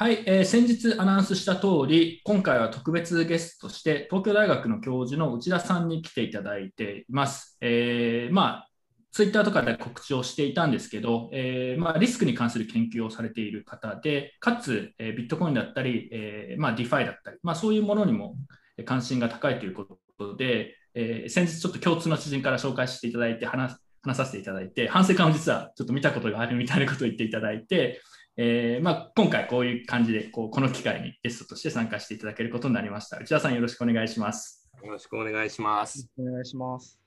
[0.00, 7.58] はい、えー、先日アナウンスした通り、今回は特別ゲストとして、東京大学の教授の内田さんに来ていただいています。
[7.60, 8.70] えー、まあ、
[9.10, 18.36] ツイッターとかで告知をしていたんですけど、えーまあ、リスクに関する研究をされている方で、かつ、え、ビットコインだったり、えーまあ、 DeFi だったり、まあ、そういうものにも
[18.84, 28.00] 関心が高いということで、え、先日ちょっと共通の知人から紹介していただいて話話させていただいて、反省会も実はちょっと見たことがあるみたいなことを言っていただいて、
[28.40, 33.18] えーまあ、今回こういう感じでこうこの機会にゲストとして参加していただけることになりました。
[33.18, 34.70] 内田さんよろしくお願いします。
[34.80, 36.08] よろしくお願いします。
[36.16, 37.00] お願いします。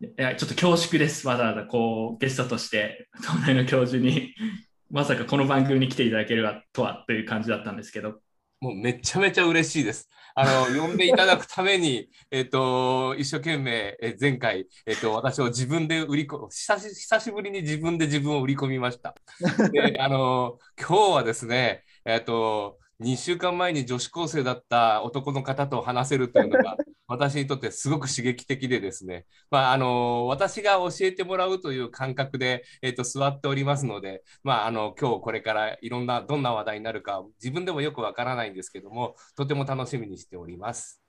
[0.00, 1.28] いやちょっと恐縮です。
[1.28, 4.34] わざわざこうゲストとして東大の教授に
[4.90, 8.20] まさかこの番組に来ていただけるとはという感じだったんですけど。
[8.60, 10.08] もうめちゃめちゃ嬉しいです。
[10.34, 19.14] あの、呼んでいただくために、 えっ、と、一生懸命、え前回、えっ、と、私を自分で売り込久し、久しぶりに自分で自分を売り込みました。
[19.72, 26.76] で、 あの、今日はですね、えっ、と、2週間前に女子高生だった男の方と話せるというのが
[27.08, 41.00] 私にとってすごく刺激的でですね、まあ、あの私が教えてもらうという感覚で、えーと、座っておりますので、まあ、あの今日これからいろんなどんな話題になるか自分でもよくわからないんですけどもとても楽しみにしております。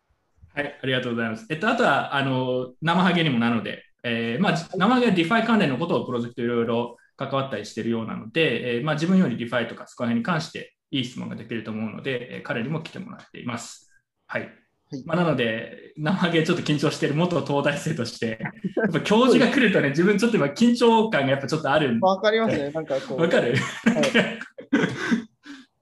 [0.54, 1.46] はい、ありがとうございます。
[1.50, 13.92] えっと、あとはあの生ハゲにもなので、えーまあ、生ハゲは DeFi 関連のことをプロジェクトいろいろ関わったりしているようなので、えーまあ、自分より DeFi とかそこら辺に関していい質問ができると思うので、えー、彼にも来てもらっています。
[14.28, 14.67] はい。
[14.90, 15.04] はい。
[15.06, 18.40] まあ、なので、生毛ちょっと緊張している元東大生として、
[18.78, 23.22] やっぱ教授が来るとね、自分ちょっと今緊張感がやっぱちょっとあるわかりますね、なんかこう。
[23.22, 24.40] わかる、はい、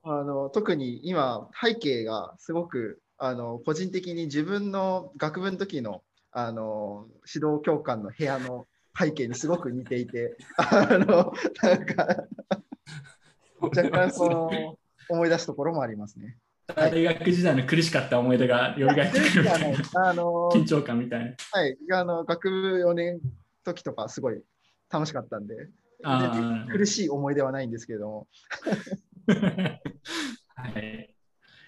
[0.03, 12.25] あの特に今、背景がすごくあの個人的に自分の学部の時のあの指導教官の部屋の背景にすごく似ていて、あのなんか
[13.62, 14.78] 若干その
[15.09, 16.38] 思い出すところもありますね。
[16.67, 19.49] 大学時代の苦しかった思い出がよみがえってくる
[19.95, 21.35] あの緊張感みたいな。
[21.51, 23.19] はい、あの学部4年
[23.63, 24.41] 時とかすごい
[24.91, 25.69] 楽しかったんで、
[26.72, 28.28] 苦しい思い出はないんですけども。
[30.56, 31.13] はい。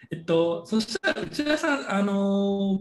[0.09, 2.79] えっと、そしたら内田さん、あの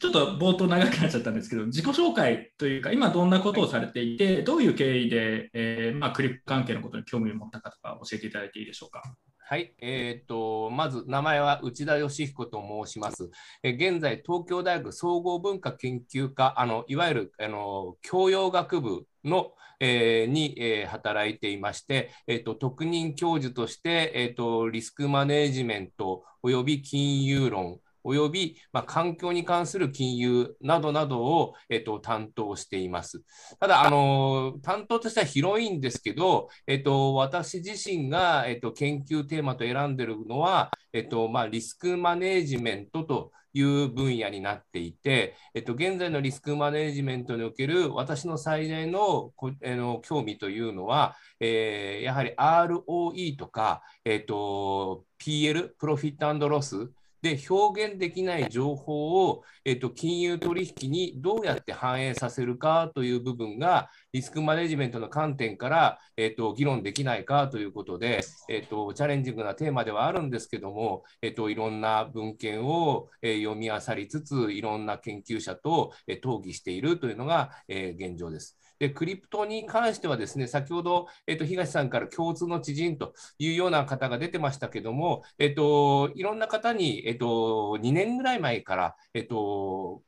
[0.00, 9.02] ちょっと冒頭長くなっちゃったんですけど、自己紹介というか、今どんなことをされていて、どういう経緯で、えーまあ、クリップ関係のことに興味を持ったかとか教えていただいていいでしょうか？
[9.50, 13.28] はい、えーと、まず名前は内田義彦と申します。
[13.64, 19.50] え現在、東京大学総合文化研究科、あのいわゆるあの教養学部の、
[19.80, 33.22] えー、に、えー、働いていまして、えーと、特任教授として、えーとリスクマネジメントおよび金融論、および、まあ、環境に関する金融などなどを、えっと、担当しています。
[33.58, 56.90] ただ、あの担当としては広いんですけど、えっと、私自身が、えっと、研究テーマと選んでるのは、えっとまあ、リスクマネジメントという分野になっていて、えっと、現在のリスクマネジメントにおける私の最大のこあの興味というのは、えー、やはり ROE とか、えっと、PL、プロフィットロス、
[57.22, 78.56] で表現できない情報を、えっと、金融取引にどうやって反映させるかという部分がリスクマネジメントの観点から、えっと、議論できないかということで、えっと、チャレンジングなテーマではあるんですけども、えっと、いろんな文献を、えー、読み漁りつついろんな研究者と、えー、討議しているというのが、えー、現状です。
[78.80, 90.02] で、クリプトに関してはですね、先ほど、えっと、東さんから共通の知人というような方が出てましたけども、えっと、いろんな方に、えっと、2年ぐらい前から、えっと、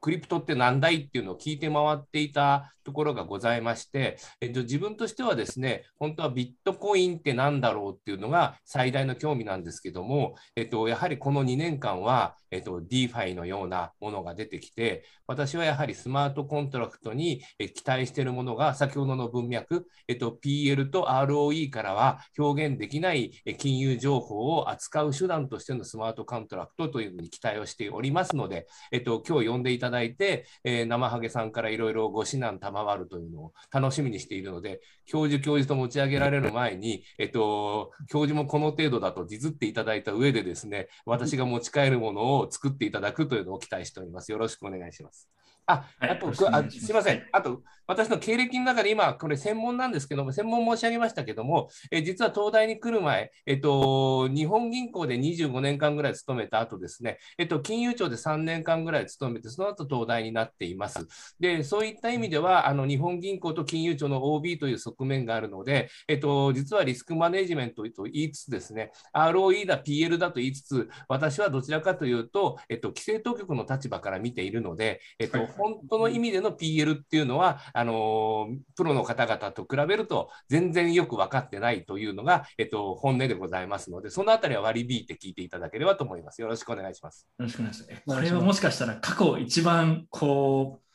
[0.00, 17.42] クリプトって何だいっていうのを聞いて回っていたところがございまして、えっと、自分としてはですね、本当はビットコインって何だろうっていうのが最大の興味なんですけども、えっと、やはりこの2年間は、えっと、DeFi のようなものが出てきて、私はやはりスマートコントラクトに
[17.74, 44.30] 期待しているものが、先ほどの文脈、えっと、PL と ROE からは表現できない金融情報を扱う手段としてのスマートコントラクトというのに期待をしておりますので、えっと、今日呼んでいただいて、えー、生ハゲさんからいろいろご指南賜るというのを楽しみにしているので、教授、教授と持ち上げられる前に、えっと、教授もこの程度だとディズっていただいた上でですね、私が持ち帰るものを作っていただくというのを期待しております。
[44.30, 45.28] よろしくお願いします。
[45.68, 47.22] あ、はいあと、よろしくお願いすみません。
[47.30, 61.06] あと、私の経歴の中で今、これ専門なんですけども、専門申し上げましたけども、え実は東大に来る前、えっと、日本銀行で25年間ぐらい勤めた後ですね、えっと、金融庁で3年間ぐらい勤めて、その後東大になっています。
[61.38, 86.40] で、そういった意味では、あの、日本銀行と金融庁の OB という側面があるので、えっと、実はリスクマネジメントと言いつつですね、ROE だ、PL だと言いつつ、私はどちらかというと、えっと、規制当局の立場から見ているので、えっと、はい本当の意味での PL っていうのは、あのプロの方々と比べると全然よく分かってないというのが、えっと、本音でございますので、そのあたりは割り引いて聞いていただければと思います。
[86.40, 87.26] よろしくお願いします。
[87.38, 88.02] よろしくお願いします。
[88.06, 90.88] これはもしかしたら過去一番こう、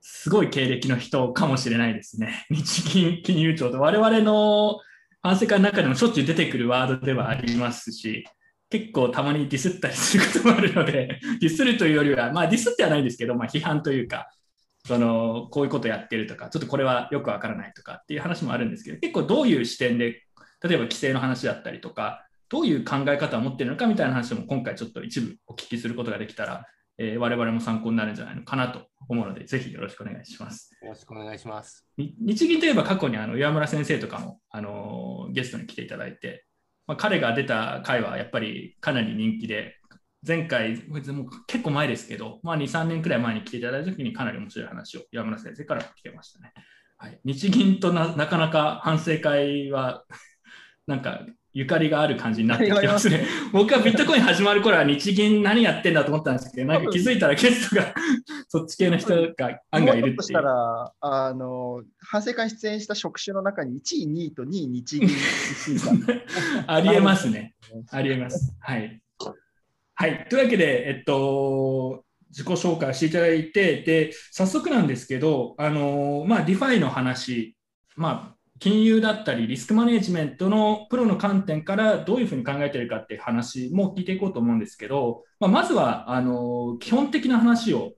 [0.00, 2.46] すごい経歴の人かもしれないですね。
[2.50, 4.78] 日銀金融庁と我々の
[5.20, 8.24] 反省会の中でもしょっちゅう出てくるワードではありますし、
[8.68, 14.30] 結構たまにディスったりすることもあるので、 ディスるというよりは、まあディスってはないんですけど、まあ批判というか、
[14.86, 20.22] そのこういうことやってるとか、ちょっとこれはよくわからないとかっていう話もあるんですけど、結構どういう視点で、
[20.62, 26.64] 例えば規制の話だったりとか、どういう考え方を持っているのかみたいな話も今回ちょっと一部お聞きすることができたら、
[26.98, 30.70] えー我々も参考になるんじゃないのかなと思うので、ぜひよろしくお願いします。
[30.82, 31.86] よろしくお願いします。
[31.96, 36.45] に日銀といえば過去にあの岩村先生とかも、あのーゲストに来ていただいて、
[36.86, 39.76] まあ、彼が出た回はやっぱりかなり人気で、
[40.26, 46.52] 前回、別にも結構前ですけど、まあ、2、3年くらい前に来ていただいたときにかなり面白い話を岩村先生から聞けましたね。
[46.98, 50.04] はい、日銀とななかなか反省会は、
[50.86, 51.26] なんか
[51.56, 53.26] ゆかりがある感じになってきてますね。
[53.50, 57.94] 僕はビットコイン始まる頃は日銀何やってんだと思ったんですけど、なんか気づいたらゲストが
[58.46, 60.42] そっち系の人が案外いるっていうした。
[60.42, 66.16] ら、あの、反省会に出演した職種の中に1位、2位と2位、日銀、1位
[66.66, 66.74] が。
[66.74, 67.54] ありえますね。
[67.90, 68.54] ありえます。
[68.60, 69.00] はい。
[69.94, 70.26] はい。
[70.28, 77.56] というわけで、えっと、自己紹介をしていただいて、で、早速なんですけど、あの、まあ、ディファイの話、
[77.96, 87.92] まあ、金融だったり、リスクマネジメントのプロの観点からどういうふうに考えてるかっていう話も聞いていこうと思うんですけど、まあ、まずは、あの、基本的な話を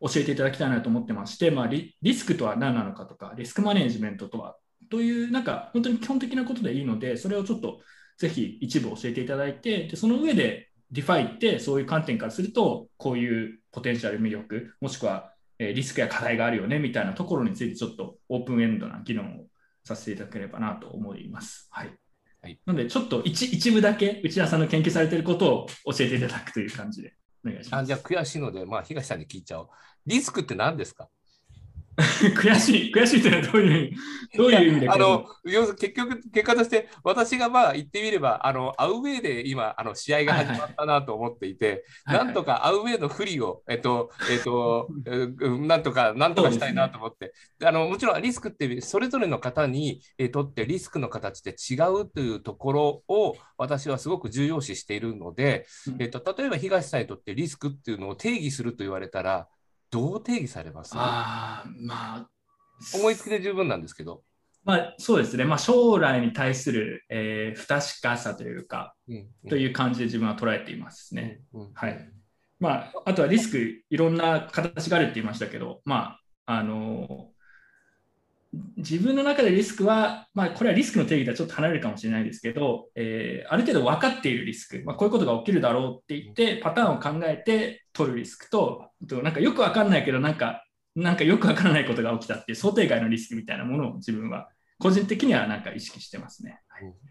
[0.00, 4.56] 教えていただきたいなと思ってまして、まあ、リリスクとは何なのかとか、リスクマネジメントとは
[4.90, 7.80] という、なんか本当に基本的なことでいいので、それをちょっと
[8.16, 19.44] ぜひ一部教えていただいて、でその上で DeFi ってそういう観点からすると、こういうポテンシャル魅力、もしくはリスクや課題があるよねみたいなところについてちょっと open-ended な議論を
[19.88, 21.68] させていただければなと思います。
[21.70, 21.90] はい。
[22.40, 27.14] はいなので、ちょっと一一部だけ内田さんの研究されていることを教えていただくという感じで
[27.44, 27.82] お願いします。
[27.82, 29.68] あじゃあ悔しいので、まあ、東さんに聞いちゃおう。
[30.06, 31.08] リスクって何ですか
[32.36, 33.96] 悔しい、悔しいというのはどういう
[34.36, 47.32] どういう意味であの要するに結局、結果として、私がまあ言ってみれば、あのアウェーで今、あの試合が始まったなと思っていて、はいはいなんとかアウェーの不利を、えっと、えっと、え ーなんとか、なんとかしたいなと思って、
[47.64, 56.02] あのもちろんリスクって、それぞれの方にえーとってリスクの形で違うというところを、私はすごく重要視しているので、うん。
[56.02, 59.48] えっと、例えば東さんにとってリスクっていうのを定義すると言われたら、
[59.90, 60.92] どう定義されます？
[60.94, 62.30] ああ、まあ、
[62.94, 64.22] 思いつきで十分なんですけど。
[64.64, 71.40] まあ、そうですね、まあ、将来に対する、えー不確かさというか、うんという感じで自分は捉えていますね。
[71.54, 72.10] うんうんはい。
[72.60, 77.30] まあ、あとはリスク、いろんな形があるって言いましたけど、まあ、あの
[78.76, 90.64] 自分の中でリスクは、まあ、これはリスクの定義とはちょっと離れるかもしれないですけど、えーある程度分かっているリスク、まあ、こういうことが起きるだろうって言って、パターンを考えて取るリスクと、あとなんかよく分かんないけど、なんか、
[90.96, 94.48] なんかよく分からないことが起きたっていう想定外のリスクみたいなものを自分は
[94.78, 96.60] 個人的にはなんか意識してますね。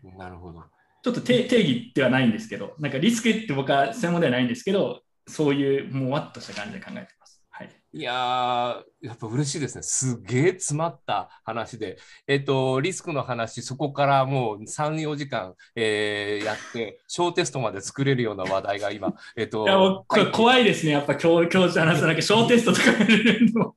[0.03, 0.63] うんなるほど。
[1.03, 7.16] ちょっと定定義ではないんですけど、なんかリスクって僕は専門ではないんですけど、そういうもわっとした感じで考えて。
[7.57, 7.69] はい。
[7.93, 9.81] いやー、やっぱ嬉しいですね。
[9.81, 11.97] すげえ詰まった話で。
[12.27, 20.91] えっと、リスクの話、そこからもう3、4時間、えーやって、小テストまで作れるような話題が今、 えっと、いや、もう怖いですね。
[20.91, 23.75] やっぱ教教授話すなんか小テストとかやるの。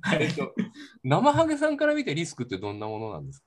[0.00, 0.22] はい。
[0.22, 0.54] えっと、
[1.04, 3.44] 生ハゲさんから見てリスクってどんなものなんですか？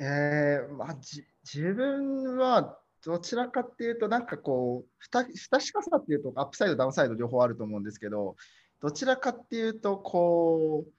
[0.00, 8.36] えーまあ、じ自分はどちらかっていうと、なんかこう、不確かさっていうと、アップサイド、ダウンサイド両方あると思うんですけど、
[8.80, 10.92] どちらかっていうと、こう、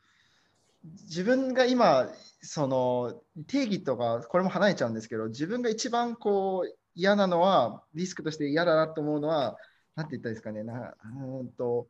[0.83, 2.07] 自分が今、
[2.41, 9.57] その定義とか、これも離れちゃうんですけど、自分が一番こう嫌なのは、リスクとして嫌だなと思うのは、
[9.95, 11.87] なんて言ったらいいですかね、なうーんと、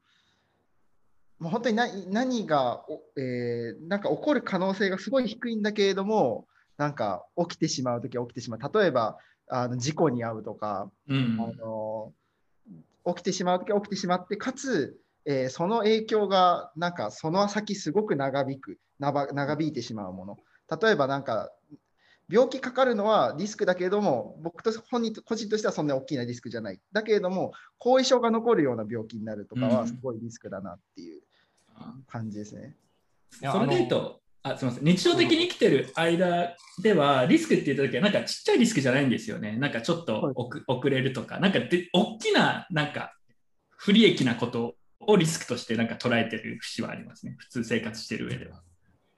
[1.40, 8.80] もう本当に何何が、おえーなんか起こる可能性がすごい低いんだけれども、なんか起きてしまうときは起きてしまう。
[8.80, 9.18] 例えば、
[9.48, 11.38] あの事故に遭うとか、うん。
[11.40, 12.14] あの
[13.06, 20.38] 起きてしまうときは起きてしまって、かつ、えーその影響がなんかその先すごく長引く長長引いてしまうもの。
[20.82, 21.52] 例えばなんか
[22.30, 26.80] 病気かかるのはリスクだけれども僕と本人と個人としてはそんな大きなリスクじゃない。
[26.92, 29.78] だけれども後遺症が残るような病気になるとかうん。
[29.78, 31.22] はすごいリスクだなっていう
[32.08, 32.76] 感じですね。
[33.42, 39.56] いやそれで言うと、あすみません、日常的に生きてる間では、リスクって言ったときは、なんかちっちゃいリスクじゃないんですよね。
[39.56, 43.16] なんかちょっと遅遅れるとか、なんかで大きな、なんか
[43.78, 44.76] 不利益なこと
[45.08, 47.36] をリスクとしてなんか捉えてる節はありますね。
[47.38, 48.62] 普通生活してる上では。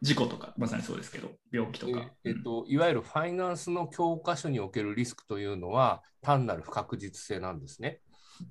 [0.01, 2.11] 事故とか、まさにそうですけど、病気とか。
[2.25, 8.01] ええっと、いわゆるファイナンスの教科書におけるリスクというのは単なる不確実性なんですね。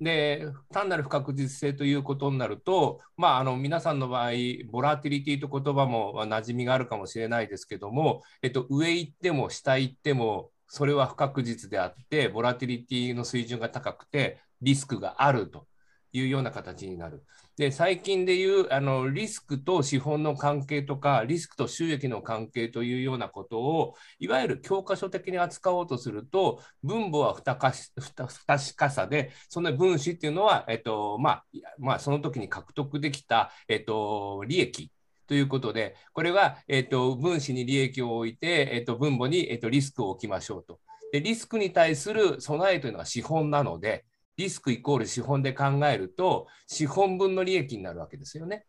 [0.01, 4.31] で単なる不確実性ということになると、まあ、あの皆さんの場合、
[4.71, 15.67] ボラティリティと言葉もまあ馴染みがあるかもしれないですけども、えっと、上行っても下行っても、それは不確実であって、ボラティリティの水準が高くて、リスクがあると
[16.13, 17.25] いうような形になる。
[17.57, 31.45] で最近でいうあのリスクと資本の関係とかリスクと収益の関係というようなことをいわゆる教科書的に扱おうとすると分母は不確かさでその分子っていうのは、えっとまあ
[31.79, 34.91] まあ、その時に獲得できた、えっと、利益
[35.27, 40.81] ということでこれは、えっと、分子に利益を置いて、えっと、分母に、えっと、リスクを置きましょうと。
[41.13, 48.67] でリスクに対する備えというのは資本なのでリスクイコール資本で考えると、資本分の利益になるわけですよね。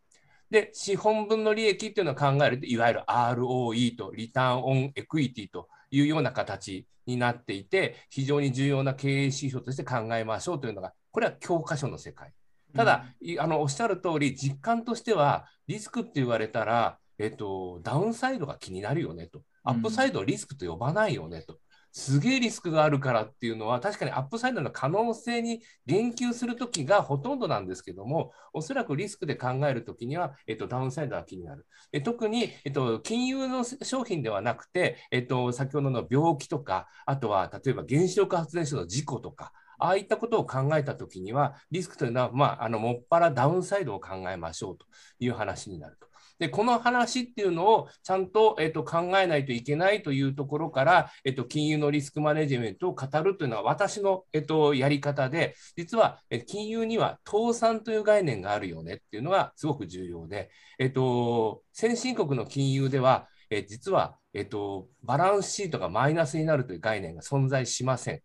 [0.50, 12.34] で、資本分の利益っていうのを考えると、いわゆる ROE とリターンオンエクイティというような形になっていて、非常に重要な経営指標として考えましょうというのが、これは教科書の世界。
[12.76, 19.44] ただ、いあのおっしゃる通り、実感としては、リスクって言われたら、えっと、ダウンサイドが気になるよねと。
[19.64, 21.60] アップサイドをリスクと呼ばないよねと。
[21.94, 31.68] すげえリスクがあるからっていうのは、確かにアップサイドの可能性に言及するときがほとんどなんですけども、おそらくリスクで考えるときには、えっと、ダウンサイドが気になる。
[31.92, 44.88] え特に、えっと、金融の商品ではなくて、えっと、先ほどの病気とか、あとは例えば原子力発電所の事故とか、ああいったことを考えたときには、リスクというのは、まあ、あのもっぱらダウンサイドを考えましょうと
[45.20, 46.13] いう話になると。
[46.44, 68.22] でこの話っていうのをちゃんと,、えっと考えないといけないというところから、えっと、金融のリスクマネジメントを語るというのは私の、えっと、やり方で、実はえ金融には倒産という概念があるよねっていうのがすごく重要で、えっと、先進国の金融では、え実は、えっと、バランスシートがマイナスになるという概念が存在しません。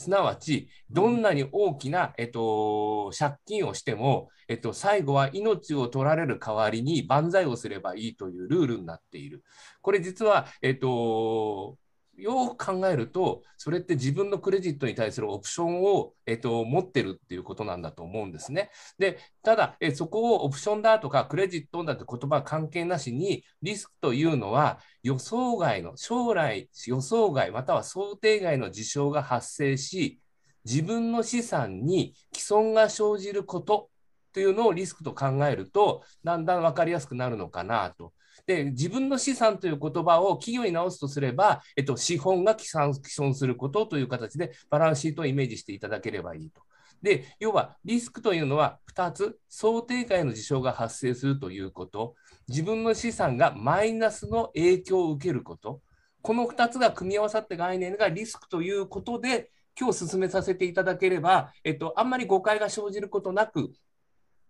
[0.00, 9.44] すなわち、どんなに大きな、えっと、借金をしても、えっと、最後は命を取られる代わりに万歳をすればいいというルールになっている。
[9.82, 11.76] これ実は、えっと、
[12.20, 18.70] よく考えると、それって自分のクレジットに対するオプションを、えっと、持ってるっていうことなんだと思うんですね。
[18.98, 30.20] で、ただ、えそこをオプションだとかクレジットだって言葉は関係なしに、リスクというのは予想外の、将来予想外または想定外の事象が発生し、
[30.64, 33.90] 自分の資産に既存が生じること
[34.32, 38.12] というのをリスクと考えると、だんだん分かりやすくなるのかなと。
[38.50, 46.62] で自分の資産という言葉を企業に直すとすれば、えっと、資本が既存することという形でバランスシートをイメージしていただければいいと。
[47.00, 52.16] で要はリスクというのは2つ、想定外の事象が発生するということ、
[52.48, 55.80] 自分の資産がマイナスの影響を受けること、
[56.20, 63.70] この2つが組み合わさった概念がリスクということで、今日進めさせていただければ、えっと、あんまり誤解が生じることなく、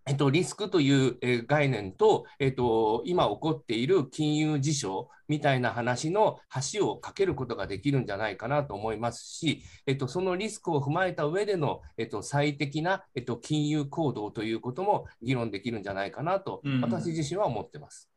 [0.07, 6.39] えっと、リスクという、えー概念と、えっと、今起こっている金融事象みたいな話の
[6.73, 18.10] 橋を架けることができるんじゃないかなと思いますし、えっと、そのリスクを踏まえた上での、えっと、最適な、えっと、金融行動ということも議論できるんじゃないかなと、うん私自身は思ってます。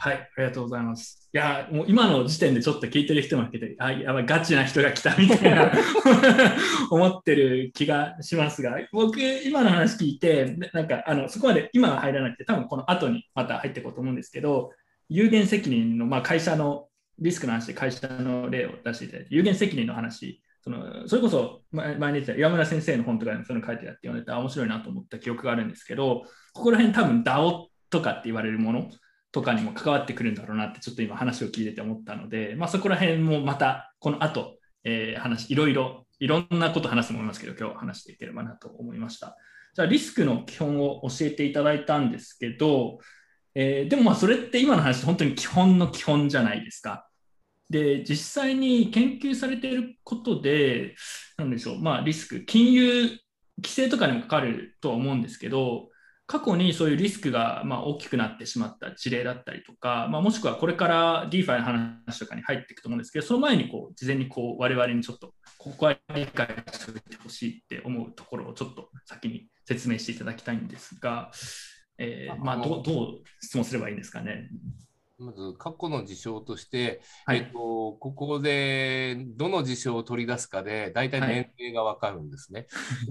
[0.00, 1.28] はい、ありがとうございます。
[1.32, 5.72] いや、もう今の時点でちょっと聞いてる人もいて、あ、やばい、ガチな人が来たみたいな
[6.90, 14.72] 思ってる気がしますが、僕、今の話聞いて、なんか、あの、そこまで今は入らなくて、多分この後にまた入っていこうと思うんですけど、
[15.08, 28.90] 有限責任の、まあ、会社のリスクの話で会社の例を出していただいて、有限責任の話、そのそれこそ前前に言ってた岩村先生の本とかにもその書いてあって読んでてあ面白いなと思った記憶があるんですけど、ここら辺多分 DAO とかって言われるもの
[29.32, 39.36] とかにも関わってくるんだろうなってちょっと今話を聞いてて思ったので、まあ、そこら辺もまたこの後、えー話いろいろいろんなこと話すと思いますけど今日話していければなと思いました。
[39.74, 42.98] じゃあリスクの基本を教えていただいたんですけど、
[43.54, 47.08] えーでもまあそれって今の話本当に基本の基本じゃないですか。
[47.70, 50.94] で実際に研究されていることで
[51.36, 53.08] なんでしょうまあリスク金融
[53.58, 55.88] 規制とかにもかかるとは思うんですけど
[56.28, 71.30] 過去にそういうリスクがまあ大きくなってしまった事例だったりとか、まあ、もしくはこれから DeFi の話とかに入っていくと思うんですけど、その前にこう事前にこう我々にちょっとここは理解しておいてほしいって思うところをちょっと先に説明していただきたいんですが、
[71.96, 73.06] えー、まあどどう
[73.40, 74.50] 質問すればいいんですかね？
[75.18, 82.66] まず過去の事象として、はい、えっと、ここでどの事象を取り出すかで大体年齢が分かるんですね。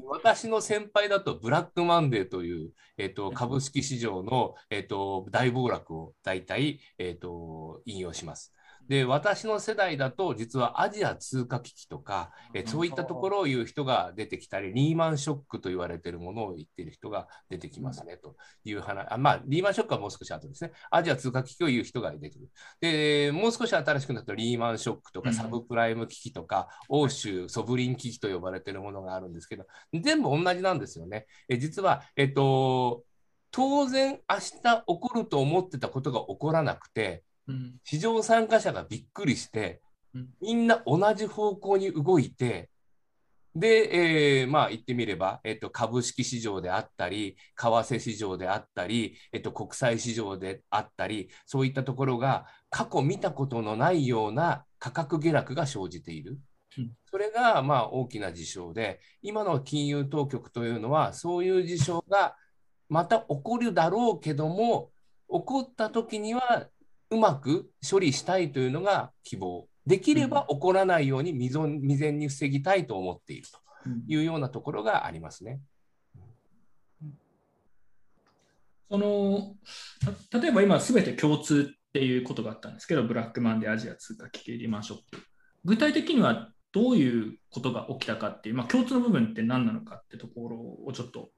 [0.08, 8.54] はい、私の先輩だとブラックマンデーという、えっと、株式市場の、えっと、大暴落を大体、えっと、引用します。
[8.88, 19.06] で、私の世代だと、実はアジア通貨危機とか、えそういったところを言う人が出てきたり、リーマンショックと言われているものを言っている人が出てきますね、という話。
[19.10, 20.72] あまあ、リーマンショックはもう少し後ですね。
[20.90, 22.50] アジア通貨危機を言う人が出てくる。
[22.80, 31.28] で、もう少し新しくなると、リーマンショックとか、サブプライム危機とか、欧州ソブリン危機と呼ばれているものがあるんですけど、全部同じなんですよね。
[31.50, 33.04] え実は、えっと、
[33.52, 37.24] 当然明日起こると思ってたことが起こらなくて、
[37.84, 39.82] 市場参加者がびっくりして、
[40.42, 42.70] みんな同じ方向に動いて、
[43.56, 56.38] で、えー、まあ言ってみれば、えっと、株式市場であったり、為替市場であったり、えっと、国際市場であったり、そういったところが過去見たことのないような価格下落が生じている。
[57.10, 62.36] それがまあ大きな事象で、今の金融当局というのは、そういう事象が
[62.90, 64.92] また起こるだろうけども、
[65.30, 66.68] 起こった時には
[67.10, 69.68] うまく処理したいというのが希望。
[69.86, 75.62] できれば起こらないように未然に防ぎたいと思っているというようなところがありますね。
[78.90, 79.56] その
[80.34, 85.24] 例えば今すべて共通っていうことがあったんですけど、ブラックマンでアジア通貨危機リマンショック。
[85.64, 91.30] 具体的にはどういうことが起きたかっていう、まあ、共通の部分って何なのかってところをちょっと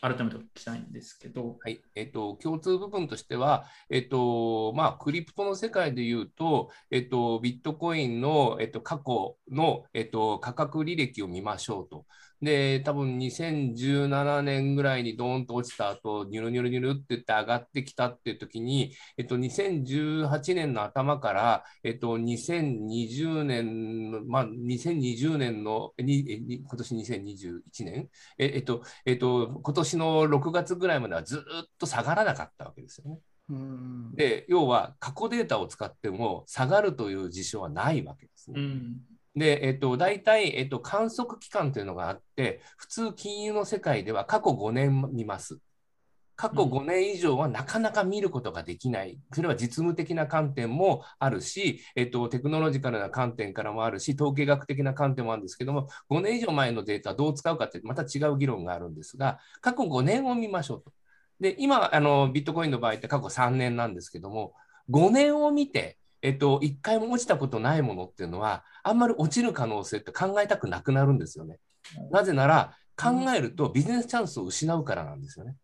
[0.00, 1.56] 改めてお聞きしたいんですけど。
[1.60, 1.80] はい。
[1.94, 12.06] えっ、と、共通部分としては、えっ、と、まあ、クリプトの世界でいうと、えっ、と、ビットコインの、えっ、と、過去の、えっ、と、価格履歴を見ましょうと。
[12.40, 28.08] で、多分2017年ぐらいにドーンと落ちた後、ニュルニュルニュルって言って上がってきたっていう時に、えっと、2018年の頭から、えっと、2020年の、まあ、2020年の、に今年2021年？
[28.38, 33.18] え、えっと、えっと、今年の6月ぐらいまではずっと下がらなかったわけですよね。
[34.14, 38.60] で、要は過去データを使っても下がるという事象はないわけですね。
[38.60, 45.60] うんで、えっと、大体、えっと、観測期間というのがあって、普通金融の世界では過去5年見ます。
[46.38, 49.18] 過去5年以上はなかなか見ることができない。
[49.32, 60.92] それは実務的な観点もあるし、えっと、テクノロジカルな観点からもあるし、統計学的な観点もあるんですけども、5年以上前のデータどう使うかってまた違う議論があるんですが、過去5年を見ましょうと。
[61.40, 64.54] で、今、あの、ビットコインの場合って過去3年なんですけども、
[64.90, 71.58] 5年を見て、えっと、一回も落ちたことないものっていうのは、あんまり落ちる可能性って考えたくなくなるんですよね。
[72.10, 75.54] なぜなら、考えるとビジネスチャンスを失うからなんですよね。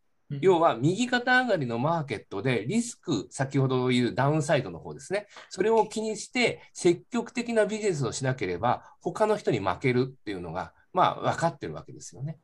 [0.40, 5.27] 要は、右肩上がりのマーケットでリスク、先ほど言うダウンサイドの方ですね。
[5.51, 12.38] それを気にして積極的なビジネスをしなければ、他の人に負けるっていうのが、まあ、分かってるわけですよね。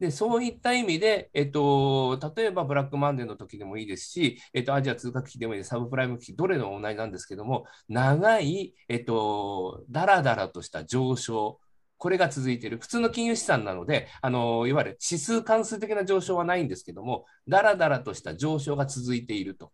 [0.00, 11.58] で、そういった意味で、えっと、例えばブラックマンデーの時でもいいですし、えっと、アジア通貨危機でもいいです、サブプライム危機、どれでも同じなんですけども、長い、えっと、だらだらとした上昇、
[11.96, 12.78] これが続いている。
[12.78, 19.72] 普通の金融資産なので、あのいわゆる指数関数的な上昇はないんですけども、だらだらとした上昇が続いていると。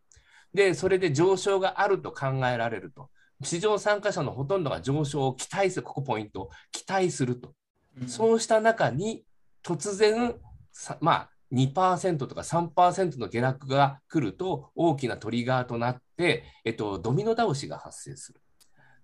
[0.55, 3.11] で、それで上昇があると考えられると。
[3.43, 7.53] 市場参加者のほとんどが上昇を期待する、ここポイント、期待すると。
[8.01, 9.25] うん、そうした中に、
[9.65, 10.35] 突然、
[11.01, 18.41] まあ、2%とか3%の下落が来ると大きなトリガーとなって、えっと、ドミノ倒しが発生する。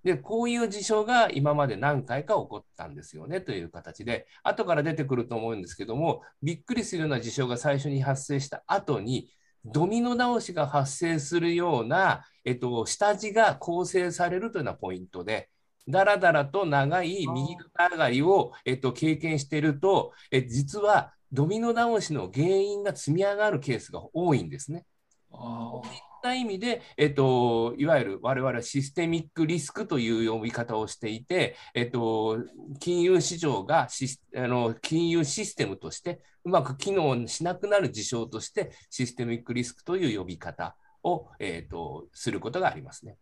[0.02, 9.30] で、こういう事象が今まで何回か起こったんですよねという形で、後から出てくると思うんですけども、びっくりするような事象が最初に発生した後に、
[9.64, 15.50] ドミノ倒しが発生するような、えっと、下地が構成されるというようなポイントで、
[15.88, 24.84] だらだらと長い右肩上がりを、えっと、経験していると、え実はドミノ倒しの原因が積み上がるケースが多いんですね。
[25.30, 32.38] そういった意味で、えっと、いわゆる我々はシステミックリスクという呼び方をしていて、えっと、
[32.80, 33.88] 金融市場が
[34.36, 43.16] あの金融システムとしてうまく機能しなくなる事象としてシステミックリスクという呼び方を、えっと、することがありますね。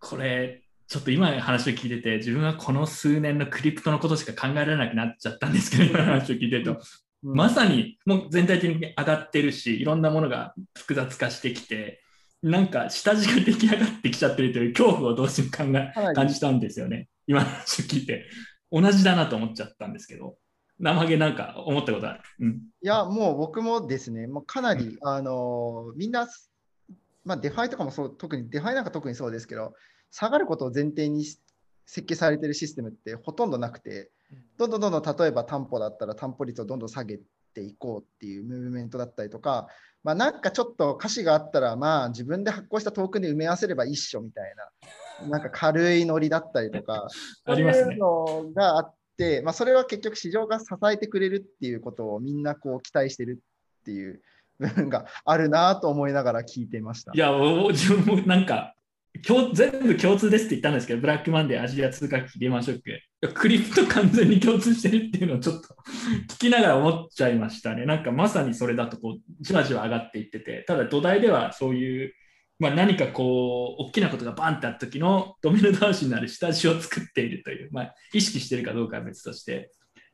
[0.00, 0.63] これ
[0.94, 6.70] ちょっと今話を聞いてて、自分はこの数年のクリプトのことしか考えられなくなっちゃったんですけど、今の話を聞いてると。
[6.70, 6.78] うん
[7.22, 12.02] まさにもう全体的に上がってるし、いろんなものが複雑化してきて、
[12.42, 17.08] なんか下地が出来上がってきちゃってるという恐怖をどうしても考え感じたんですよね。
[17.26, 18.26] 今の話を聞いて。
[18.70, 20.36] 同じだなと思っちゃったんですけど、
[20.78, 22.20] 生毛なんか思ったことある？
[22.40, 22.50] うん。
[22.52, 26.28] いや、もう僕もですね、もうかなり、あのみんな、
[27.24, 29.72] まあ、 DeFi とかもそう、特に DeFi なんか特にそうですけど、
[30.14, 31.40] 下がることを前提にし
[31.86, 34.10] 設計されているシステムってほとんどなくて、
[34.56, 37.18] どんどんどんどん例えば担保だったら担保率をどんどん下げ
[37.52, 39.66] ていこうっていうムーブメントだったりとか、
[40.04, 44.54] まあ、なんかちょっと瑕疵があったら、まあ自分で発行したトークンで埋め合わせれば一緒みたい
[45.20, 47.08] な、なんか軽いノリだったりとか、
[47.44, 53.42] ありますねそういうのがあって、まあ、それは結局市場が支えてくれるっていうことをみんなこう期待してる
[53.80, 54.22] っていう
[54.60, 57.18] 部分があるなと思いながら聞いてましたい。
[57.18, 57.32] や、
[57.72, 58.83] 自分もなんか、共
[59.22, 63.34] 全部共通ですって言ったんですけど、ブラックマンデー、アジア通貨危機、リーマンショック。
[63.34, 65.68] クリプト完全に共通してるっていうのをちょっと
[66.34, 67.86] 聞きながら思っちゃいましたね。
[67.86, 72.12] なんかまさにそれだとこう、じわじわ上がっていってて、ただ土台ではそういう、
[72.58, 79.70] まあ、何かこう、大きなことがバンってあった時のドミノ倒しになる下地を作っているという、まあ、意識してるかどうかは別として。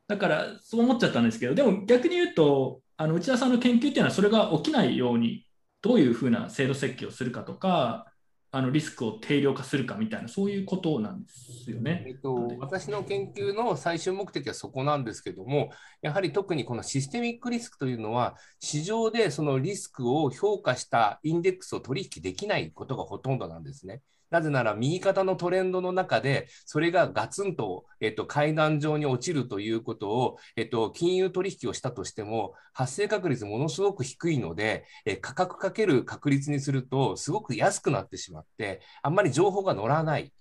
[0.08, 5.46] だからそう思っちゃったんですけど、でも逆に言うと、あの内田さんの研究っていうのはそれが起きないように
[5.82, 8.10] どういうふうな制度設計をするかとか、
[8.52, 12.20] あのリスクを定量化するかみたいな、そういうことなんですよえねっ。
[12.20, 15.70] と、私の研究の最終目的はそこなんですけども、
[16.02, 24.02] やはり特にこのシステミックリスクというのは、市場でそのリスクを評価したインデックスを取引できないことがほとんどなんですね。
[24.31, 40.33] なぜなら右肩のトレンドの中で、それがガツンと、えっと、階段状に落ちるということを、えっと、金融取引をしたとしても、発生確率ものすごく低いので、え価格かける確率にすると、すごく安くなってしまって、あんまり情報が乗らない。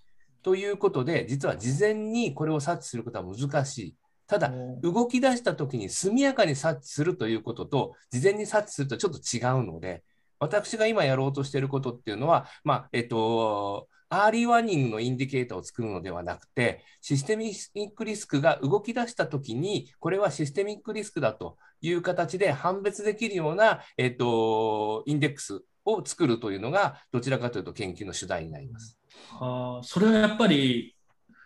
[0.42, 3.94] ということで、実は事前にこれを察知することは難しい。
[4.26, 10.04] ただ、動き出したときに速やかに察知するということと、事前に察知するとちょっと違うので、
[10.40, 28.98] 私が今やろうとしていることっていうのは、まあ、えっと、 early warning の indicator を作るのではなくて、システミックリスクが動き出したときに、これはシステミックリスクだという形で判別できるような、えっと、インデックスを作るというのが、どちらかというと研究の主題になります。
[29.40, 30.96] あそれはやっぱり、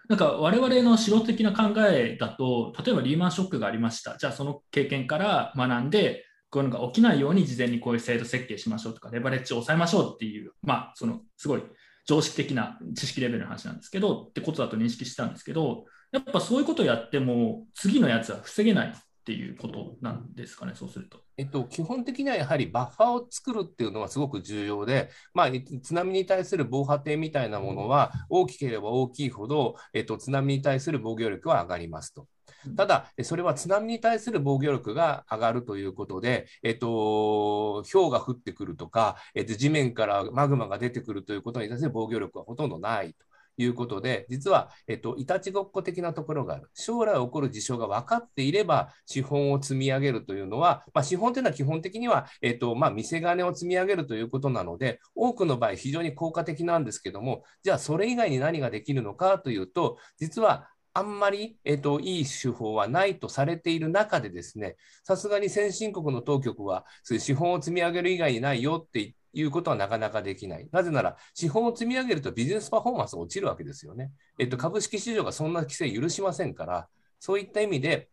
[0.08, 4.16] なんか我々の素人的な考えだと、例えばリーマンショックがありました。
[4.16, 11.62] じゃあその経験から学んで、こういうのが起きないように事前にこういう制度設計しましょうとか、レバレッジを抑えましょうっていう、まあ、そのすごい
[12.06, 18.92] 常識的な知識レベルの話なんですけど、ってことだと認識したんですけど、やっぱそういうことをやっても、次のやつは防げないっ
[19.24, 21.18] ていうことなんですかね、そうすると。
[21.36, 32.28] えっと、基本的にはやはりバッファーを作るっていうのはすごく重要で、まあ、津波に対する防波堤みたいなものは大きければ大きいほど、えっと、津波に対する防御力は上がりますと。
[32.76, 43.24] ただ、それは津波に対する防御力が上がるということで、えっと、氷が降ってくるとか、えっと、地面からマグマが出てくるということに対する防御力はほとんどないと。
[43.56, 46.70] いうことで、実は、えっと、いたちごっこ的なところがある。
[46.74, 70.68] 将来起こる事象が分かっていれば、資本を積み上げるというのは、まあ、資本というのは基本的には、えっとまあ、見せ金を積み上げるということなので、多くの場合、非常に効果的なんですけども、じゃあ、それ以外に何ができるのかというと、実は、あんまり、えっと、いい手法はないとされている中でですね、さすがに先進国の当局は、そういう資本を積み上げる以外にないよっていうことはなかなかできない。
[70.70, 74.12] なぜなら、資本を積み上げるとビジネスパフォーマンスが落ちるわけですよね。
[74.38, 78.08] えっと、株式市場がそんな規制許しませんから、そういった意味で、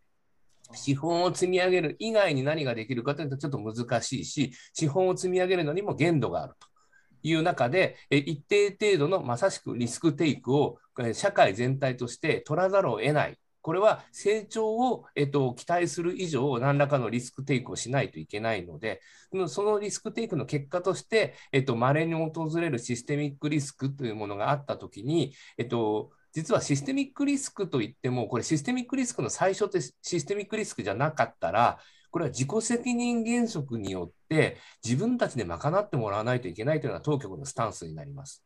[0.73, 6.70] 資本を積み上げる以外に何ができるかというとちょっと難しいし、資本を積み上げるのにも限度があると
[7.23, 10.77] いう中で、一定程度のまさしくリスクテイクを
[11.13, 13.37] 社会全体として取らざるを得ない。
[13.63, 19.01] これは成長を、えっと、期待する以上、何らかのリスクテイクをしないといけないので、
[19.47, 31.77] そのリスクテイクの結果として、えっと、稀に訪れるシステミックリスクというものがあったときに、えっと、実はシステミックリスクといっても、これシステミックリスクの最初ってシステミックリスクじゃなかったら、
[32.11, 38.43] これは自己責任原則によって自分たちで賄ってもらわないといけないというのが当局のスタンスになります。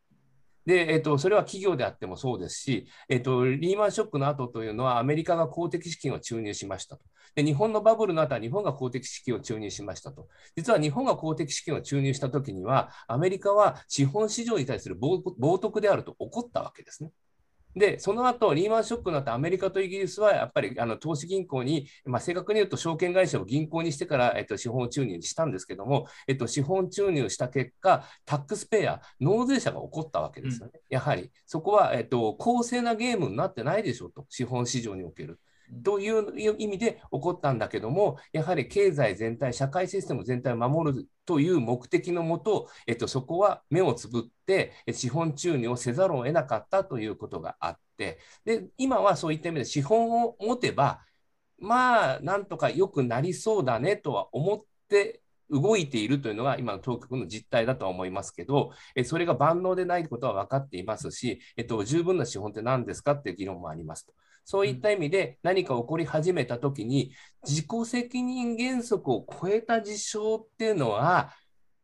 [0.65, 7.03] で、えっと、それは企業であってもそうですし、えっと、リーマンショックの後というのはアメリカが公的資金を注入しましたと。
[7.35, 10.27] で、日本のバブルの後は日本が公的資金を注入しましたと。
[10.55, 17.11] 実は日本が公的資金を注入したときには、アメリカは資本市場に対する冒涜であると怒ったわけですね。
[17.75, 30.71] で、その後、リーマンショックの後、アメリカとイギリスはやっぱりあの投資銀行に、まあ、正確に言うと証券会社を銀行にしてから、えっと、資本注入したんですけども、えっと、資本注入した結果、タックスペア、納税者が起こったわけですよね。
[30.75, 35.39] うん、やはり、そこは、えっと、公正なゲームになってないでしょうと、資本市場における。
[35.83, 51.01] という意味で起こったんだけども、やはり経済全体、社会システム全体を守るという目的のもと、えっと、そこは目をつぶって資本注入をせざるを得なかったということがあって、で今はそういった意味で資本を持てば、
[51.59, 64.13] まあ、なんとか良くなりそうだねとは思って動いているというのが今の当局の実態だとは思いますけど、えそれが万能でないことは分かっていますし、えっと、十分な資本って何ですかっていう議論もありますと。
[64.45, 67.11] そういった意味で何か起こり始めたときに、
[67.43, 71.33] 自己責任原則を超えた事象っていうのは、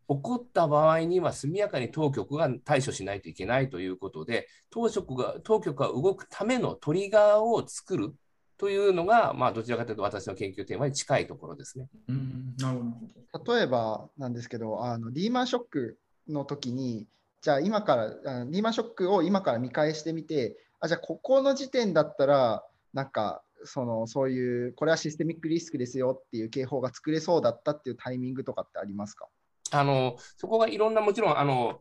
[0.07, 8.13] 起こった場合には速やかに当局が対処しないといけないということで、当局が当局が動くためのトリガーを作る
[8.61, 11.87] というのが、まあ、どちらかというと私の研究テーマに近いところですね。
[12.09, 15.97] うんなるほど例えばなんですけどあのリーマンショック
[16.27, 17.07] の時に
[17.41, 18.09] じゃあ今から
[18.45, 29.27] リーマンショックを今から見返してみてあじゃあここの時点だったらなんかそのそういうこれはシステミックリスクですよっていう警報が作れそうだったっていうタイミングとかってありますか？
[29.69, 31.79] あのそこがいろんなもちろんあの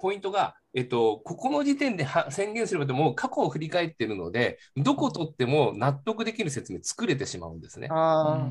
[0.00, 7.88] ポイントがえっと、ここの時点で宣言すればでも過去を振り返っているので、どこ取っても納得できる説明作れてしまうんですね。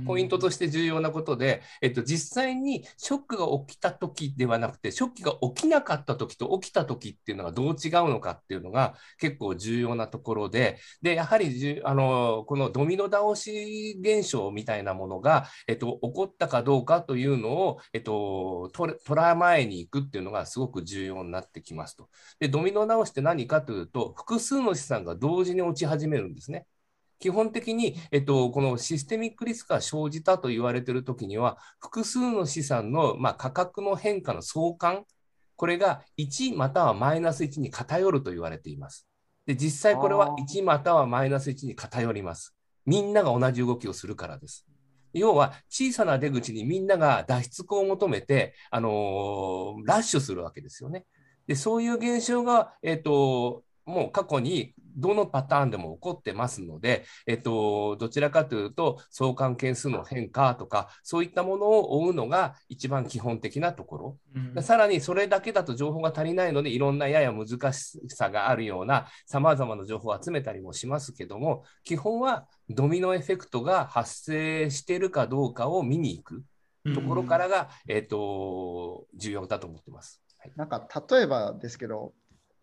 [0.06, 22.07] ポイントとして重要なことで、えっと、実際にショックが起きた時ではなくて、ショックが起きなかった時と起きた時っていうのがどう違うのかっていうのが結構重要なところで、でやはりあのこのドミノ倒し現象みたいなものが、えっと、起こったかどうかというのを、えっと、捉えに行くっていうのがすごく重要になってきますと。
[22.40, 26.66] で、ドミノ直しって何かというと、複数の資産が同時に落ち始めるんですね。
[27.20, 35.06] 基本的に、えっと、このシステミックリスクが生じたと言われているときには、複数の資産の、まあ、価格の変化の相関、
[35.56, 39.08] これが1またはマイナス1に偏ると言われています。
[39.48, 42.56] で、実際これは1またはマイナス1に偏ります。
[42.86, 44.68] みんなが同じ動きをするからです。
[45.14, 51.06] 要は小さな出口にみんなが脱出口を求めて、あのー、ラッシュするわけですよね。
[51.48, 64.18] でそういう現象が、えっ、ー、と、もう過去にどのパターンでも起こってますので、えっと、どちらかというと相関係数の変化とかそういったものを追うのが一番基本的なところ、
[64.56, 76.44] うん、さらにそれだけだと情報が足りないのでいろんなやや難しさがあるようなさまざまな情報を集めたりもしますけども基本はドミノエフェクトが発生しているかどうかを見に行く
[76.96, 80.22] ところからが、うん、えっと、重要だと思ってます。
[80.56, 82.14] なんか例えばですけど、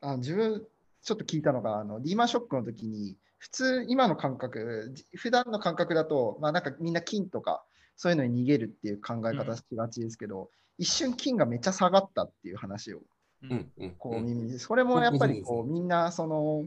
[0.00, 0.66] あ自分
[1.02, 7.62] ちょっと聞いたのが、あのリーマンショックの時に、普通、今の感覚、普段の感覚だと、まあ、なんかみんな金とか、
[7.96, 13.02] そういうのに逃げるっていう考え方しがちですけど、うん、一瞬金がめっちゃ下がったっていう話を、
[13.98, 16.64] こう耳に、それもやっぱりこうみんな、その、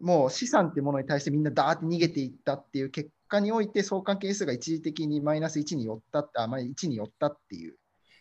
[0.00, 7.76] もう資産ってものに対してみんなダーって逃げていったっていう結果において相関係数が一時的にマイナス1に寄ったあ、まあ、1に寄ったっていう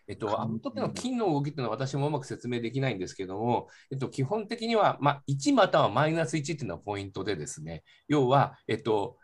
[0.07, 9.17] えっと、あの時の金の動きっていうのは私もうまく説明できないんですけども、えっと、基本的には、まあ、1またはマイナス1っていうのはポイントでですね、要は、えっと、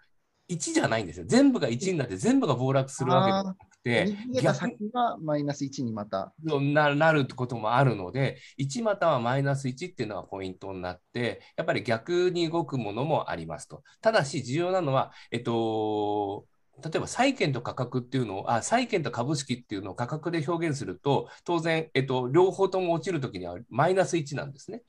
[0.52, 1.26] 1じゃないんですよ。
[1.28, 13.84] 全部が1になって全部が暴落するわけではなくて、逆にはマイナス1にまたななることもあるので、1またはマイナス1っていうのがポイントになって、やっぱり逆に動くものもありますと。
[14.02, 16.46] ただし、重要なのは、えっと、
[16.84, 24.84] 例えば債券と価格っていうのを、あ債券と株式っていうのを価格で表現すると、当然、えっと、両方とも落ちるときにはマイナス1なんですね。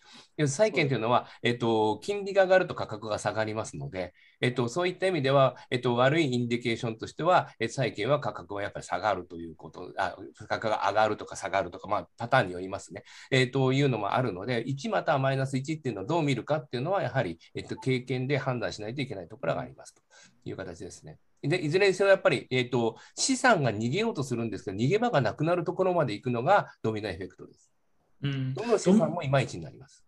[0.47, 13.05] 債券というのは、えっと、金利が上がると価格が下がりますので、えっと、そういった意味では、えっと、悪いインディケーションとしては、え債券は価格はやっぱり下がるということあ、価格が上がるとか下がるとか、まあ、パターンによりますね。
[13.31, 20.03] えっというのもあるので、1またはマイナス1っていうのをどう見るかっていうのは、やはり、えっと、経験で判断しないといけないところがありますと
[20.45, 21.19] いう形ですね。
[21.43, 27.71] でいずれにせよやっぱり、えーと、資産が逃げようとするんですけど、逃げ場がなくなるところまで行くのがドミノエフェクトです。
[28.23, 30.05] うん、どの資産もいまいちになります。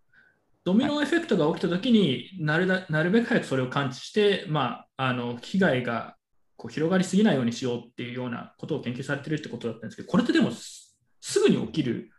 [0.64, 6.16] ドミノエフェクトが起きたときに、なるなるべく早くそれを感知して、まあ、あの被害が
[6.56, 10.94] こう広がりすぎないようにしようっていうようなことを研究されてるってことだったんですけど、これってでもす
[11.40, 12.10] ぐに起きる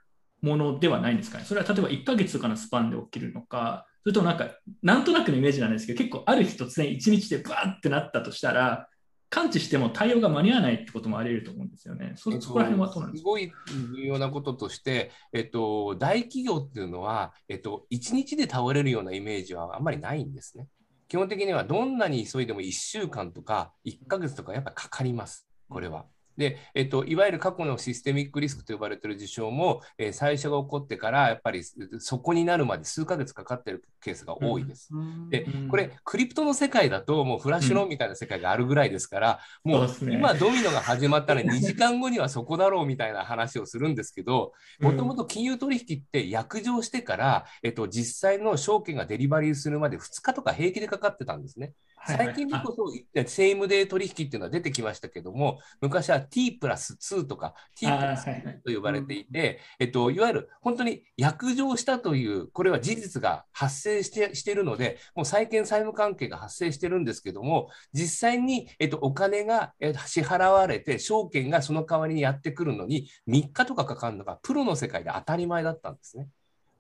[0.42, 1.46] ものではないんですかね？
[1.46, 4.50] それは例えば1ヶ月とかのスパンで起きるのか、それとなんか、
[4.84, 8.88] なんとなくのイメージなんですけど、結構ある日突然1日でバーってなったとしたら、
[9.30, 12.14] 感知しても対応が間に合わないってこともあり得ると思うんですよね。
[12.16, 13.24] そそこら辺はどうなんですか？
[13.24, 13.52] すごい
[13.96, 20.68] 重要なこととして、えっと、大企業っていうのは、えっと、1日で倒れるようなイメージはあんまりないんですね。
[21.08, 26.06] 基本的にはどんなに急いでも1週間とか1ヶ月とかやっぱかかります、これは。
[26.38, 31.64] で、えっと、いわゆる過去のシステミックリスクと呼ばれている事象も、えー、最初が起こってから、やっぱり
[32.00, 34.90] そこになるまで数ヶ月かかっているケースが多いです。
[34.92, 51.74] うん、で、これ、クリプトの世界だと、もうフラッシュロンみたいな世界があるぐらいですから、うん、もう今、ドミノが始まったら2時間後にはそこだろうみたいな話をするんですけど、もともと金融取引って約定してから、えっと、実際の証券がデリバリーするまで2日とか平気でかかってたんですね。
[52.08, 69.74] 最近でこそ、セームデー取引っていうのは出てきましたけども、昔は T プラス2とか T プラス2と呼ばれていて、えっと、いわゆる本当に約定したという、これは事実が発生してしているので、もう債権債務関係が発生してるんですけども、実際に、えっと、お金が
[70.06, 76.28] 支払われて、証券がその代わりにやってくるのに、3日とかかかるのが、プロの世界で当たり前だったんですね。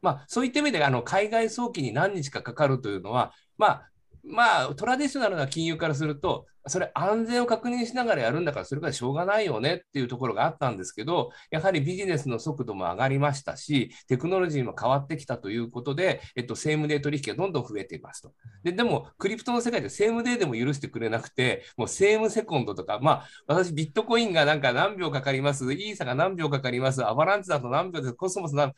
[0.01, 3.89] まあ、そういった意味であの海外送金に何日かかかるというのは、まあ、
[4.27, 18.33] まあ、トラディショナルな金融からすると、それ安全を確認しながらやるんだから、それからしょうがないよねっていうところがあったんですけど、やはりビジネスの速度も上がりましたし、テクノロジーも変わってきたということで、えっと、セームデー取引がどんどん増えていますと。
[18.63, 28.73] ででも、クリプトの世界でセームデーでも許してくれなくて、もうセームセコンドとか、まあ、私、ビットコインがなんか何秒かかります、イーサが何秒かかります、アバランチだと何秒です、コスモス何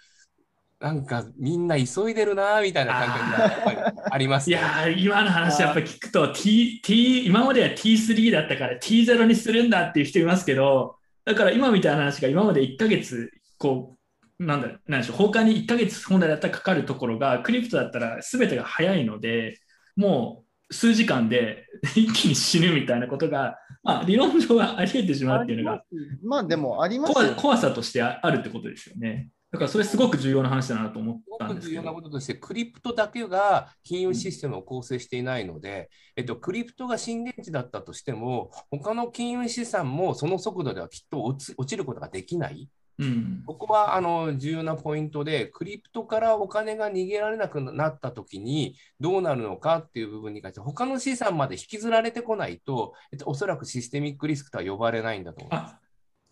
[0.79, 3.77] なんかみんな急いでるなみたいな感覚がやっぱり
[4.11, 13.97] あります、ね、いや今の話やっぱ聞くと T, T 今までは T3 だったから T0 にするんだっていう人いますけどだから今みたいな話が今まで1ヶ月こ
[14.39, 19.57] うなんだなんでしょう他に1ヶ月本来だったらかかるところがクリプトだったら全てが早いので
[19.95, 25.83] もう数時間で 一気に死ぬみたいなことが、まあ、理論上はあり得てしまうっていうのが
[26.23, 29.29] まあでもあります怖さとしてあるってことですよね。
[29.51, 42.69] だからそれすごく重要な話だなと思ったんです重要なこととして、クリプトだけが金融システムを構成していないので、えっと、クリプトが震源地だったとしても、他の金融資産もその速度ではきっと落ちることができない。
[42.99, 55.87] うん、ここはあの重要なポイントで、クリプトからお金が逃げられなくなったときにどうなるのかっていう部分に関して、他の資産まで引きずられてこないと、えっと、おそらくシステミックリスクとは呼ばれないんだと思います。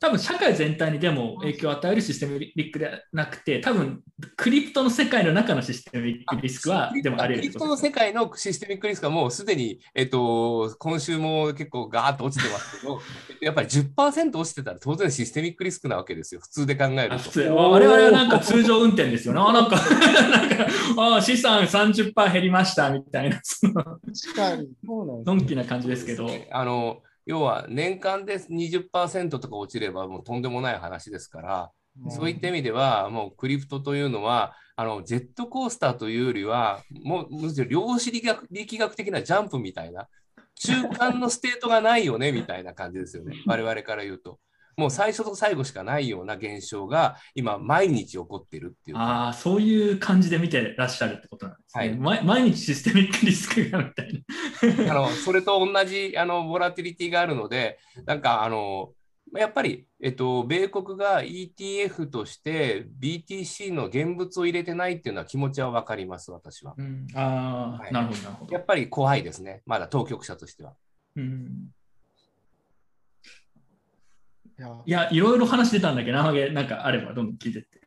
[0.06, 4.04] 多分社会全体にでも影響を与えるシステムリックではなくて、多分
[4.36, 7.42] クリプトの世界の中のシステムリックリスクはでもあり得る。
[7.42, 13.02] クリプトの世界のシステミックリスクはもうすでに、えっと、今週も結構ガーッと落ちてますけど、
[13.42, 17.56] やっぱり10%落ちてたら当然システミックリスクなわけですよ、普通で考えると。
[17.56, 19.40] 我々はなんか通常運転ですよね。
[19.40, 20.68] なんかなんか
[21.16, 24.00] あ資産30%減りましたみたいな、その、確
[24.36, 26.30] かに、のんきな感じですけど。
[26.52, 31.72] あの要は年間で20%とか落ちればもうとんでもない話ですから、
[32.04, 40.08] うん、そういった意味ではもう crypto というのはあのジェットコースターというよりはもうむしろ量子力学力学的なジャンプみたいな
[40.56, 44.40] 中間のステートがないよねみたいな感じですよね 我々から言うと。
[44.78, 54.92] もう最初と最後しかないような現象が今毎日起こってるっていうああそういう感じで見てらっしゃるってことなんですね、はい、毎日システミックリスクがみたいな。
[54.92, 58.94] あのそれと同じあのボラティリティがあるのでなんかあの
[59.34, 66.76] やっぱり、えっと、米国が ETF として BTC の現物を入れてないっていうのは気持ちは分かります、私は。
[66.78, 68.54] うん、ああ、はい、なるほど、なるほど。
[68.54, 70.74] やっぱり怖いですね、まだ当局者としては。
[71.16, 71.70] うん
[74.86, 77.86] いや、いろいろ話してたんだけど、生なんかあればどんどん聞いてって。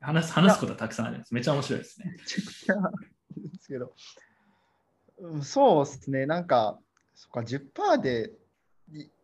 [0.00, 1.34] 話す話すことはたくさんあるんです。
[1.34, 2.16] めっちゃ面白いですね。
[2.18, 3.92] めちゃくちゃですけど、
[5.18, 6.78] うん、そうですね、なんか、
[7.14, 8.32] そっか、10%で、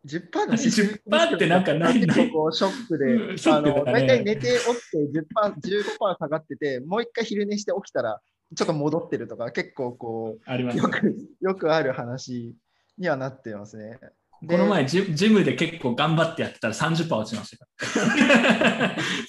[0.05, 5.53] 10%の10%ってなんか何結構ショックで、うん、あの、大体寝て起きて10%、
[5.97, 8.21] 15%下がってて、もう一回昼寝して起きたら、
[8.55, 12.55] ちょっと戻ってるとか、結構こう、あります、ね、よくよくある話
[12.97, 13.99] にはなってますね。
[14.45, 17.67] この前ジ、ジムで結構頑張ってやってたら30%落ちました。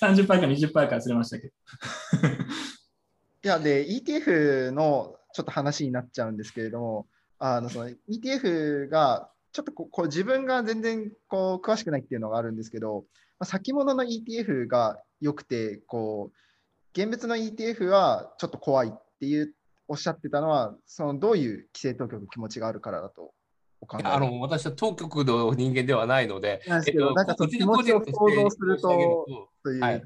[0.07, 1.53] 30%か20%か忘れましたけど。
[3.45, 7.07] いや、で、ETF のちょっと話になっちゃうんですけれども、
[7.39, 13.05] あのその ETF がちょっとこう自分が全然こう詳しくないっていうのがあるんですけど、
[13.39, 19.55] まあ、先物の ETF が良くてこう現物の ETF はちょっと怖いっていう
[19.87, 23.33] おっしゃってたのはそのどういう規制当局の気持ちがあるからだと
[24.05, 29.27] あの私は当局の人間ではないので、なんですけど、えっと、なんかその気持ちを想像すると、
[29.63, 30.03] というか、はい。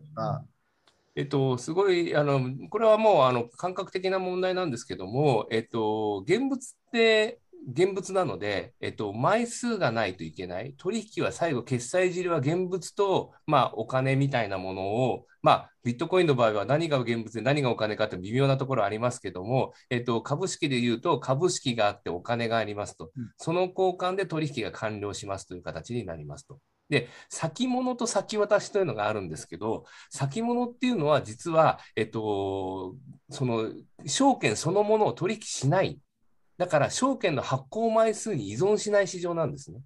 [1.14, 10.74] えっと、すごい、あの、これはもう、あの、感覚的な問題なんですけども、えっと、現物って現物なので、えっと、枚数がないといけない。
[10.76, 23.10] 取引は最後、決済尻は現物と、まあ、お金みたいなものを、まあ、ビットコインの場合は何が現物で何がお金かって微妙なところありますけども、えっと、株式で言うと、株式があってお金がありますと。
[23.36, 26.58] その交換で取引が完了しますという形になりますと。
[26.88, 32.94] で、先物と先渡しというのがあるんですけど、先物っていうのは実は、えっと、
[33.30, 33.72] その
[34.06, 35.98] 証券そのものを取引しない。
[36.62, 39.80] だから証券の発行枚数に依存しない市場なんですね。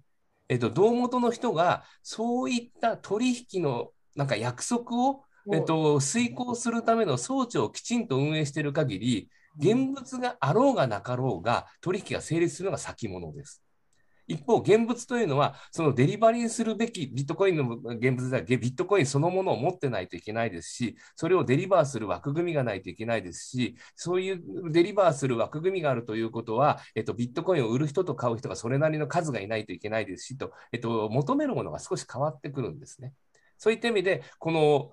[0.47, 13.63] えっと、胴元の人がそういった取引のなんか約束を、えっと、遂行するための装置をきちんと運営している限り、現物があろうがなかろうが取引が成立するのが先物です。
[14.27, 33.13] 一方、現物というのは、そのデリバリーするべきビットコインの現物では、ビットコインそのものを持ってないといけないですし、それをデリバーする枠組みがないといけないですし、そういうデリバーする枠組みがあるということは、えっと、ビットコインを売る人と買う人がそれなりの数がいないといけないですしと、えっと、求めるものが少し変わってくるんですね。
[33.57, 34.91] そういった意味で、この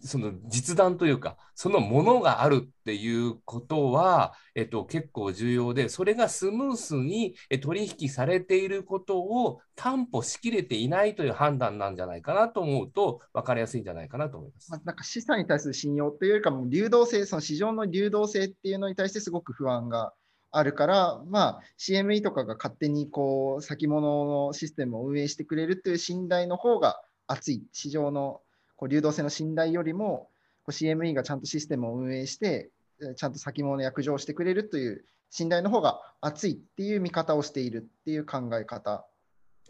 [0.00, 14.70] その実弾というか、そのものがあるっていうことは、えっと、結構重要で、それがスムースに取引されていることを担保しきれていないという判断なんじゃないかなと思うと、分かりやすいんじゃないかなと思います。
[14.70, 20.12] なんか資産に対する信用というよりかも、流動性、その市場の流動性っていうのに対してすごく不安が
[20.52, 28.40] あるから、まあ、CME とかが勝手にこう先物のシステムを運営してくれるという信頼の方が厚い、市場の
[28.76, 30.28] こう流動性の信頼よりも、
[30.68, 32.70] CME がちゃんとシステムを運営して、
[33.16, 39.04] ちゃんと先物約定してくれるという信頼の方が厚いっていう見方をしているっていう考え方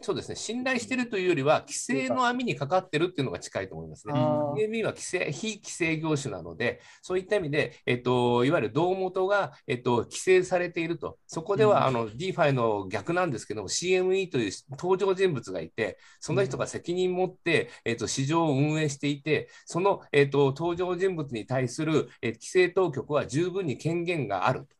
[0.01, 4.13] そうですね、信頼しているというよりは、規制の網にかかってるっていうのが近いと思いますね。
[4.13, 24.75] PMB は規制非規制業種なので、そういった意味で、えっと、いわゆる胴元が、えっと、規制されていると、そこでは、うん、DeFi の逆なんですけども、CME という登場人物がいて、その人が責任持って、えっと、市場を運営していて、その、えっと、登場人物に対する、え規制当局は十分に権限があると。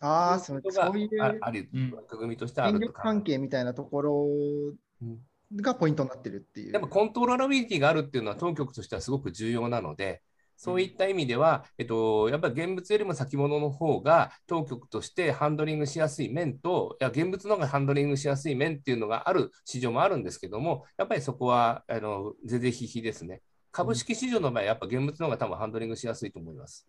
[0.00, 1.40] ああ、そうそういうある
[1.94, 4.26] 枠組みとしてあると関係みたいなところ
[5.54, 6.72] がポイントになってるっていう。
[6.72, 10.22] でもコントローラビリティがあるっていうのは当局としてはすごく重要なので、
[10.58, 23.42] そういった意味では、えっと、やっぱり現物よりも先物の方が当局としてハンドリングしやすい面と、いや現物の方がハンドリングしやすい面っていうのがある市場もあるんですけども、やっぱりそこはあのぜぜひひですね。
[23.70, 26.86] 株式市場の場合、やっぱ現物の方が多分ハンドリングしやすいと思います。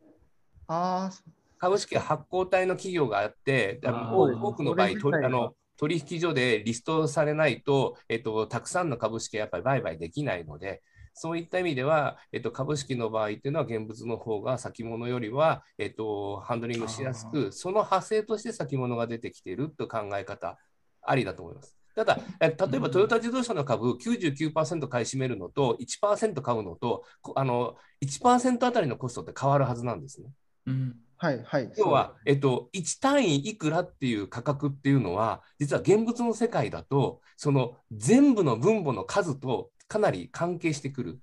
[0.70, 1.12] あ
[1.58, 4.88] 株式発行体の企業があって、多くの場合、
[5.26, 10.82] あの取引所でリストされないと、えっと、たくさんの株式はやっぱり売買できないので、
[11.14, 20.58] そういった意味では、えっと、株式の場合っていうのは現物の方が先物よりは、えっと、ハンドリングしやすく、その派生として先物が出てきていると考え方
[21.02, 21.76] ありだと思います。
[21.96, 27.04] ただ、例えばトヨタ自動車の株99%買い占めるのと1%買うのと、
[27.36, 30.30] あの1%あたりのコストって変わるはずなんですね。
[30.68, 41.20] うんはいはい、要は、えっと、1単位いくらっていう価格っていうのは、実は現物の世界だと、その全部の分母の数とかなり関係してくる。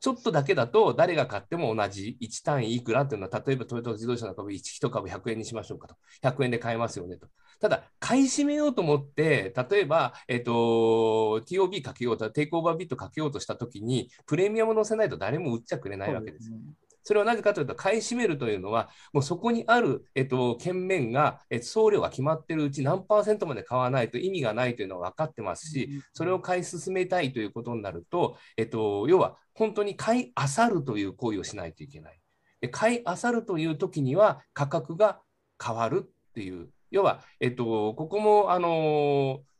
[0.00, 5.96] ちょっとだけだと、誰が買っても同じ1単位いくらっていうのは、例えばトヨタ自動車の株 1, 1株100円にしましょうかと。
[6.22, 7.28] 100円で買えますよねと。
[7.60, 16.56] ただ、買い占めようと思って、例えば、えっと、TOB かけようと、テイクオーバービットかけようとしたときに、プレミアム載せないと誰も売っちゃくれないわけですよ。
[17.04, 32.18] それはなぜかというと、買い占めるというのは、もうそこにある、えっと、券面が、え送料が決まっているうち何パーセントまで買わないと意味がないというのは分かってますし、それを買い進めたいということになると、えっと、要は本当に買いあさるという行為をしないといけない。
[32.60, 35.20] で買いあさるという時には価格が
[35.62, 39.53] 変わるっていう、要は、えっと、ここも、あのー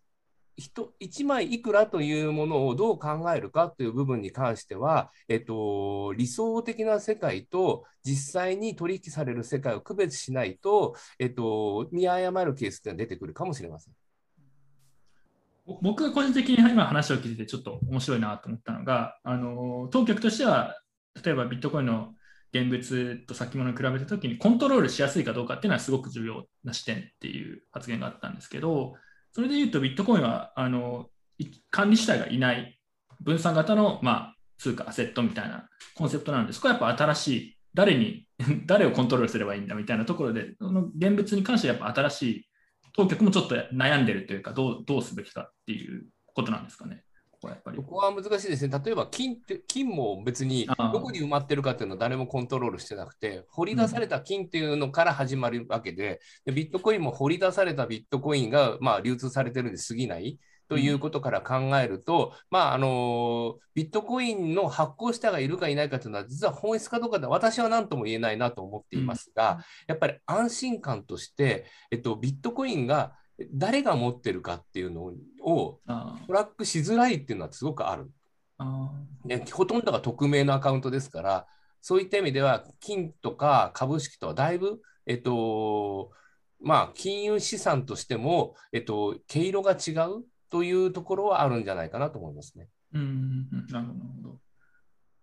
[0.58, 13.94] 1枚いくらというものをどう考えるかという部分に関しては、えっと、理想的な世界と実際に取引される世界を区別しないと、えっと、見誤るケースって出てくるかもしれません。
[15.82, 20.76] 僕が個人的に今話を聞いてちょっと面白いなと思ったのが、あの当局としては、
[21.24, 22.14] 例えばビットコインの
[22.52, 28.94] 現物と先物に比べたときにコントロールしやすいかどうかっていうのはすごく重要な視点っていう発言があったんですけど、
[29.34, 31.10] それで言うと、ビットコインはあの
[31.70, 32.78] 管理主体がいない
[33.20, 36.60] 分散型の、まあ、通貨、アセットみたいなコンセプトなんです。
[36.60, 38.28] これはやっぱ新しい、誰に、
[38.66, 42.48] 誰をコントロールすればいいんだみたいなところで、その現物に関してはやっぱ新しい、
[42.96, 47.02] 当局もちょっと悩んでるというか、どうどうすべきかっていうことなんですかね。
[47.44, 47.76] こやっぱり。
[47.76, 48.80] ここは難しいですね。
[48.84, 60.38] 例えば金って金も別にどこに埋まってるかっていうのは誰もコントロールしてなくて、掘り出された金っていうのから始まるわけで、でビットコインも掘り出されたビットコインがまあ流通されてるんで過ぎない。
[60.66, 73.12] ということから考えると、まああのビットコインの発行者がいるかいないかというのは、実は本質かどうかで私は何とも言えないなと思っていますが、やっぱり安心感として、えっと、ビットコインが
[73.52, 75.12] 誰が持ってるかっていうの
[75.44, 78.10] をあトラックしづらいっていうのはすごくある。
[78.58, 78.92] あ
[79.24, 81.46] ね、ほとんどが匿名のアカウントですから、
[81.80, 86.12] そういった意味では、金とか株式とはだいぶ、えっと、
[86.60, 92.68] まあ、金融資産としても、えっと、毛色が違うというところはあるんじゃないかなと思いますね。
[92.94, 94.38] うんなるほど。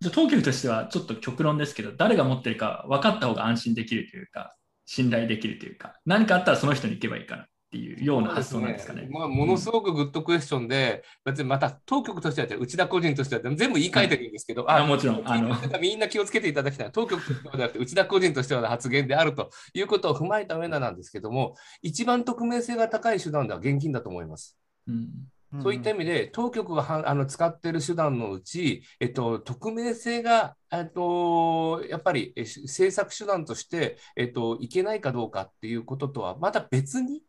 [0.01, 4.55] じゃあ当局としてはちょっと極論ですけど誰が持ってるか分かった方が安心できるというか
[4.85, 9.07] 信頼できるというか何かあったらその人に行けばいいからっていうような発想なんですかね。
[9.09, 16.89] まあ、ものすごくグッドクエスチョンで、別にまた当局としては、内田個人としては全部言い換えてるんですけど、あもちろんあの みんな気をつけていただきたい。
[16.91, 24.57] 当局としてはなくて、内田個人としてはの発言であるということを踏まえた上でなんですけども、一番匿名性が高い手段では現金だと思います。
[24.85, 25.09] うん
[25.61, 37.21] そういった意味で、当局がはあの使っている手段のうち、えっと、匿名性が、えっと、やっぱりえ政策手段として、えっと、いけないかどうかっていうこととは、また別に、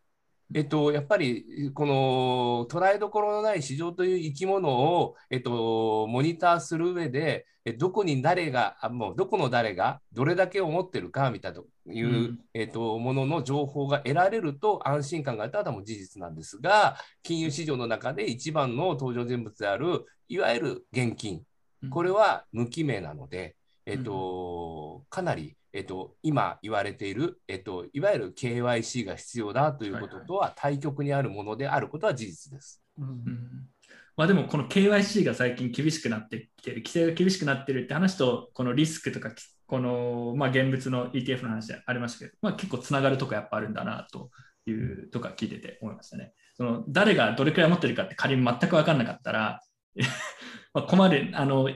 [0.55, 11.61] えっと、やっぱりこの捉えどころのない市場という生き物を、えっと、モニターする上で、えどこに誰が、あもうどこの誰がどれだけ思ってるかみたいな
[11.93, 12.41] いう、うん。
[12.55, 21.43] えっと、ものの情報が得られると安心感があったのも事実なんですが、金融市場の中で一番の登場人物である、いわゆる現金、
[21.91, 32.83] これは無記名なので、えっと、かなり、えっと、今言われている、えっと、いわゆる KYC が必要だということとは対極にあるものであることは事実です。
[34.17, 44.31] まあ、でもこの KYC が最近厳しくなってきてる規制が厳しくなってるって話とこのリスクとかきこの、まあ、現物の ETF の話でありましたけど、まあ、結構つながるとこやっぱあるんだなと
[44.67, 46.35] いうとか聞いてて思いましたね。
[46.55, 49.61] その誰がどれくらい持ってるかって仮に全く分かんなかったら
[50.75, 51.71] まあ困るあの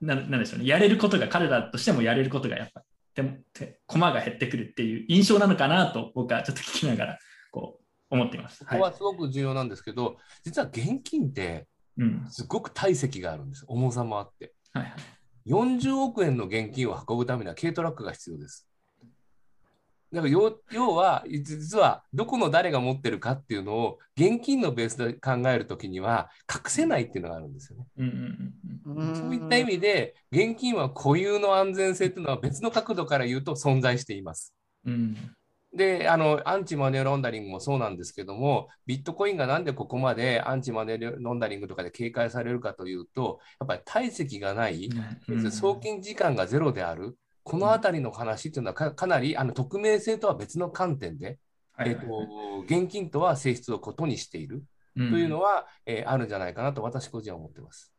[0.00, 2.82] ななんでしょうねやれることが彼らとしてもやれることがやっぱ
[3.14, 7.18] 手駒が減ってくるっていう印象なのかなと僕はちょっと聞きながら
[7.50, 7.78] こ
[8.10, 8.64] う思っています。
[8.64, 13.64] ここはすごく重要なんですけど、実は現金ってうんすごく体積があるんです。
[13.68, 14.54] 重さもあって。
[14.72, 14.92] はいはい
[15.46, 18.68] 40億円の現金を運ぶためには軽トラックが必要です。
[20.12, 27.86] だから要要は、実はどこの誰が持ってるかっていうのを現金のベースで考えるときには隠せないっていうのがあるんですよね。
[29.14, 34.54] そういった意味で、現金は固有の安全性っていうのは別の角度から言うと存在しています。
[34.84, 35.16] うん
[35.72, 44.90] で、あの、アンチマネーロンダリングもそうなんですけども、ビットコインがなんでここまでアンチマネーロンダリングとかで警戒されるかというと、やっぱり体積がない、
[45.28, 47.16] うん送金時間がゼロである、
[47.50, 51.40] このあたりの話っていうのはかかなりあの匿名性とは別の観点で、
[51.72, 52.04] はいえっと
[52.68, 54.62] 現金とは性質を異にしている
[54.96, 57.92] というのは、えーあるんじゃないかなと私個人は思ってます。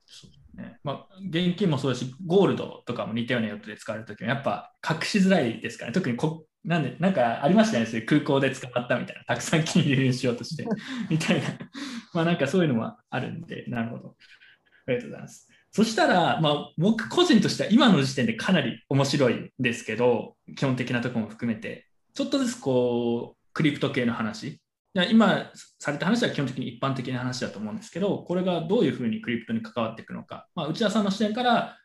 [0.56, 0.80] ね。
[0.84, 10.66] まあ、現金もそうだし、ゴールドとかも似たような用途で使われるときは、やっぱ隠しづらいですからね、特にこなんでなんかありましたよね、空港で捕まったみたいな、たくさん金融入しようとして、
[11.10, 11.48] みたいな、
[12.14, 14.16] まあなんかそういうのもあるんで、なるほど。
[14.88, 15.51] ありがとうございます。
[15.72, 24.60] そしたら、まあ、僕個人としては今の時点でかなり面白いですけど、基本的なところも含めて、ちょっとずつこう、クリプト系の話、
[25.10, 25.50] 今
[25.80, 31.78] された話は基本的に一般的な話だと思うんですけど、これがどういうふうにクリプトに関わっていくのか、まあ、内田さんの視点から、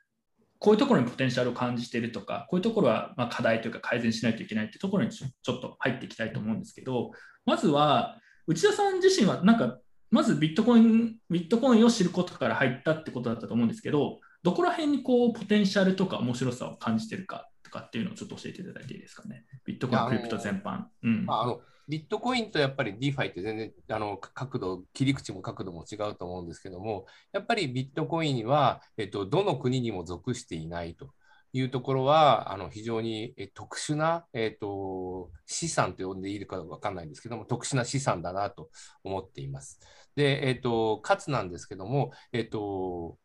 [0.58, 7.12] こういうところにポテンシャルを感じているとか、こういうところはま課題というか改善しないといけないというところにちょっと入っていきたいと思うんですけど、
[7.44, 8.16] まずは
[8.46, 9.78] 内田さん自身はなんか、
[10.10, 19.44] まずビットコインビットコインを知ることから入ったってことだったと思うんですけど、どこら辺にこうポテンシャルとか面白さを感じているかとかっていうのをちょっと教えていただいていいですかね。
[19.64, 20.84] ビットコイン、クリプト全般。
[21.02, 31.10] うんまあ、あのビットコインとやっぱり DeFi って全然あの角度、切り口も角度も違うと思うんですけども、やっぱりビットコインは、えっと、どの国にも属していないと
[31.58, 38.70] いうところは、あの非常に特殊な、えっと、資産と呼んでいるか分かんないんですけども、特殊な資産だなと
[39.04, 39.80] 思っています。
[40.16, 43.18] で、えっと、かつなんですけども、えっと、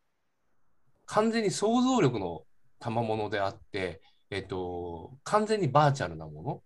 [1.06, 2.44] 完全に想像力の
[2.80, 6.64] 賜物であって、えっと、完全にバーチャルなもの。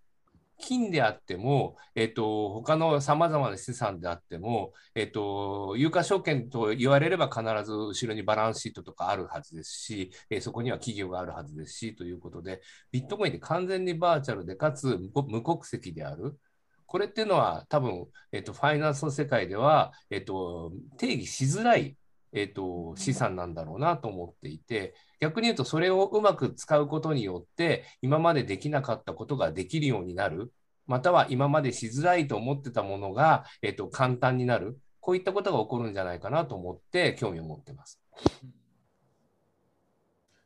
[0.58, 16.40] 金であっても、えっと、他のさまざまな資産であっても、えっと、有価証券と言われれば必ず後ろにバランスシートとかあるはずですし、えそこには企業があるはずですし、ということで、ビットコインって完全にバーチャルで、かつ無国籍である。
[16.86, 21.98] これっていうのは多分、えっと、ファイナンスの世界では、えっと、定義しづらい、
[22.36, 30.54] えっと、資産なんだろうなと思っていて、逆に言うとそれをうまく使うことによって今までできなかったことができるようになる
[30.86, 38.02] または今までしづらいと思ってたものが、えっと、簡単になるこういったことが起こるんじゃないかなと思って興味を持ってます。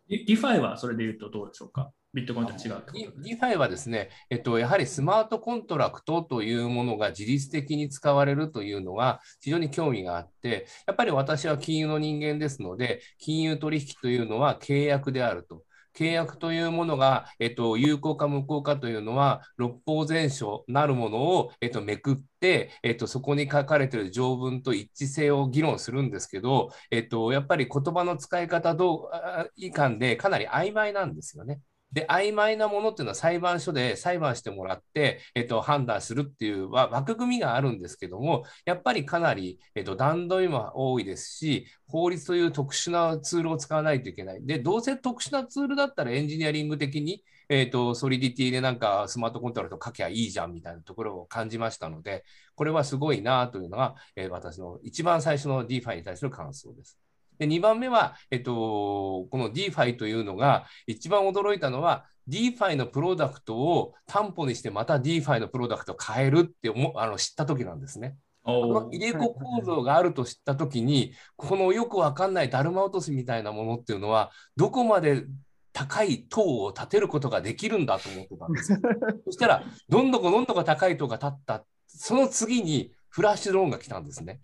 [0.08, 1.92] DeFi はそれで言うとどうでしょうか？
[2.14, 15.64] ビットコインと違うと DeFi はですね、えっと、やはりスマートコントラクトというものが自律的に使われるというのが非常に興味があって、やっぱり私は金融の人間ですので、金融取引というのは契約であると。
[15.96, 31.60] 契約というものが、えっと、有効か無効かというのは、六法全書なるものを、えっと、めくって、えっと、そこに書かれている条文と一致性を議論するんですけど、えっと、やっぱり言葉の使い方どういかんでかなり曖昧なんですよね。
[31.92, 44.46] で、曖昧なものっていうのは裁判所で裁判してもらって、えっと、判断するっていう枠組みがあるんですけども、やっぱりかなり、えっと、段取りも多いですし、法律という特殊なツールを使わないといけない。
[44.46, 52.24] で、どうせ特殊なツールだったらエンジニアリング的に、えっと、ソリディティでなんかスマートコントラクト書きゃいいじゃんみたいなところを感じましたので、
[52.56, 57.00] これはすごいなというのが、えー、私の一番最初の DeFi に対する感想です。
[57.40, 68.18] で2番目は、えっと、この DeFi というのが、一番驚いたのは、DeFi のプロダクトを担保にしてまた DeFi のプロダクトを変えるって思あの知った時なんですね。
[68.44, 75.26] この入れ子構造があると知った時にこのよくわかんないだるま落としみたいなものっていうのはどこまで
[75.74, 78.80] 高い塔を建てることができるんだと思ってたんですよ。
[79.26, 84.40] そしたらどんどこどんどこ高い塔が建ったその次にフラッシュローンが来たんですね。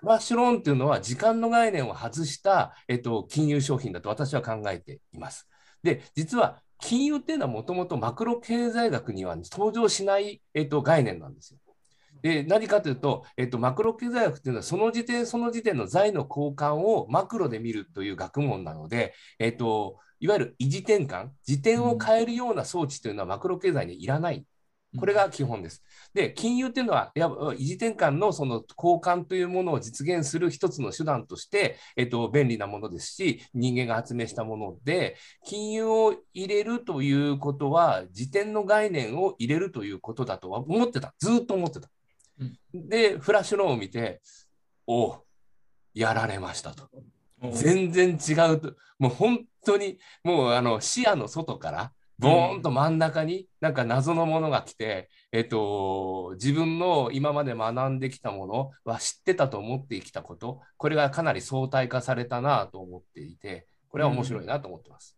[0.00, 5.48] フラッシュローンっていうのは時間の概念を外した、えっと、金融商品だと私は考えています。
[5.82, 11.58] で、実は金融っていうのはもともとマクロ経済学には登場しない、えっと、概念なんですよ。
[12.22, 24.44] で何かというと、えっと、マクロ経済学っていうのはその時点その時点の財の交換をマクロで見るという学問なので、えっと、いわゆる維持転換時点を変えるような装置というのはマクロ経済にいらない
[24.98, 25.82] これが基本です。
[26.12, 41.14] で、金融っていうのは、や維持転換のその交換というものを実現する一つの手段として、えっと、便利なものですし、人間が発明したもので、金融を入れるということは、時点の概念を入れるということだとは思ってた。
[41.18, 41.88] ずっと思ってた。
[42.74, 44.20] で、フラッシュローンを見て、
[44.86, 45.22] お
[45.94, 46.88] やられましたと。
[47.52, 48.74] 全然違うと。
[48.98, 65.16] もう本当に、もうあの視野の外から、ボーンと真ん中になんか謎のものが来て、えっと、自分の今まで学んできたものは知ってたと思ってきたこと、これがかなり相対化されたなと思っていて、これは面白いなと思ってます。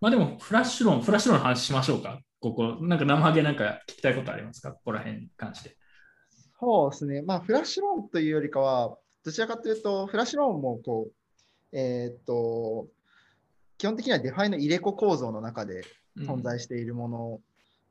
[0.00, 2.20] まあでも、フラッシュロン、フラッシュロンの話しましょうか。
[2.38, 4.72] ここ、なんか生ハゲなんか聞きたいことありますか？
[4.72, 5.76] ここら辺に関して。
[6.60, 7.22] そうですね。
[7.22, 11.12] まあ、フラッシュロンというよりかは、どちらかというと、フラッシュロンもこう、
[11.76, 12.86] えー、っと、
[13.78, 15.84] 基本的には DeFi の入れ子構造の中で
[16.18, 17.40] 存在しているもの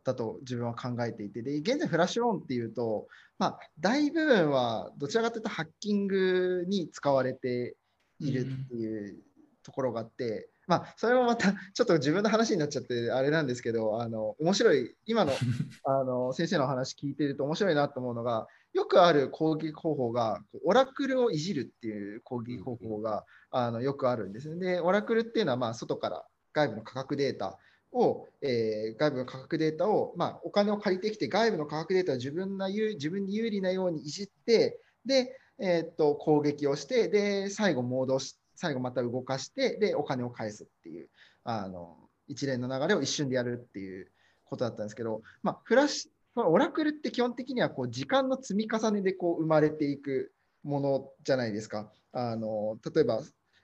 [0.04, 3.08] だと自分は考えていて、で現在 flash loan っていうと、
[3.38, 7.76] まあ、大部分はどちらかというとハッキングに使われて
[8.20, 9.18] いるっていう
[9.64, 15.34] ところがあって、まあ、それもまた ちょっと自分の話になっちゃってあれなんですけどあの面白い今の
[15.84, 24.74] あの先生の話聞いてると面白いなと思うのがよくある攻撃方法がオラクルをいじるっていう攻撃方法があのよくあるんですね。
[24.74, 26.24] でオラクルっていうのはまあ外から
[26.54, 27.58] 外部の価格データ
[27.92, 41.10] を、えー、外部の価格データを、まあ、お金を借りてきて外部の価格データを自分な自分に有利なようにいじってで、えー、っと攻撃をしてで最後戻し最後また動かして、で、お金を返すっていう、
[41.44, 41.98] あの、
[42.28, 44.12] 一連の流れを一瞬でやるっていう
[44.46, 50.34] ことだったんですけど、まあ、フラッシュ、オラクルって基本的にはこう時間の積み重ねでこう生まれていく
[50.64, 51.90] ものじゃないですか。
[52.12, 53.22] あの例えば、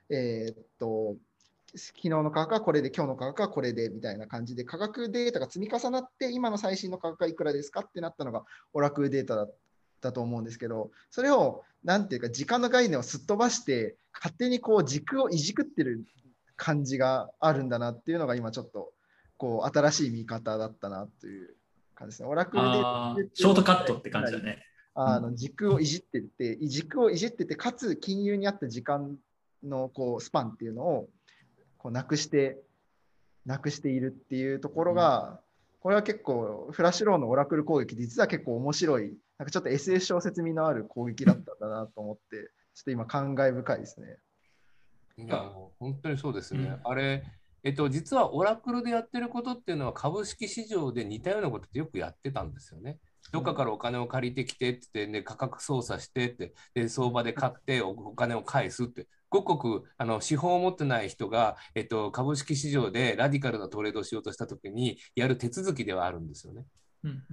[0.08, 1.16] えー、っと、
[1.74, 8.44] 昨日の価格はこれで、今日の価格はこれでみたいな感じで、価格データが積み重なって、今の最新の価格はいくらですかってなったのが、
[8.74, 9.54] オラクルデータだっ
[10.00, 16.04] たと思うんですけど、それをなんていうか、時間の概念をすっ飛ばして、勝手にこう軸をいじくってる
[16.56, 18.92] 感じがあるんだなっていうのが、今ちょっと
[19.38, 21.56] こう新しい見方だったなという
[22.02, 22.28] 感じですね。
[22.28, 22.62] オラクル
[23.24, 23.30] で。
[23.34, 24.64] ショートカットって感じだね。
[24.94, 29.16] あの軸をいじってて、軸をいじってて、かつ金融にあった時間
[29.62, 31.08] のこうスパンっていうのを
[31.78, 32.58] こうなくして、
[33.46, 35.40] なくしているっていうところが、
[35.80, 44.18] これは結構、フラッシュローのオラクル攻撃、実は結構面白いなんかちょっと SS 小説味のある攻撃だったんだなと思って、ちょっと今、感慨深いですね。
[45.16, 45.50] いや、
[45.80, 46.60] 本当にそうですね。
[46.60, 47.24] うん、あれ、
[47.64, 52.98] えっと、実はオラクルでやってることっていうのは株式市場で似たようなことってよくやってたんですよね。
[53.30, 66.66] どっかからお金を借りてきてって、ね、価格操作してってで相場で買ってお金を返すってごくごくあの資本を持ってない人が、えっと、株式市場でラディカルなトレードをしようとしたときにやる手続きではあるんですよね。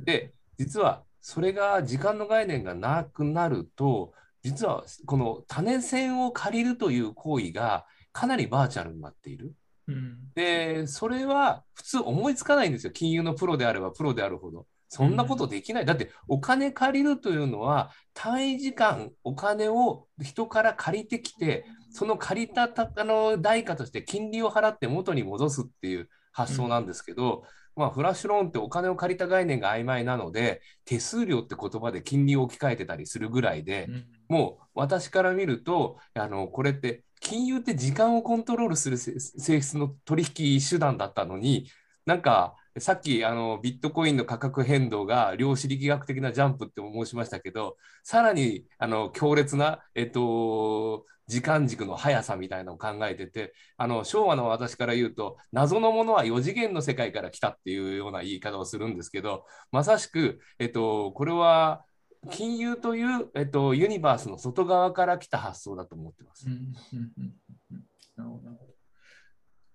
[0.04, 9.54] で実はそれが時間の概念がなくなると実はこの種線を借りるという行為がかなりバーチャルになっている。
[9.94, 12.94] うんで、それは普通思いつかないんですよ。
[12.94, 14.66] 金融のプロであればプロであるほど。
[14.88, 15.86] そんなことできない。
[15.86, 27.44] だってお金借りるというのは単位時間お金を人から借りてきてその借りたたあの代価として金利を払って元に戻すっていう発想なんですけど、
[27.80, 34.06] まあ、フラッシュローンってお金を借りた概念が曖昧なので手数料って言葉で金利を置き換えてたりするぐらいで、うん。
[34.28, 41.68] もう私から見るとあのこれって金融って時間をコントロールする性性質の取引手段だったのに
[42.06, 61.86] なんかさっきあのビットコインの価格変動が量子力学的なジャンプって申しましたけどさらにあの強烈な、えっと、時間軸の速さみたいなのを考えててあの昭和の私から言うと謎のものは4次元の世界から来たっていうような言い方をするんですけどまさしく、えっと、これは
[62.32, 66.48] 金融という、えっと、ユニバースの外側から来た発想だと思ってます。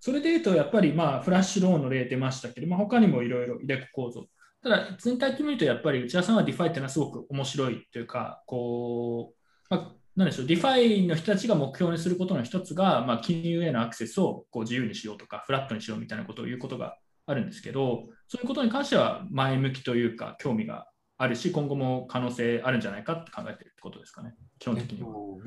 [0.01, 4.27] それでいうと、やっぱりまあ flash loan の例出ましたけど、まあ、他にもいろいろ入れ子構造。
[4.63, 20.87] ただ、全体的に見ると、やっぱり内田さんは DeFi っていうのはすごく面白いというか、こう、まあ、なんでしょう、 DeFi の人たちが目標にすることの一つが、まあ、金融へのアクセスをこう自由にしようとか、フラットにしようみたいなことを言うことがあるんですけど、そういうことに関しては前向きというか、興味が
[21.17, 25.09] あるし、今後も可能性あるんじゃないかって考えてるってことですかね、基本的には。
[25.09, 25.41] と、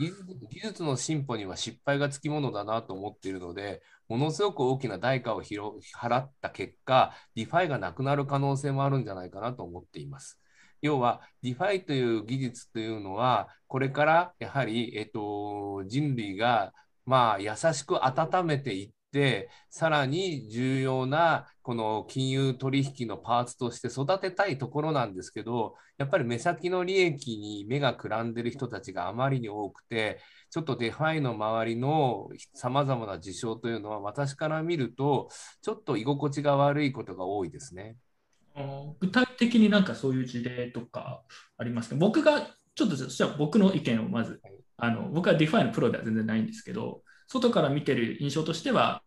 [0.49, 10.39] 技術の進歩には失敗がつきものだなと思っているので、ものすごく大きな代価を払った結果、 DeFi がなくなる可能性もあるんじゃないかなと思っています。
[10.81, 16.73] 要は、 DeFi という技術というのは、これからやはり、えっと、人類が、
[17.05, 30.19] まあ、優しく温めていって、さらに重要なこの金融取引のパーツとして育てたいところなんですけど、やっぱり目先の利益に目がくらんでる人たちがあまりに多くて、
[30.49, 35.29] ちょっと DeFi の周りのさまざまな事象というのは、私から見ると、
[35.61, 37.97] ちょっと居心地が悪いことが多いですね。
[38.99, 41.21] 具体的になんかそういう事例とか
[41.57, 41.95] ありますか？
[41.95, 44.53] 僕がちょっとじゃあ僕の意見をまずはい。
[44.79, 49.01] あの僕は DeFi のプロでは全然ないんですけど外から見てる印象としては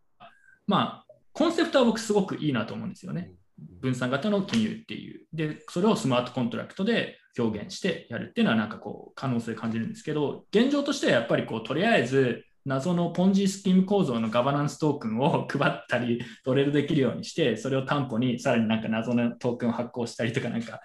[0.67, 3.33] まあコンセプトは僕すごくいいなと思うんですよね。
[3.81, 5.27] 分散型の金融っていう。
[5.33, 20.81] でそれをスマートコントラクトで表現してやるっていうのはなんかこう可能性感じるんですけど現状としてはやっぱりこうとりあえず謎のポンジスキーム構造のガバナンストークンを 配ったりトレードできるようにしてそれを担保にさらになんか謎のトークンを発行したりとかなんか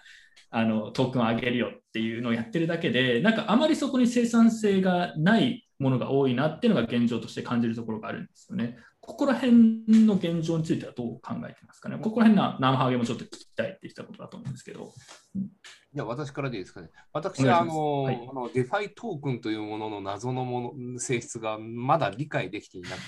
[0.49, 8.77] あのトークンを上げるよっていうのをやってるだけでなんかあまりそこに生産性がないものが多いなっていうのが現状として感じるところがあるんですよね。
[9.01, 11.97] ここら辺の現状についてはどう考えてますかね？
[12.01, 14.93] ここら辺のなまはげもちょっと聞きたいって言ったことだと思うんですけど。
[15.35, 16.89] いや、私からでいいですかね？
[17.13, 23.01] 私はあの、はいあの DeFi トークンというものの謎のもの性質がまだ理解できていなくて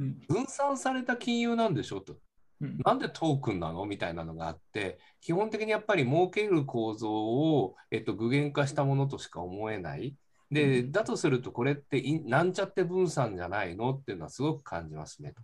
[0.00, 2.00] うん分散された金融なんでしょ？
[2.00, 2.14] と。
[2.14, 2.18] うん
[2.84, 3.86] なんでトークンなの？
[3.86, 10.16] みたいなのがあって、基本的にやっぱり儲ける構造を、えっと、具現化したものとしか思えない。
[10.50, 13.92] で、だとすると、これってなんちゃって分散じゃないの？
[13.92, 15.32] っていうのはすごく感じますね。
[15.32, 15.42] と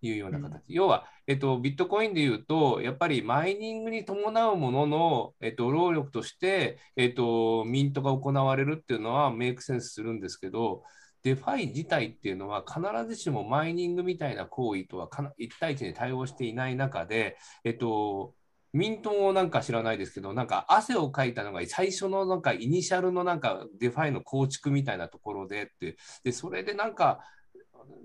[0.00, 0.62] いうような形。
[0.68, 10.84] 要は、えっと、ビットコインでいうと、やっぱりマイニングに伴うものの、えっと、労力として、えっと、ミントが行われるっていうのは make sense するんですけど、
[11.22, 18.34] DeFi 自体っていうのは必ずしもマイニングみたいな行為とは一対一に対応していない中で、えっと、
[18.72, 27.20] ミントもなんか知らないですけど、なんか汗をかいたのが最初のなんか initial のなんか DeFi の構築みたいなところでって、で、それでなんか、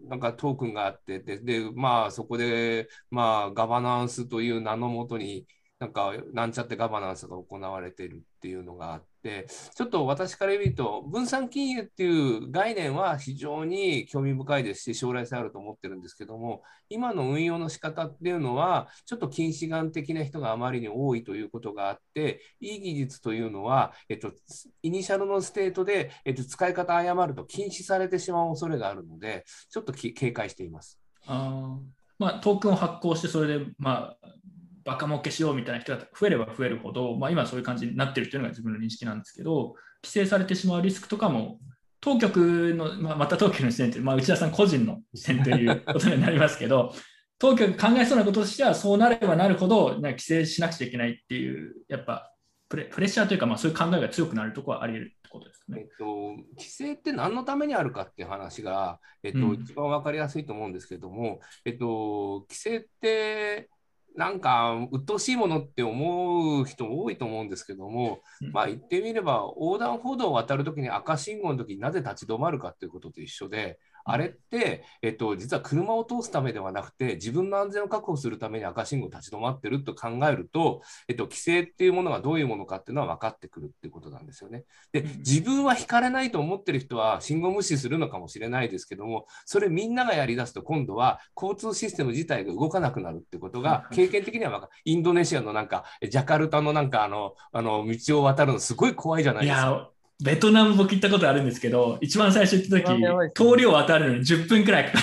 [0.07, 5.45] なんかトークンがあってで、で、まあそこで、まあガバナンスという名のもとに、
[5.83, 24.31] なんかなんちゃってガバナンスが行われているっていうのがあって、ちょっと私から見ると、分散金融っていう概念は非常に興味深いですし、将来性あると思ってるんですけども、今の運用の仕方っていうのは、ちょっと近視眼的な人があまりに多いということがあって、いい技術というのは、えっと、
[24.83, 30.97] initial の state で、えっと、使い方誤ると禁止されてしまう恐れがあるので、ちょっと警戒しています。
[31.25, 34.27] あーまあ、トークンを発行して、それで、まあ、
[34.85, 41.59] バカ儲けしようみたいな人が増えれば増えるほど、まあ、今そういう感じになってるっていうのが自分の認識なんですけど、規制されてしまうリスクとかも、
[42.01, 46.93] 当局の、まあ、また当局の視点って、まあ、内田さん個人の視点ということになりますけど、
[47.39, 52.33] 当局考えそうなこととしては、そうなればなるほど、規制しなくちゃいけないっていう、やっぱ
[52.73, 55.81] プレプレッシャーというか、まあ、そういう考えが強くなるところはあり得るってことですね。
[55.81, 56.05] えっと、
[56.57, 63.69] 規制って何のためにあるかっていう話が、えっとうん一番分かりやすいと思うんですけども、えっと、規制って
[64.15, 68.51] なんか鬱陶しいものって思う人多いと思うんですけども、うん。
[68.51, 84.65] まあ言ってみれば横断歩道を渡るときに赤信号のときになぜ立ち止まるかっていうことと一緒で、あれって、えっと、実は車を通すためではなくて自分の安全を確保するために赤信号立ち止まってると考えると、えっと、規制っていうものがどういうものかっていうのは分かってくるっていうことなんですよね。
[84.91, 99.92] でうん自分は引かれないと思ってる人は信号無視するのかもしれないですけどもそれみんながやりだすと今度は交通システム自体が動かなくなるってことが経験的には分かるインドネシアのなんかジャカルタのなんかあのあの道を渡るのすごい怖いじゃないいですか。
[100.23, 104.93] や、ベトナム僕行ったことあるんですけど、一番最初行った時、ね通りを渡るのに10分くらいか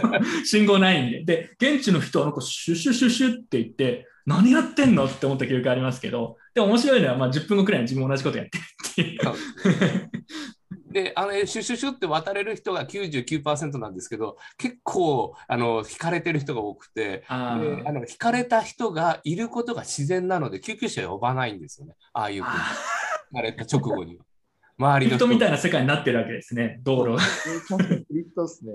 [0.00, 0.24] かる。
[0.44, 1.24] 信号ないんで。
[1.58, 5.06] で、現地の人はなんかシュシュシュシュって言って、何やってんの？
[5.06, 9.20] って思った記憶ありますけど、でも面白いのは、まあ10分後くらいに自分も同じことやってるっていう。
[10.96, 22.54] であのシュシュシュって渡れる人が99%なんですけど結構あの引かれてる人が多くてああの引かれた人がいることが自然なので救急車呼ばないんですよねああいうふうに
[23.34, 24.25] あれた直後には。
[24.78, 24.98] 周ー。
[25.00, 27.16] りの人リフトみたいな世界になってるわけですね、道路。
[27.76, 28.72] クリプトですね。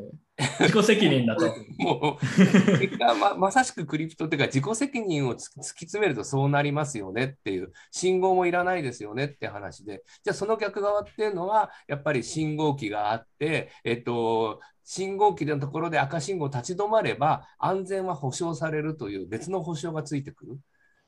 [0.59, 1.45] 自己責任だと。
[1.77, 20.59] もう結果ままさしくクリプトっていうか自己責任をつ突き詰めるとそうなりますよねっていう信号もいらないですよねって話でじゃあその逆側っていうのはやっぱり信号機があってえっと信号機のところで赤信号立ち止まれば安全は保証されるという別の保証がついてくる。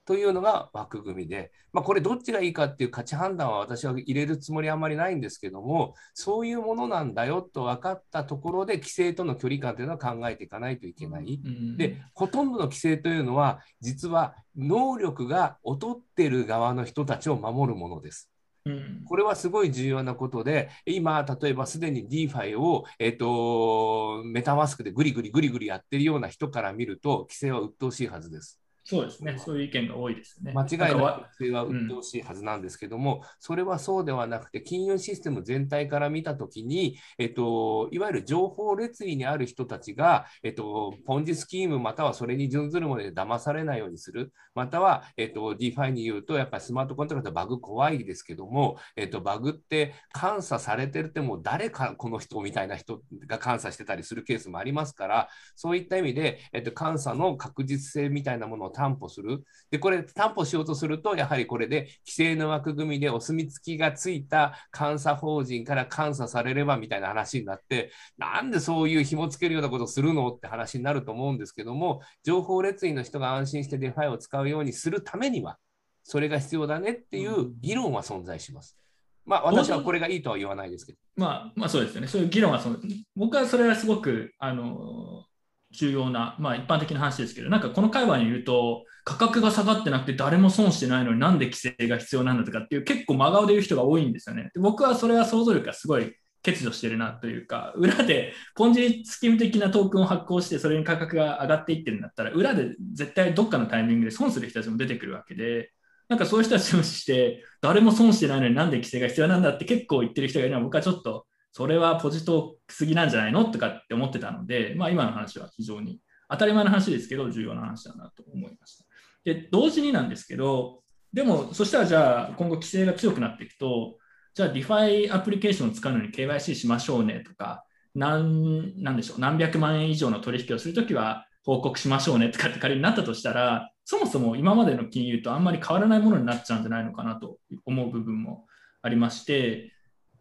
[0.06, 11.41] というのが枠組みで、まあ、これどっちがいいかっていう価値判断は私は入れるつもりはあんまりないんですけどもそういうものなんだよと分かったところで規制との距離感というのは考えていかないといけない。
[11.43, 18.30] うんでほとんどの規制というのは実は能力が劣ってる側の人たちを守るものです。
[18.66, 28.62] うんこれはすごい重要なことで、今、例えばすでに DeFi を、えっとメタマスクでぐりぐりぐりぐりやってるような人から見ると、規制は鬱陶しいはずです。
[28.93, 30.53] そうですね、そういう意見が多いですね。
[30.53, 59.43] 間違いなわく規制は鬱陶しいはずなんですけども、それはそうではなくて、金融システム全体から見たときに、えっと、いわゆる情報列位にある人たちが、えっと、ポンジスキームまたはそれに準ずるもので騙されないようにする、または、えっと、DeFi に言うと、やっぱりスマートコントラクトバグ怖いですけども、えっと、バグって監査されてるってもう誰かこの人みたいな人が監査してたりするケースもありますから、そういった意味で、えっと、監査の確実性みたいなものを担保する。
[59.71, 75.57] で、これ担保しようとすると、やはりこれで規制の枠組みでお墨付きがついた監査法人から監査されればみたいな話になって、なんでそういう紐付けるようなことをするのって話になると思うんですけども、情報劣位の人が安心して DeFi を使うようにするためには、
[76.03, 78.77] それが必要だねっていう議論は存在します。
[79.25, 80.97] まあ、私はこれがいいとは言わないですけど。
[81.15, 82.07] まあ、まあそうですよね。
[82.07, 82.77] そういう議論はその、
[83.15, 85.25] 僕はそれはすごく、あの、
[85.74, 94.49] 重要な、まあ一般的な話ですけど、なんかこの会話にいると、価格が下がってなくて誰も損してないのになんで規制が必要なんだとかっていう結構真顔で言う人が多いんですよね。
[94.53, 96.15] で僕はそれは想像力がすごい
[96.45, 105.71] 欠如してるなというか、裏でポンジスキム的なトークンを発行してそれに価格が上がっていってるんだったら、裏で絶対どっかのタイミングで損する人たちも出てくるわけで、
[106.09, 118.86] なんかそういう人たちをして、誰も損してないのになんで規制が必要なんだって結構言ってる人がいるのは僕はちょっとそれはポジトーすぎなんじゃないのとかって思ってたので、まあ、今の話は非常に当たり前の話ですけど、重要な話だなと思いました。
[119.24, 120.82] で、同時になんですけど、
[121.14, 123.97] でも、そしたらじゃあ、今後規制が強くなっていくと、
[124.34, 138.47] じゃあ、DeFi アプリケーションを使うのに KYC しましょうねとか、何なんでしょう、何百万円以上の取引をするときは報告しましょうねとかって仮になったとしたら、そもそも今までの金融とあんまり変わらないものになっちゃうんじゃないのかなと思う部分も
[138.82, 139.72] ありまして、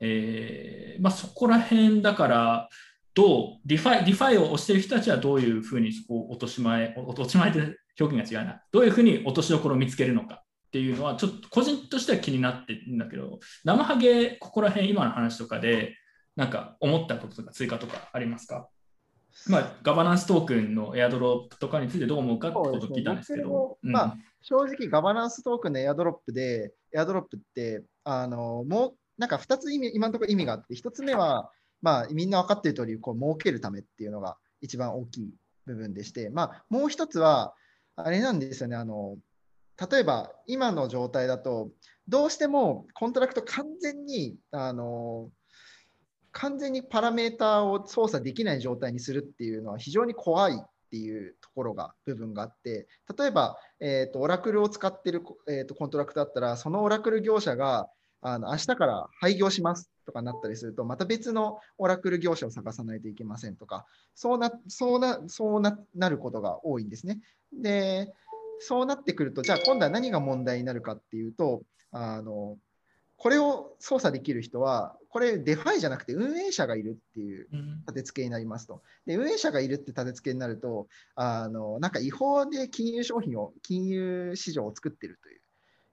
[0.05, 2.69] えーまあ、そこら辺だから、
[3.15, 15.97] どう、ディファイ、ディファイを推している人たちはどういうふうにそこを落とし前、落とし前で表現が違うな、どういうふうに落としどころを見つけるのかっていうのは、ちょっと個人としては気になってるんだけど、生ハゲ、ここら辺、今の話とかで、
[16.35, 18.69] なんか思ったこととか追加とかありますか？
[19.47, 23.49] まあ、ガバナンストークンのエアドロップとかについてどう思うかってことを聞いたんですけど。
[23.49, 37.55] ね僕もまあ正直、ガバナンストークンのエアドロップで、エアドロップって、あのもうなんか2つ意味、今のところ意味があって、1つ目は、まあ、みんな分かっている通り、こう儲けるためっていうのが一番大きい部分でして、まあ、もう1つは、
[37.95, 39.17] あれなんですよね、あの
[39.91, 41.71] 例えば今の状態だと、
[42.09, 45.31] どうしてもコントラクト完全に、あの
[46.33, 57.89] 完全にパラメーターを操作できない状態にするっていうのは非常に怖いっていうところが部分があって例えば、えーと、オラクルを使ってる、えーと、コントラクトだったらそのオラクル業者が
[58.23, 67.21] あの明日から廃業しますとかなったりするとまた別のオラクル業者を探さないといけませんとかそうなそうなそうななることが多いんですね。
[67.53, 68.13] で
[68.65, 72.57] そうなってくると、じゃあ今度は何が問題になるかっていうと、あの
[73.17, 77.49] これを操作できる人は、これ、 DeFi じゃなくて運営者がいるっていう
[77.87, 78.83] 立て付けになりますと。
[79.05, 85.42] で運営者がいるって立て付けになると、あのなんか違法で金融商品を、金融市場を作ってるという。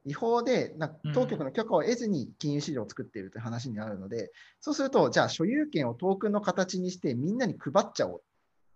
[0.10, 8.22] 違法でな当局の許可を得ずに金融市場を作っているという話になるので、そうすると、じゃあ所有権をトークンの形にしてみんなに配っちゃおう。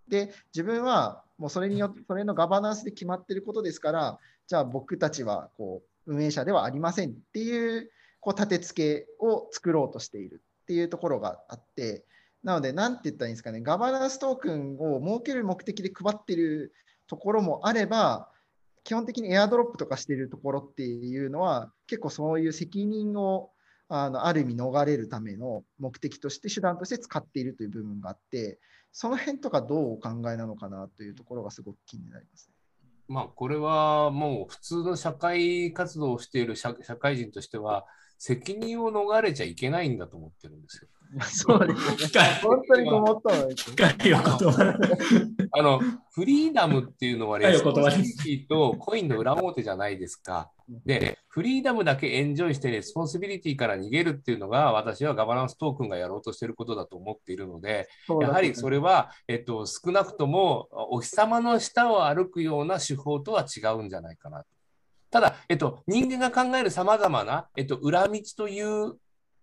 [0.08, 12.06] で、自分はもうそれによって、それのガバナンスで決まっていることですから、じゃあ僕たちはこう運営者ではありませんっていうこう立て付けを作ろうとしているっていうところがあって、
[12.44, 16.74] なので、なんて言ったらいいんですかね、ガバナンストークンを設ける目的で配ってる
[17.08, 18.30] ところもあれば、
[18.84, 23.52] 基本的にエアドロップとかしているところっていうのは、結構そういう責任を
[23.88, 28.60] あのある意味逃れるための目的として、手段として使っているという部分があって、
[28.92, 32.54] その辺とかどうお考えなのかなというところがすごく気になります、ね。
[33.08, 37.86] まあ、これはもう普通の社会活動をしている社会人としては、
[38.18, 40.88] 責任を逃れちゃいけないんだと思ってるんですよ。
[41.22, 42.40] そうですね。
[42.42, 44.78] 本当に思ったの深いお言葉。
[45.52, 45.80] あの、
[46.12, 50.50] freedom っていうのは responsibility とコインの裏表じゃないですか。
[50.86, 57.88] で、 freedom だけエンジョイして responsibility から逃げるっていうのが私はガバナンストークンがやろうとしていることだと思っているので、
[58.22, 64.46] やはりそれは、えっと、少なくともお日様の下を歩くような手法とは違うんじゃないかなと。
[65.14, 68.96] ただ、えっと、人間が考えるさまざまな、えっと、裏道という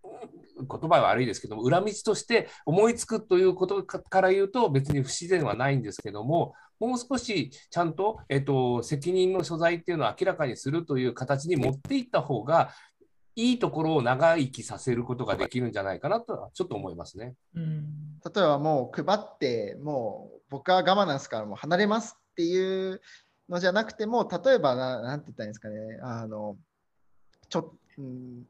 [0.03, 12.71] 言葉は悪いですけども、裏道として思いつくということから言うと、別に不自然はないんですけども、もう少しちゃんと、えっと、責任の所在っていうのを明らかにするという形に持っていった方が、
[13.37, 17.35] いいところを長生きさせることができるんじゃないかなとはちょっと思いますね。
[17.55, 17.85] うん、
[18.25, 23.01] 例えばもう配って、もう僕はガバナンスからも離れますっていう
[23.51, 26.57] のじゃなくても、例えばな、なんて言ったらいいんですかね、あの、
[27.49, 28.45] ちょ、うん、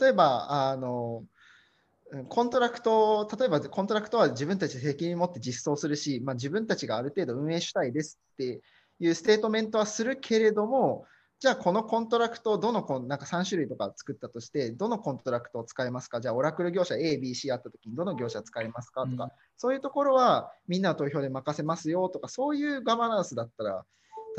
[0.00, 1.24] 例えば、あの、
[2.28, 8.62] コントラクト、例えばコントラクトは自分たちで責任を持って実装するし、まあ、自分たちがある程度運営主体ですって
[8.98, 11.04] いうステートメントはするけれども、
[11.40, 19.06] じゃあこのコントラクトをどのコン、なんか3種類とか作ったとして、どのコントラクトを使いますか、じゃあオラクル業者 A、B、C あったときにどの業者使いますか？
[19.06, 23.84] とか、うん、そういうところはみんなの投票で任せますよとか、そういうガバナンスだったら、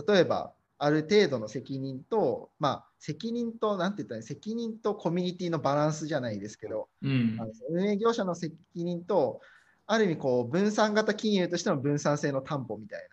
[0.08, 7.38] 例えば、ある程度の責任と、まあ、責任と、なんて言ったら責任とコミュニティのバランスじゃないですけど、うん、
[7.70, 9.42] 運営業者の責任と、
[9.88, 13.10] ある意味こう、分散型金融としての分散性の担保みたい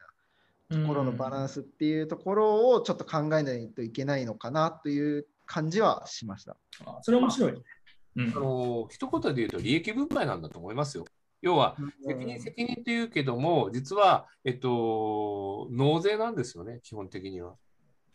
[0.71, 6.57] なところのバランスっていうところをちょっと考えないといけないのかなという感じはしました。
[6.85, 7.63] あそれ面面白い。
[8.17, 11.05] うん、あの一言で言うと利益分配なんだと思いますよ。
[11.47, 17.55] 要は、責任、責任っていうけども、実は、えっと、納税なんですよね、基本的には。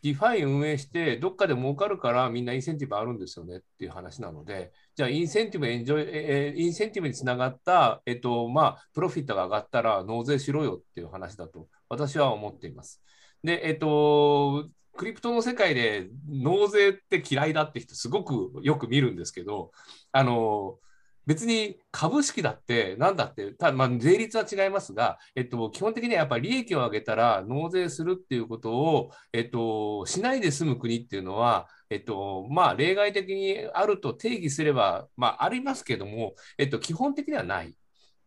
[0.02, 13.02] DeFi 運営して、どっかで儲かるからみんなインセンティブあるんですよねっていう話なので、じゃあインセンティブエンジョイ、えインセンティブにつながった、えっと、まあ、プロフィットが上がったら納税しろよっていう話だと私は思っています。
[13.44, 14.68] で、えっと、
[14.98, 19.72] クリプトの世界で納税って嫌いだって人すごくよく見るんですけど、
[20.12, 20.80] あの、
[21.26, 37.76] 別に株式だって、なんだって、たまあ、税率は違いますが、えっと、基本的にはやっぱり利益を上げたら納税するっていうことを、えっと、しないで済む国っていうのは、えっと、まあ、例外的にあると定義すれば、まあ、ありますけども、えっと、基本的にはない。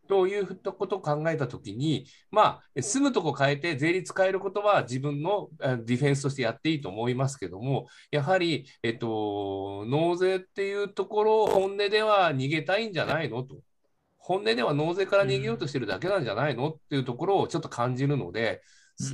[0.06, 13.42] ということを考えたときに、まあ、住むとこ変えて税率変えることは自分のディフェンスとしてやっていいと思いますけども、やはり、えっと、納税っていうところを本音では逃げたいんじゃないの？
[13.42, 13.56] と。
[14.18, 16.68] 本音では納税から逃げようとしてるだけなんじゃないの？
[16.70, 18.62] っていうところをちょっと感じるので、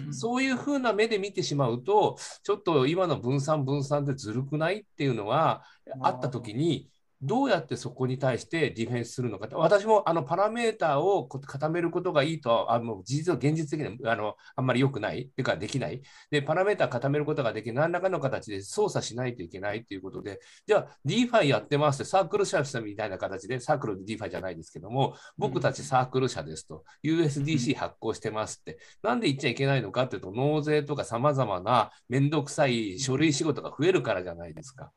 [0.07, 4.81] うん、そういうふうな目で見てしまうと、ちょっと今の分散分散でずるくない？
[4.81, 5.63] っていうのは
[6.01, 6.11] あ。
[6.11, 6.91] ったときに、
[7.23, 15.31] どうやってそこに対してディフェンスするのか私もあのパラメーターを固めることがいいとあの事実は現実的にあのあんまり良くない。
[15.37, 16.01] というかできない。
[16.31, 20.41] でパラメーター固めることができ何らかの形で操作しないといけないということで。
[20.67, 28.79] じゃあ DeFi やってますってサークル社みたいな形でサークルで DeFi じゃないですけども僕たちサークル社ですと USDC 発行してますって。
[29.03, 34.91] なんで言っちゃいけないのかっていうと納税とかさまざまな面倒くさい書類仕事が増えるからじゃないですか。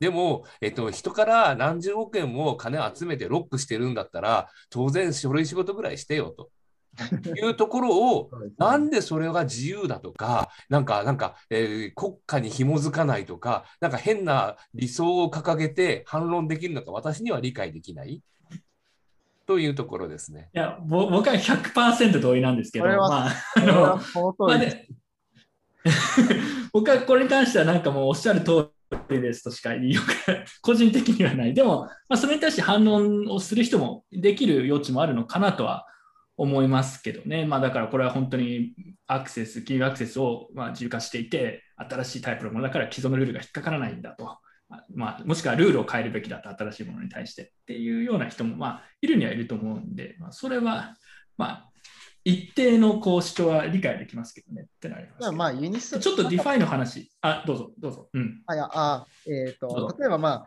[0.00, 6.50] でも、えっと、人から何十億円も金を集めてロックしてるんだったら、当然書類仕事ぐらいしてよと。
[7.36, 18.22] いうところを、なんでそれが自由だとか、なんか、なんか、えー、国家に紐づかないとか、なんか変な理想を掲げて反論できるのか、私には理解できない。
[19.46, 20.48] というところですね。
[20.54, 24.00] いや、僕は100%同意なんですけど、まあ、あの、
[24.38, 24.86] まあね、
[26.72, 28.70] 僕はこれに関してはなんかもうおっしゃる通
[29.10, 31.54] りですとしか言いようが個人的にはない。
[31.54, 35.86] でも、まあ、それに対して反論をする人もできる余地もあるのかなとは
[36.36, 37.44] 思いますけどね。
[37.44, 38.72] まあ、だからこれは本当に
[39.06, 44.38] アクセス、金融アクセスをまあ自由化していて、新しいタイプのものだから既存のルールが引っかからないんだと。
[44.94, 50.94] まあ、もしくはルールを変えるべきだと、新しいものに対してっていうような人も、まあ、いるにはいると思うんで、まあ、それは、
[51.36, 51.69] まあ、
[52.24, 58.08] 一定のこう主張は理解できますけどねってなりますまあ、ユニスちょっと DeFi の話、あ、どうぞ、どうぞ。
[58.12, 58.42] うん。
[58.46, 60.46] あ、いや、あ、えっ、ー、と、例えばま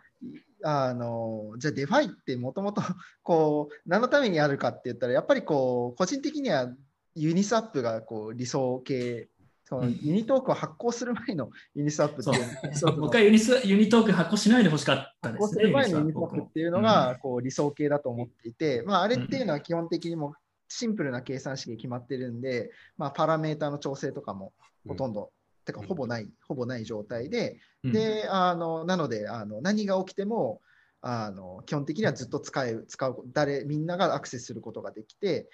[0.64, 2.82] あ、あの、じゃあ DeFi ってもともと、
[3.24, 6.74] こう、何のためにあるかって言ったら、やっぱりこう、個人的には
[7.16, 9.30] ユニスワップがこう理想形
[9.66, 15.40] そのユニトークを発行する前のユニスアップっていう、僕はユニスユニトーク発行しないでほしかったですね。
[15.40, 20.36] 発行する前のユニスアップっていうのがこう理想形だと思っていて、まあ、あれっていうのは基本的にも
[20.74, 24.54] シンプルな計算式で決まってるんで、まあ、パラメータの調整とかも
[24.88, 25.32] ほとんど、
[25.66, 30.62] てかほぼない、ほぼない状態で、であのなのであの何が起きても
[31.02, 35.48] あの基本的にはずっと使え使う誰みんながアクセスすることができて、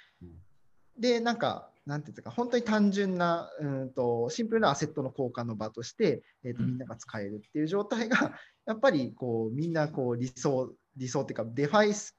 [0.98, 12.16] でなんかなんていうか、本当に単純な、うんと、シンプルなアセットの交換の場として、えーと、みんなが使えるっていう状態が、 やっぱりこうみんなこう理想、理想っていうか、デファイス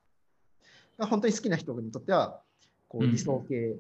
[0.99, 2.43] が本当に好きな人にとっては、
[2.91, 3.77] こう理想形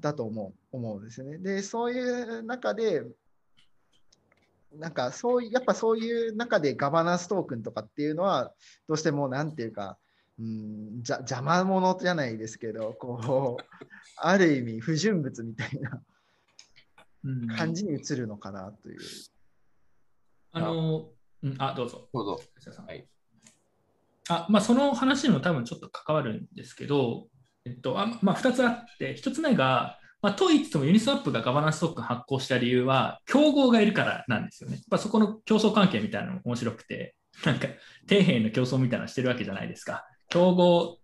[0.00, 1.36] だと思う,、思うんですよね。
[1.36, 3.04] で、そういう中で、
[4.72, 8.54] なんかそういう、やっぱそういう中でガバナンストークンとかっていうのは、
[8.88, 9.98] どうしてもなんていうか、
[10.38, 13.64] うんじゃ邪魔者じゃないですけどこう
[14.16, 16.02] ある意味不純物みたいな
[17.56, 19.00] 感じに映るのかなという。
[20.50, 21.10] あの、
[21.42, 22.08] うん、あ、どうぞ。
[22.12, 22.40] どうぞ。
[22.86, 23.06] はい、
[24.28, 27.28] あ、まあ、その話にも多分ちょっと関わるんですけど、
[27.66, 34.80] えっと、あまあ、2つあって、1つ目が、まあ、といってもユニスワップがガバナンストークン発行した理由は、競合がいるからなんですよね。
[34.88, 37.68] まあ、そこの競争関係みたいなのも面白くて、なんか、
[38.08, 40.06] 底辺の競争みたいなのしてるわけじゃないですか。
[40.28, 40.98] 競合、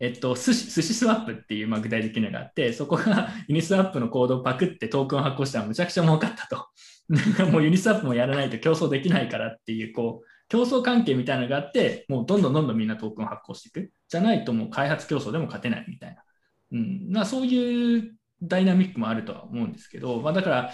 [0.00, 6.68] えっと、寿司寿司スワップっていうまあ具体的なのがあって、そこが ユニスワップのコードをパクってトークン発行したらむちゃくちゃ儲かったと。
[7.52, 13.92] もうユニスワップもやらないと競争できないからっていう、こう、競争関係みたいなのがあって、もうどんどんどんどんみんなトークン発行していく。
[14.08, 16.22] じゃないともう開発競争でも勝てないみたいな。
[16.72, 20.72] うん、まあそういうダイナミックもあるとは思うんですけど、まあ、だから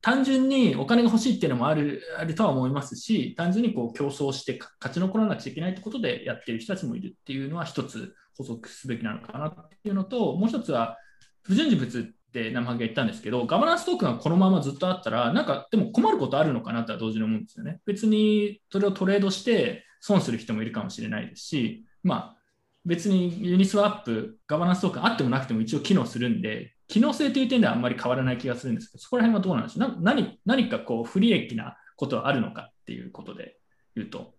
[0.00, 10.96] 単純にお金が欲しいっていうのもあるあるとは思いますし、単純にこう競争して勝ち残らなくちゃいけないってことでやってる人たちもいるっていうのは一つ補足すべきなのかなっていうのと、もう一つは
[11.42, 17.80] 不純物って生ハゲ言ったんですけど、ガバナンストークンがこのままずっとあったら、なんかでも困ることあるのかなとは同時に思うんですよね。
[17.86, 22.36] 別にそれをトレードして損する人もいるかもしれないですし、まあ、
[22.84, 29.96] 別にユニスワップ、ガバナンストークンあってもなくても一応機能するんで、機能性という点ではあんまり変わらない気がするんですけど、そこら辺はどうなんでしょう？
[30.00, 33.56] 何何かこう不利益なことはあるのかっていうことで
[33.96, 34.34] 言うと。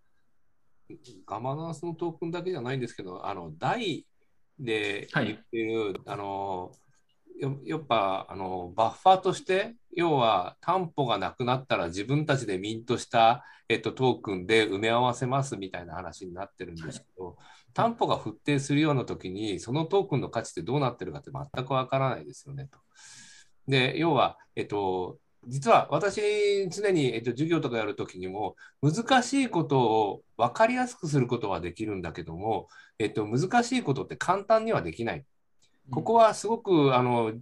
[1.25, 4.05] ガバナンスのトークンだけじゃないんですけど、あの、大
[4.57, 6.71] で言ってる、はい、あの、
[7.65, 17.35] やっぱあのバッファーとして要は担保がなくなったら自分たちでミントした、えっと、トークンで埋め合わせますみたいな話になってるんですけど、はい、
[17.73, 22.79] 担保が不定するような時にそのトークンの価値ってどうなってるかって全くわからないですよねと。
[23.67, 25.17] で要は、えっと、
[25.47, 32.67] 実は私常に、えっと、授業とかやるときにも難しいことを分かりやすくすることはできるんだけども、
[32.99, 35.25] えっと、難しいことって簡単にはできない。
[35.89, 37.33] ここはすごくあの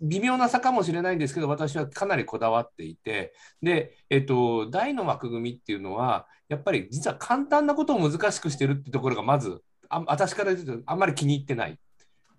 [0.00, 3.32] 微妙な差かもしれないんですけど、私はかなりこだわっていて、
[3.62, 11.78] で、えっと、大の枠組みっていうのは、やっぱり実は簡単なことを難しくしてるってところが、まずあ、私から言うとあんまり気に入ってない。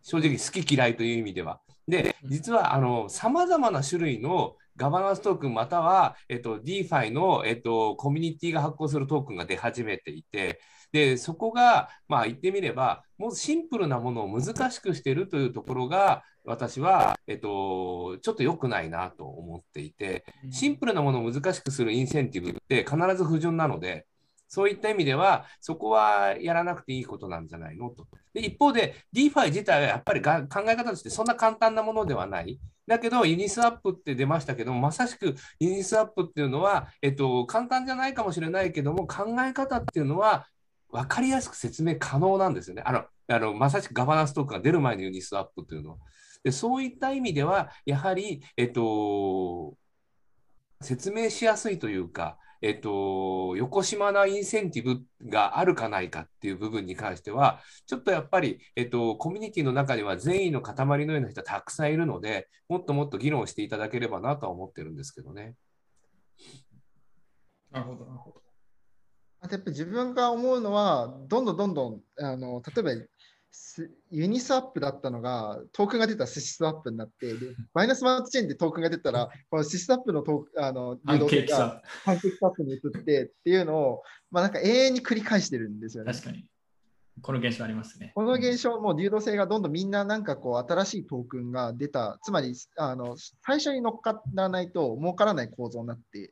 [0.03, 1.59] 正直好き嫌いという意味では。
[1.87, 2.77] で、実は
[3.09, 10.61] さまざまな種類のガバナンストークンまたは、えっと、DeFi の、えっと、コミュニティが発行するトークンが出始めていて、
[10.91, 24.05] でそこが、まあ、言ってみれば、もうシンプルなものを難しくしているというところが、私は、えっと、ちょっと良くないなと思っていて、シンプルなものを難しくするインセンティブって必ず不純なので、
[24.47, 28.07] そういった意味では、そこはやらなくていいことなんじゃないのと。
[28.33, 32.59] で一方で、DeFi 自体はやっぱり考え方としてそんな簡単なものではない。
[32.87, 40.47] だけど、ユニスワップって出ましたけども、まさしくユニスワップっていうのは、えっと、簡単じゃないかもしれないけども、考え方っていうのは
[40.91, 42.83] 分かりやすく説明可能なんですよね。
[42.85, 45.97] あのあのまさしくガバナンストークンが出る前のユニスワップというのは。
[46.43, 49.75] でそういった意味では、やはり、えっと、
[50.81, 65.55] 説明しやすいというか、えっと、邪なインセンティブがあるかないかっていう部分に関しては、ちょっとやっぱり、えっと、コミュニティの中には善意の塊のような人たくさんいるので、もっともっと議論していただければなとは思ってるんですけどね。
[67.71, 68.46] なるほど、なるほど。
[69.39, 73.07] あとやっぱり自分が思うのは、どんどんどんどん、あの例えば
[74.11, 77.33] ユニスワップだったのが、トークンが出たらスシスワップになって、
[77.73, 86.11] マイナスマートチェーンでトークンが出たら、このシスワップのトークあのパンケーキが、パンケーキスワップに移ってっていうのを、まあ、なんか永遠に繰り返してるんですよね。
[86.11, 86.45] 確かに。
[87.21, 88.11] この現象ありますね。
[88.13, 96.31] この現象も流動性がどんどんみんななんかこう新しいトークンが出た、つまりあの最初に乗っからないと儲からない構造になって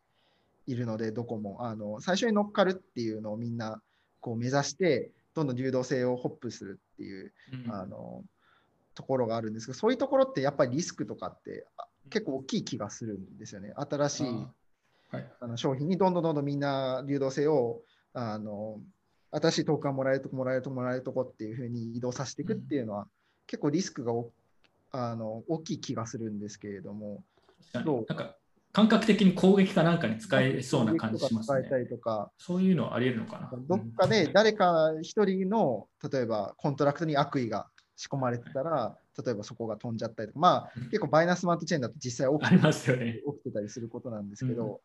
[0.67, 3.81] いるので、どこもあの最初に乗っかるっていうのをみんな
[4.19, 7.33] こう目指して、どんどん流動性をホップするっていう、
[7.65, 7.71] うん。
[7.73, 8.23] あの
[8.95, 13.73] ところがあるんですけど、そういうところってやっぱりリスクとかってあ結構大きい気がするんですよね。
[13.75, 14.53] 新しいあ
[15.17, 15.31] はい。
[15.41, 17.81] あの商品にどんどんどんどんみんな流動性を
[18.13, 18.79] あの
[19.31, 23.05] 新しいトークンがもらえるとこもらえるとこもらえるとこっていうふうに移動させていくっていうのは、
[23.47, 24.31] 結構リスクがお
[24.93, 27.21] あの大きい気がするんですけれども、
[27.83, 27.99] どう？
[27.99, 28.37] になんか
[28.75, 31.83] 感覚的に攻撃かなんかに使えそうな感じします使えたね。
[31.83, 33.49] りとか、そういうのはあり得るのかな。
[33.69, 42.51] どっかで誰か一人の例えばコントラクトに悪意が仕込まれてたら、例えばそこが飛んじゃったりとか、まあうん結構バイナンスマートチェーンだと実際起き
[42.99, 43.21] ね。
[43.33, 44.81] 起きてたりすることなんですけど、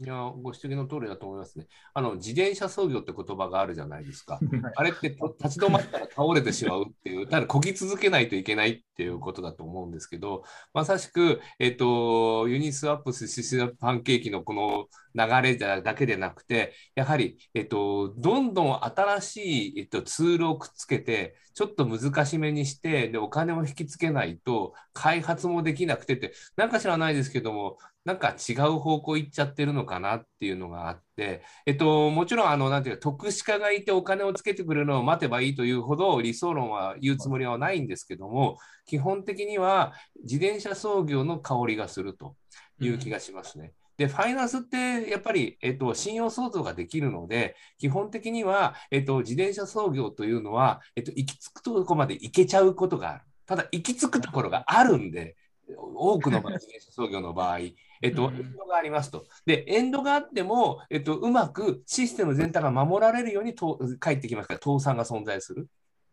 [0.00, 1.68] いや、ご指摘の通りだと思いますね。
[1.92, 4.40] あの、自転車操業って言葉があるじゃないですか。
[4.74, 10.42] あれってと立ち止まったら倒れてしまうっていう、ただ漕ぎ続けないといけないっていうことだと思うんですけど、
[10.72, 42.36] まさしく、えっと、ユニスワップス、シスワップパンケーキのこの流れだけでなくて、やはり、えっと、どんどん新しい、えっと、ツールをくっつけて、ちょっと難しめにして、で、お金を引きつけないと、開発もできなくてって、なんか知らないですけども、なんか違う方向行っちゃってるのかなっていうのがあって、えっと、もちろん、あの、なんていうか、特殊化がいてお金をつけてくれるのを待てばいいというほど理想論は言うつもりはないんですけども、基本的には自転車操業の香りがすると
[42.80, 43.72] いう気がしますね。
[43.96, 53.24] で、ファイナンスってやっぱり、えっと、信用創造ができるので、基本的には、えっと、自転車操業というのは、えっと、行き着くところまで行けちゃうことがある。
[53.46, 55.36] ただ、行き着くところがあるんで、
[55.68, 57.58] 多くの場合 自転車操業の場合、
[58.02, 59.26] えっと、うんエンドがありますと。
[59.46, 65.68] で、エンドがあっても、えっと、うまくシステム全体が守られるようにと返ってきますから、倒産が存在する。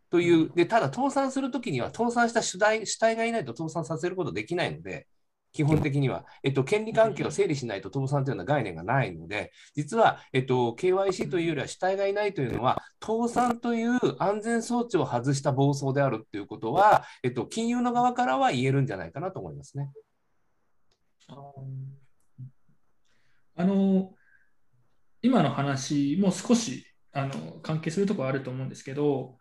[0.10, 5.08] という、で、ただ倒産するときには、倒産した主体主体がいないと倒産させることできないので、
[5.54, 19.90] 基本的には、えっと、権利関係を整理しないと倒産というような概念がないので、実は、えっと、KYC というよりは主体がいないというのは、倒産という安全装置を外した暴走であるということは、えっと、金融の側からは言えるんじゃないかなと思いますね。
[23.56, 24.14] あの
[25.22, 29.38] 今の話も少しあの関係するところあると思うんですけど、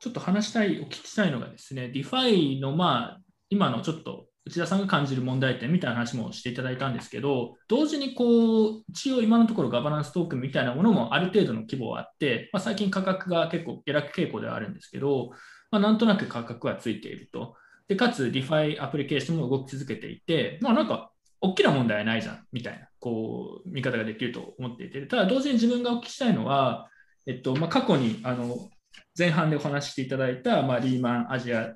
[0.00, 3.20] ちょっと話したい、お聞きしたいのがですね、DeFi のまあ
[3.50, 15.30] 今のちょっと内田さんが感じる問題点みたいな話もしていただいたんですけど、同時にこう一応今のところガバナンストークンみたいなものもある程度の規模はあって、まあ、最近価格が結構下落傾向ではあるんですけど、
[15.70, 17.56] まあ、なんとなく価格はついていると。
[17.88, 21.10] でかつ DeFi アプリケーションも動き続けていて、まあなんか
[21.40, 26.88] 大きな問題はないじゃんみたいなこう見方ができると思っていて、ただ同時に自分がお聞きしたいのは、
[27.26, 28.70] えっとまあ、過去にあの
[29.18, 31.74] 前半でお話ししていただいた、まあ、リーマンアジア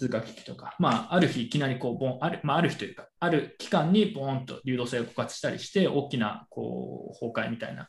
[0.00, 7.86] 通貨危機とか、まあ、ある日いきなりこうボンある,、まあ、ある日というか、ある期間にボーンと流動性を枯渇したりして、大きなこう崩壊みたいな、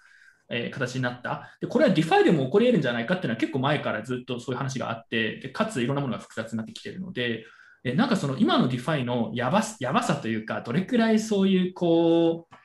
[0.50, 1.68] えー形になったで。
[1.68, 7.46] これは DeFi でも起こり得るんじゃないかっていうのは結構前からずっとそういう話があって、でかついろんなものが複雑になってきているので、
[7.86, 12.56] えなんかその今の DeFi のやばやばさというか、どれくらいそういうこう、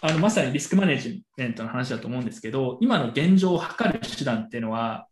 [0.00, 5.06] あのまさにリスクマネジメントの話だと思うんですけど、今の現状を測る手段っていうのは、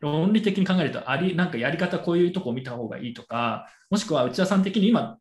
[0.00, 5.18] 論理的に考えるとあり、なんかやり方こういうとこを見た方がいいとか、もしくは内田さん的に今、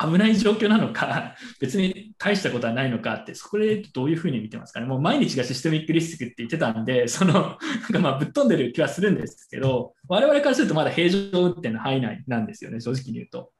[0.00, 4.86] 危ない状況なのか、 別に大したことはないのかって、そこでどういうふうに見てますかね。
[4.86, 7.56] もう毎日がシステミックリスクって言ってたんで、その、なん
[7.92, 13.50] かまあぶっ飛んでる気はするんですけど、我々からするとまだ平常運転の範囲内なんですよね、正直に言うと。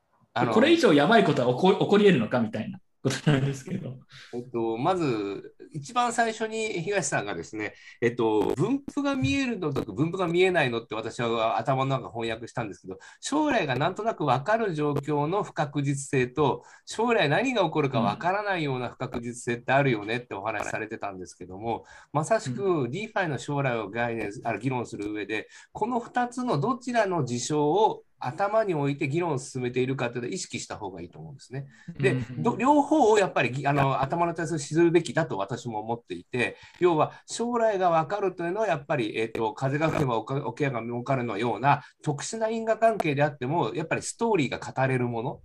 [0.53, 3.97] これ以上やばいことは起こ起こり得るのかみたいなことなんですけど。
[4.35, 31.67] えっと、まず、一番最初に東さんがですね、えっと、分布が見えるのと分布が見えないのって私は頭の中翻訳したんですけど、将来がなんとなく分かる状況の不確実性と、将来何が起こるか分からないような不確実性ってあるよねってお話しされてたんですけども、まさしく DeFi の将来を概念、あの議論する上で、この2つのどちらの事象を頭に置いて議論を進めているかというのを意識した方がいいと思うんですね。
[31.99, 45.41] で、ど両方をやっぱりぎあの頭の体操するべきだと私も思っていて、要は将来が分かるというのはやっぱり、えー、と風が吹けば桶屋が儲かるのような特殊な因果関係であっても、やっぱりストーリーが語れるもの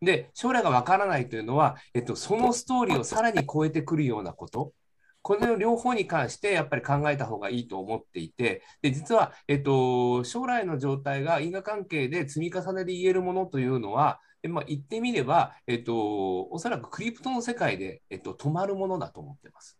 [0.00, 4.72] で、将来がわからないというのは、えっと、そのストーリーをさらに超えてくるようなこと。
[5.24, 19.78] この両方に関してやっぱり考えた方がいいと思っていて、で実は、えっと、将来の状態が因果関係で積み重ねで言えるものというのは、まあ、言ってみれば、えっと、おそらくクリプトの世界で、えっと、止まるものだと思ってます。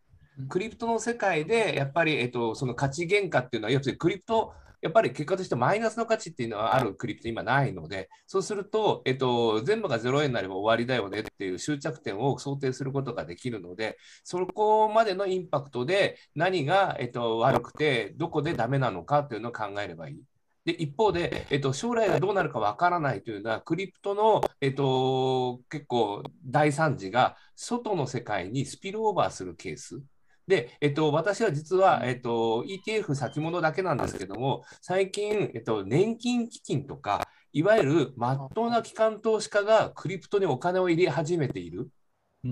[0.48, 4.54] クリプトの世界で、やっぱり、えっと、その価値原価っていうのは、要するにクリプト
[4.84, 20.22] やっぱり結果としてマイナスの価値っていうのはあるクリプト今ないので、そうすると、えっと、全部が0円になれば終わりだよねっていう終着点を想定することができるので、そこまでのインパクトで何が、えっと、悪くて、どこでダメなのかというのを考えればいい。
[20.66, 30.02] で一方で、えっと、将来がどうなるかわからないというのは、クリプトの、えっと、結構大惨事が外の世界にスピルオーバーするケース。
[30.46, 41.88] で、えっと、私は実は、えっと、ETF 先物だけなんですけども、最近、えっと、年金基金とか、いわゆるまっとうな機関投資家がクリプトにお金を入れ始めている。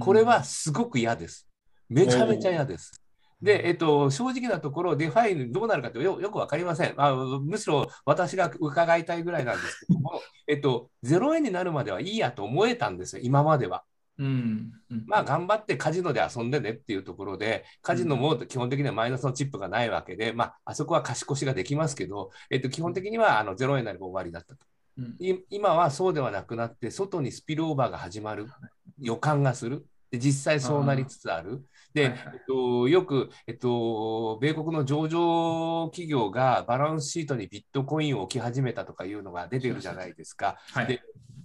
[0.00, 1.48] これはすごく嫌です。
[1.88, 3.02] めちゃめちゃ嫌です。
[3.42, 7.12] で、えっと、正直なところ、 DeFi どうなるかってよよく分かりませんあ。
[7.12, 13.82] むしろ私が伺いたいぐらいなんですけども、 えっと、0円になるまではいいやと思えたんですよ、今までは。
[14.18, 14.72] うん
[15.06, 24.66] まあ頑張ってカジノで遊んでねっていうところで、カジノも基本的にはマイナスのチップがないわけで、まあ、あそこは貸し越しができますけど、えっと、基本的にはあの0円になれば終わりだったと。
[24.98, 25.16] うん、
[25.48, 28.46] 今はそうではなくなって、外にスピルオーバーが始まる
[29.00, 29.86] 予感がする。
[30.10, 31.64] で実際そうなりつつある。
[31.94, 40.58] で、はいはい、えっと、よく、えっと、米国の上場企業がバランスシートにビットコインを置き始めたとかいうのが出てるじゃないですか。
[40.72, 41.00] はい、で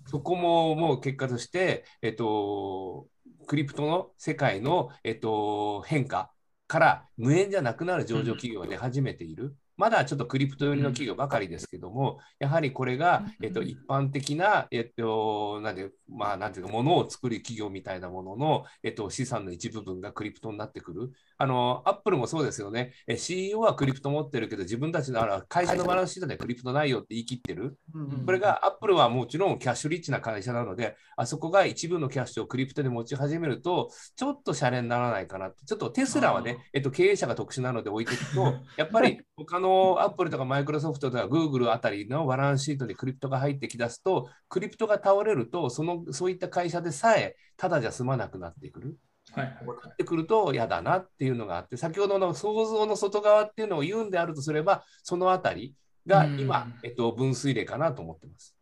[0.08, 3.08] そこももう結果として、えっと、
[3.46, 6.32] クリプトの世界の、えっと、変化
[6.68, 9.56] から無縁じゃなくなる上場企業が出始めている。
[9.78, 21.12] まだちょっとクリプト寄りの企業ばかりですけども、やはりこれが、えっと、一般的な、えっと、なんで、まあ、なんていうか、ものを作る企業みたいなものの、えっと、資産の一部分がクリプトになってくる。
[21.38, 22.94] あの、アップルもそうですよね。
[23.06, 27.78] え CEO はクリプト持ってるけど、自分たちの会社のバランスシートでクリプトないよって言い切ってる。
[28.26, 35.66] これが、アップルはもちろんキャッシュリッチな会社なので、あそこが一部のキャッシュをクリプトで持ち始めると、ちょっとシャレにならないかなって。
[35.66, 39.67] ちょっとテスラはね、えっと、経営者が特殊なので置いていくと、やっぱり他の
[40.00, 48.98] アップルとかマイクロソフトとかグーグルあたりのバランスシートにクリプトが入ってきだすと、クリプトが倒れると、そのそういった会社でさえ、ただじゃ済まなくなってくる。
[49.34, 55.76] はいはいはい、ってくると嫌だなっていうのがあって、先ほどの想像の外側っていうのを言うんであるとすれば、そのあたり
[56.06, 58.58] が今、えっと、分水嶺かなと思ってます。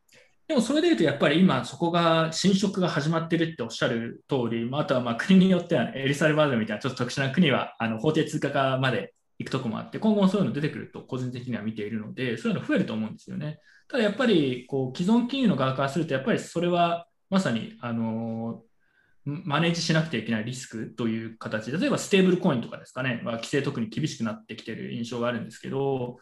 [0.47, 13.59] でもそれでいうと、やっぱり今、そこが侵食が始まってるっておっしゃる通り、あとはまあ国によっては、エリサルバドルみたいなちょっと特殊な国はあの法定通貨化まで行くとこもあって、今後もそういうの出てくると個人的には見ているので、そういうの増えると思うんですよね。
[13.87, 18.63] ただやっぱりこう既存金融の側からすると、やっぱりそれはまさにあの
[19.25, 26.19] マネージしなくてはいけないリスクという形例えばステーブルコインとかですかね、まあ、規制特に厳しくなってきてる印象があるんですけど、こ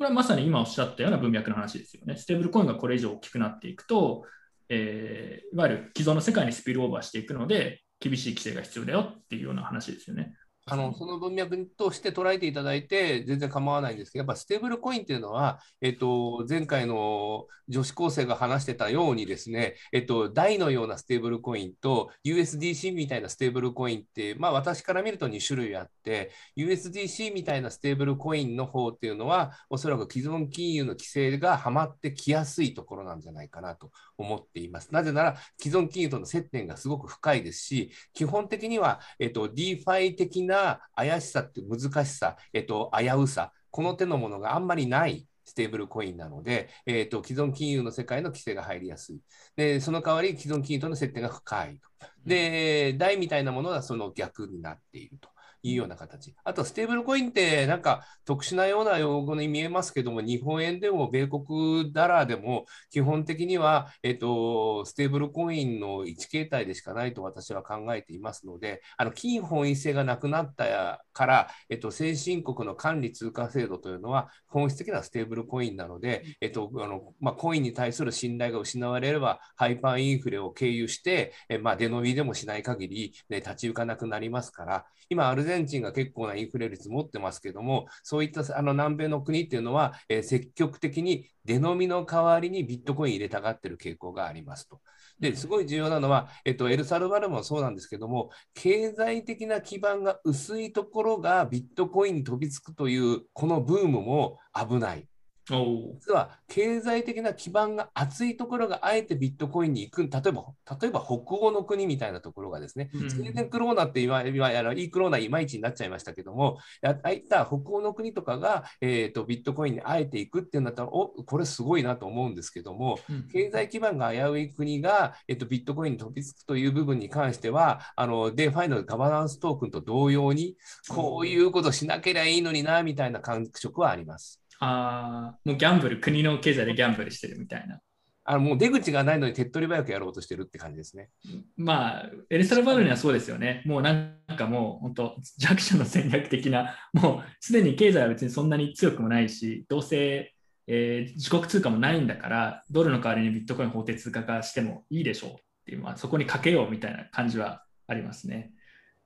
[0.00, 2.16] れはまさに今おっしゃったような文脈の話ですよね。
[2.16, 4.24] ステーブルコインがこれ以上大きくなっていくと、
[4.68, 10.34] えー、いわゆる既存の世界にスピルオーバーしていくので、厳しい規制が必要だよっていうような話ですよね。
[10.66, 34.92] あのその文脈として捉えていただいて全然構わないんですけど、やっぱステーブルコインっていうのは、えっと、前回の女子高生が話してたようにですね、えっと、 DAI のようなステーブルコインと USDC みたいなステーブルコインって、まあ、私から見ると2種類あって、USDC みたいなステーブルコインの方っていうのは、おそらく既存金融の規制がはまってきやすいところなんじゃないかなと思っています。
[34.92, 49.20] なぜなら、既存金融との接点がすごく深いですし、基本的には、えっと、DeFi 的なな怪しさって難しさ、えっと、危うさ、この手のものがあんまりないステーブルコインなので、えーと、既存金融の世界の規制が入りやすい。
[49.56, 51.88] で、その代わり既存金融との接点が深いと。
[52.24, 55.28] で、 DAI みたいなものはその逆になっていると。
[55.64, 56.34] いうような形。
[56.44, 94.80] あと、ステーブルコインってなんか特殊なような用語に見えますけども、日本円でも米国ダラーでも基本的には、えっと、ステーブルコインの1形態でしかないと私は考えていますので、あの金本位制がなくなったから、えっと、先進国の管理通貨制度というのは本質的なステーブルコインなので、えっとあのまあ、コインに対する信頼が失われれば、ハイパーインフレを経由して、えまあ、出伸びでもしない限り、ね、立ち行かなくなりますから、今、アルゼゼンチンが結構なインフレ率持ってますけども、そういったあの南米の国っていうのは、えー、積極的にデノミの代わりにビットコイン入れたがってる傾向がありますと。
[95.20, 105.06] ですごい重要なのは、えっと、エルサルバルもそうなんですけども、経済的な基盤が薄いところがビットコインに飛びつくという、このブームも危ない。
[105.46, 110.44] 実は経済的な基盤が厚いところがあえてビットコインに行く、例えば
[110.80, 122.98] 例えば北欧の国みたいなところがですね、スウェーデンクローナって今、今あのいいクローナいまいちになっちゃいましたけども、ああいった北欧の国とかが、えーと、ビットコインにあえていくっていうんだったら、おこれすごいなと思うんですけども、
[123.32, 130.56] 経済基盤が危うい国が、えーと、ビットコインに飛びつくという部分に関しては、あの DeFi のガバナンストークンと同様に、
[130.88, 134.43] こういうことしなければいいのになみたいな感触はあります。
[134.64, 137.80] ああ、もうギャンブル、国の経済でギャンブルしてるみたいな。
[138.26, 141.10] あのもう出口がないのに手っ取り早くやろうとしてるって感じですね。
[141.58, 143.62] まあ、エルサルバドルにはそうですよね。
[143.66, 150.32] もうなんかもう本当、弱者の戦略的な、もうすでに経済は別にそんなに強くもないし、どうせ、
[150.66, 155.34] えー、自国通貨もないんだから、ドルの代わりにビットコイン法定通貨化してもいいでしょうっ
[155.66, 158.52] ていう、まあ、そこにかけようみたいな感じはありますね。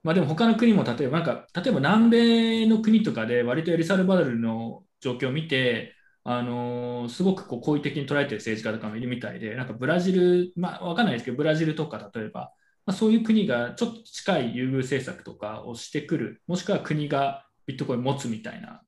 [0.05, 5.95] まあでも他の国も例えばなんか、例えば南米の国とかで割とエルサルバドルの状況を見て、
[6.25, 12.53] あのー、すごくこう好意的に捉えてる政治家とかもいるみたいで、なんかブラジル、まあ、わかんないですけど、ブラジルとか例えば、
[12.85, 18.83] まあ、そういう国がちょっと近い優遇政策とかをしてくる、もしくは国がビットコイン持つみたいな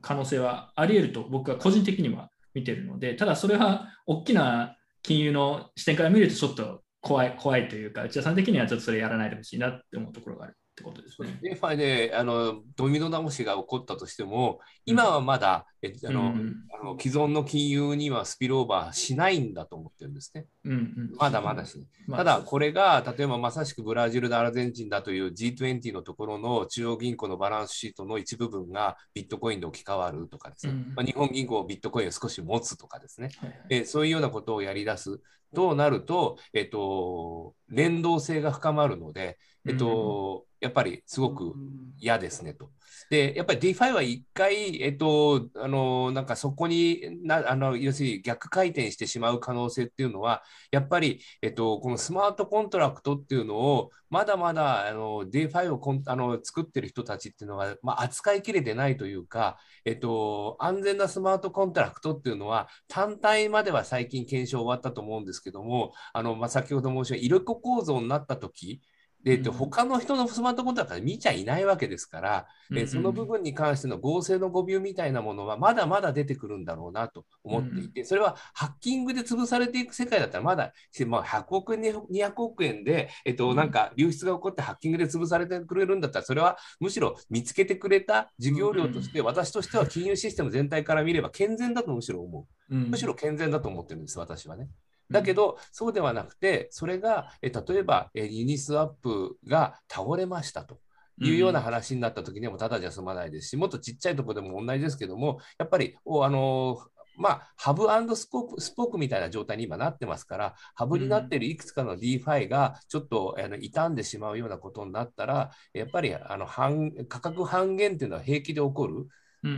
[0.00, 10.56] 可能性はあり得ると僕は個人的には見てるので、ただそれは大きな金融の視点から見るとちょっと怖い怖いというか、内田さん的にはちょっとそれやらないでほしいなって思うところがある。
[10.82, 11.38] ってことですね。
[11.42, 20.46] DeFiであのドミノ倒しが起こったとしても、今はまだ、うん、えあの、うん、あの既存の金融にはスピルオーバーしないんだと思ってるんですね。
[20.64, 35.20] うんうん、まだまだし、ね、ただ、これが例えばまさしくブラジルとアルゼンチンだという G20 のところの中央銀行のバランスシートの一部分がビットコインで置き換わるとかですね、うん、まあ、日本銀行ビットコインを少し持つとかですね、はい、えそういうようなことをやり出す
[35.54, 41.54] となると、えっと、連動性が深まるので、えっと、やっぱりすごく
[41.98, 42.70] 嫌ですねと。
[43.12, 68.80] で、やっぱり DeFi は一回、えっと、あの、なんかそこにな、あの、要するに逆回転してしまう可能性っていうのは、やっぱり、えっと、このスマートコントラクトっていうのを、まだまだ、あの、DeFi をこんあの作ってる人たちっていうのは、まあ、扱いきれてないというか、えっと、安全なスマートコントラクトっていうのは、単体までは最近検証終わったと思うんですけども、あの、まあ、先ほど申し上げた、入れ子構造になった時
[69.24, 80.72] で、うん、他の人のスマートコントラクター見ちゃいないわけですから、うん、えその部分に関しての合成の誤謬みたいなものはまだまだ出てくるんだろうなと思っていて、うん、それはハッキングで潰されていく世界だったらまだ、
[81.06, 92.74] まあ、100億円、200億円で、えっと、なんか流出が起こってハッキングで潰されてくれるんだったら、それはむしろ見つけてくれた事業量として、私としては金融システム全体から見れば健全だとむしろ思う。
[92.74, 94.68] むしろ健全だと思ってるんです、私はね。
[95.12, 100.80] だけど、そうではなくて、それが、え例えば、えユニスワップが倒れましたと。
[101.20, 106.78] いうような話になった時にもただじゃ済まないですし、もっとちっちゃいところでも同じですけども、やっぱり、おあの
[107.16, 107.84] まあ、ハブ
[108.16, 119.08] スポークスポークみたいな状態に今なってますから、ハブになっているいくつかの DeFi がちょっと、あの傷んでしまうようなことになったら、やっぱりあの半価格半減っていうのは平気で起こる。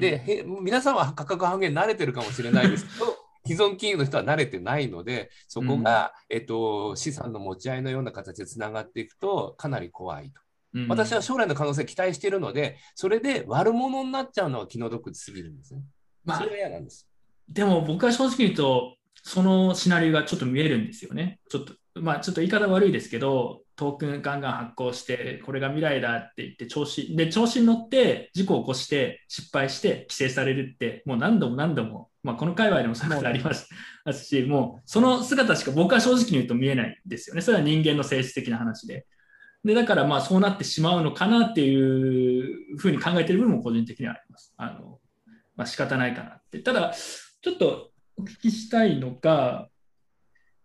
[0.00, 10.40] で、皆さんは価格半減慣れてるかもしれないですけど、既存金融の人は慣れてないので、そこが、うん、えっと、資産の持ち合いのような形でつながっていくと、かなり怖いと。
[10.74, 15.82] うん、私は将来の可能性期待しているので、それで悪者になっちゃうのは気の毒すぎるんですね。
[16.24, 17.06] まあ、それは嫌なんです。
[17.48, 21.38] でも僕は正直言うと、そのシナリオがちょっと見えるんですよね。
[21.48, 33.68] ちょっと、まあちょっと言い方悪いですけど、トークンガンガン発行して、これが未来だって言って、調子、で、調子に乗って事故を起こして、失敗して規制されるって、もう何度も何度もまあ、この界隈でもそういうことあります
[34.24, 37.42] し、もうその姿しか僕は正直に言うと見えないんですよね。
[37.42, 39.06] それは人間の性質的な話で。
[39.62, 44.54] で、だからまあそうなってしまうのかなっていうふうに考えている部分も個人的にはあります。
[44.56, 44.98] あの、
[45.54, 46.60] まあ仕方ないかなって。
[46.60, 46.94] ただ、
[47.42, 49.68] ちょっとお聞きしたいのが、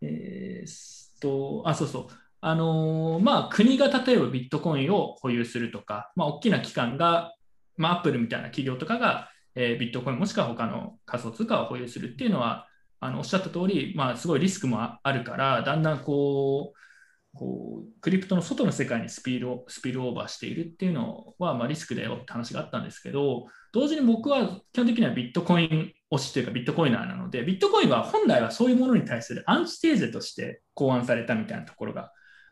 [0.02, 2.08] えー、と、あ、そうそう。
[2.42, 7.34] あのー、まあ国が例えばビットコインを保有するとか、まあ大きな機関が、
[7.78, 12.68] まあアップルみたいな企業とかがえー、ビットコインもしくは他の仮想通貨を保有するっていうのは、
[13.02, 32.12] あのおっしゃった通り、まあ、すごいリスクもあるから、だんだんこう、こうクリプトの外の世界にスピードスピールオーバーしているっていうのは、まあ、リスクだよって話があったんですけど、同時に僕は基本的にはビットコイン推しというかビットコイナーなので、ビットコインは本来はそういうものに対するアンチテーゼとして考案されたみたいなところが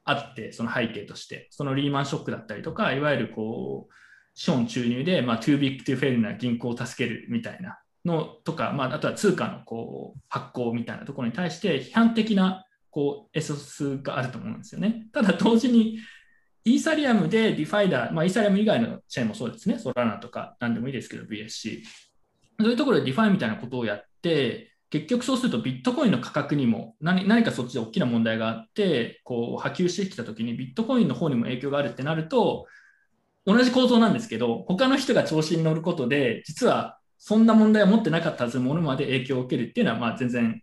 [0.10, 3.94] あって、その背景として、そのリーマンショックだったりとか、いわゆるこう、
[4.34, 15.08] 資本注入で、まあ、too big to fail な銀行を助けるみたいなのとか、まあ、あとは通貨のこう発行みたいなところに対して批判的なこうエソスがあると思うんですよね。
[15.12, 16.00] ただ同時に
[16.66, 21.84] イーサリアムでディファイダー、まあ、イーサリアム以外のチェーンもそうですね、ソラナとか何でもいいですけど、BSC。
[22.60, 32.68] そういうところで DeFiみたいなことをやって、結局そうするとビットコインの価格にも何何かそっちで大きな問題があってこう波及してきたときにビットコインの方にも影響があるってなると
[33.46, 40.62] 同じ構造なんですけど他の人が調子に乗ることで実はそんな問題を持ってなかったはずものまで影響を受けるっていうのはまあ全然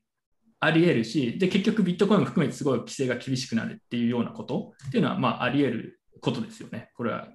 [0.60, 6.90] あり得るしで結局ビットコインも含めてすごい規制が厳しくなるっていうようなことっていうのはまああり得ることですよね。
[6.96, 7.28] これは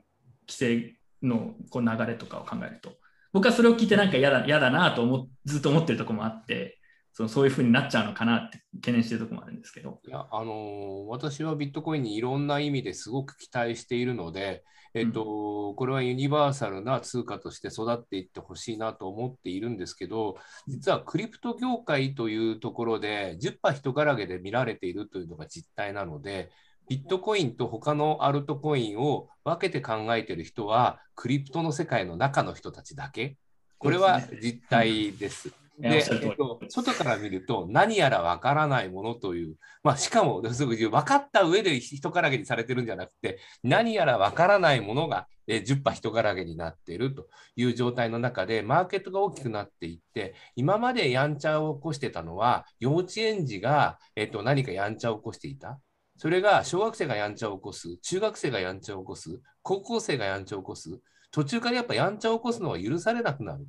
[0.47, 2.97] 規制のこう流れとかを考えると。
[3.31, 6.78] 僕はそれを聞いてなんか嫌だ嫌だなと思ずっと思ってるとこもあって
[7.19, 9.99] そのそういうふうになっちゃうのかなって懸念してるところもあるんですけど。
[10.07, 14.63] いや、あのー、私はビットコインにいろんな意味ですごく期待しているので、
[14.93, 20.37] えっと、うん、これはユニバーサルな通貨として育っていってほしいなと思っているんですけど、
[20.69, 26.49] 実はクリプト業界というところで、10波人からげで見られているというのが実態なので、
[26.87, 33.35] ビットコインと他のアルトコインを分けて考えている人は、クリプトの世界の中の人たちだけ。
[33.77, 35.53] これは実態です。
[35.79, 55.79] で、えっと、外から見ると何やらわからないものという、まあ、しかもすぐ分かった上で人からげにされてるんじゃなくて何やらわからないものが、えー、10波人からげになっているという状態の中でマーケットが大きくなっていって今までやんちゃを起こしてたのは幼稚園児が、えっと、何かやんちゃを起こしていた。
[56.17, 60.99] それが小学生がやんちゃを起こす、中学生がやんちゃを起こす、高校生がやんちゃを起こす、
[61.31, 63.65] 途中からやっぱやんちゃを起こすのは許されなくなる。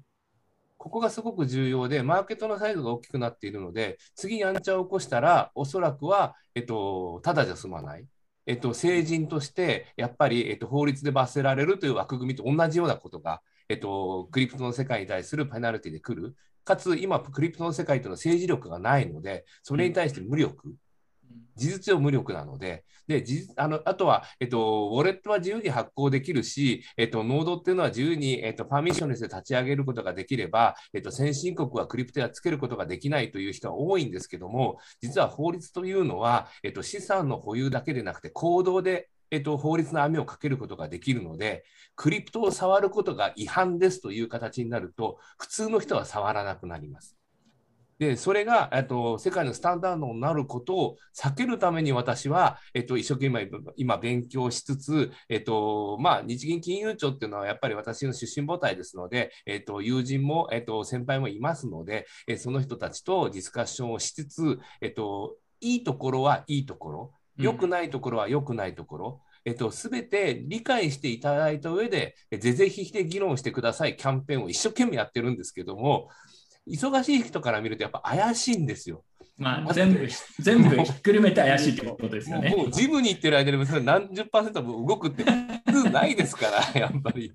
[0.80, 8.06] ここがすごく重要で、マーケットのサイズが大きくなっているので、次やんちゃを起こしたら、おそらくは、えっと、ただじゃ済まない。
[8.46, 16.34] えっと、成人としてやっぱり、えっと、法律で罰せられるという枠組みと同じようなことが、えっと、クリプトの世界に対するペナルティで来る。
[16.64, 20.74] かつ、今、クリプトの世界というのは政治力がないので、それに対して無力。
[21.56, 23.24] 事実上無力なので、で
[23.56, 41.64] あのあとは、えっと、ウォレットは自由に発行できるし、えっと、ノードっていうのは自由に、えっと、パーミッションレスで立ち上げることができれば、えっと、先進国はクリプトやつけることができないという人は多いんですけども、実は法律というのは、えっと、資産の保有だけでなくて、行動でえっと、法律の網をかけることができるので、
[41.94, 47.19] クリプトを触ることが違反ですという形になると、普通の人は触らなくなります。
[48.00, 73.96] で、それが、えっと、世界のスタンダードになることを避けるために私は、えっと、一生懸命今勉強しつつ、えっと、まあ、日銀金融庁っていうのはやっぱり私の出身母体ですので、えっと、友人も、えっと、先輩もいますので、えその人たちとディスカッションをしつつ、えっと、いいところはいいところ、良くないところは良くないところ、えっと、すべて理解していただいた上で、ぜぜひひで議論してください。
[73.96, 76.08] キャンペーンを一生懸命やってるんですけども、
[76.68, 79.04] 忙しい人から見るとやっぱ怪しいんですよ。
[79.36, 80.06] まあ、全部、
[80.38, 82.54] 全部ひっくるめて怪しいってことですよね。
[82.54, 85.24] もうジムに行ってる間に何十パーセントも動くって
[85.66, 87.32] 普通ないですから、 やっぱり。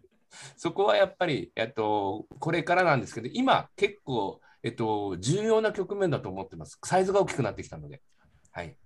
[0.55, 6.79] そこはやっぱり、えっと、これからなんですけど、今結構、えっと、重要な局面だと思ってます。
[6.83, 8.01] サイズが大きくなってきたので。
[8.51, 8.77] はい。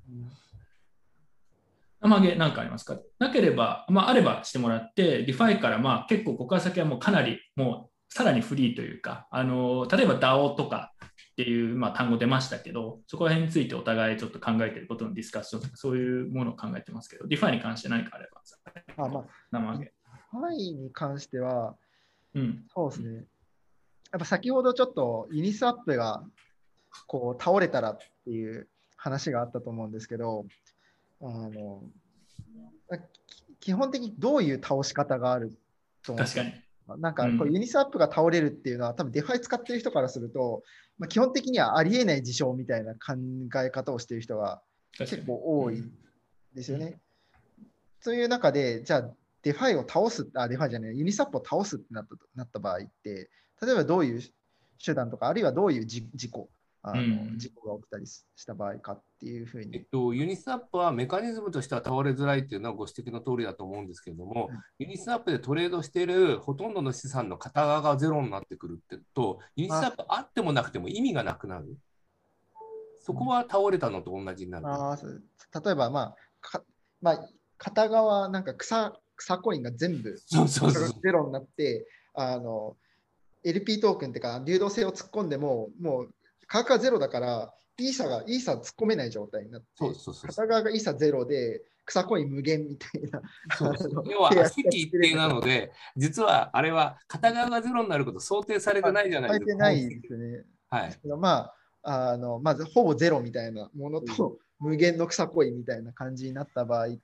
[2.01, 2.97] 生毛なんかありますか？
[3.17, 18.27] なければ、まあ、あればしてもらって、 DeFiからまあ結構ここから先はもうかなりもうさらにフリーというか、あの例えば DAO とかっていう、まあ、単語出ましたけど、そこら辺についてお互いちょっと考えていることのディスカッションとか、そういうものを考えてますけど、 DeFiに関して何かあれ
[18.97, 19.85] ば、あまあ、生揚げ。
[19.85, 21.75] DeFiに関しては、
[22.33, 23.25] うん、そうですね。
[24.11, 26.23] やっぱ先ほどちょっとユニスワップが
[27.07, 28.67] こう倒れたらっていう
[28.97, 30.45] 話があったと思うんですけど、
[31.21, 31.83] あの
[33.59, 35.57] 基本的にどういう倒れ方がある
[36.03, 36.53] と思確かに。
[36.97, 40.63] なんかこうユニスワップが倒れるっていうのは、多分 DeFi使ってる人からすると、
[40.97, 43.15] まあ、基本的にはありえない事象みたいな考
[43.63, 44.61] え方をしている人が
[44.97, 45.83] 結構多い
[46.53, 46.99] ですよね。
[48.01, 49.09] そういう中で、じゃあ
[49.43, 53.29] DeFiを倒す、あ、 DeFiじゃない、ユニスワップを倒すってなったなった場合って、
[53.61, 54.21] 例えばどういう
[54.83, 56.49] 手段とか、あるいはどういう事故
[56.81, 59.75] あの、うん、事故が起きたりした場合かっていうふうに。
[59.75, 71.77] えっと、ユニスワップはメカニズムとしては倒れづらいっていうのはご指摘の通りだと思うんですけれども、うん、ユニスワップでトレードしているほとんどの資産の片側がゼロになってくるってと、ユニスワップあってもなくても意味がなくなる。
[73.01, 74.65] そこは倒れたのと同じになる。
[74.67, 74.97] あ
[75.63, 76.63] 例えば、まあか
[77.01, 82.77] まあ、片側、なんか草草コインが全部ゼロになって、あの
[83.43, 86.09] LP トークンっていうか、流動性を突っ込んでも、もう
[86.49, 93.21] 価格がゼロだから、イーサが、イーサ突っ込めない状態になって、そうそうそう片側がイーサゼロで、草コイン無限みたいな。
[93.55, 99.63] そうそう要は、席一定なので、実はあれは片側がゼロになること想定されてないじゃないですか。
[99.63, 100.43] されてないですね。
[100.69, 100.99] はい。
[101.19, 101.51] ま
[101.83, 106.97] あ、あのまずほぼゼロみたいなものと、無限の草コインみたいな感じになった場合と、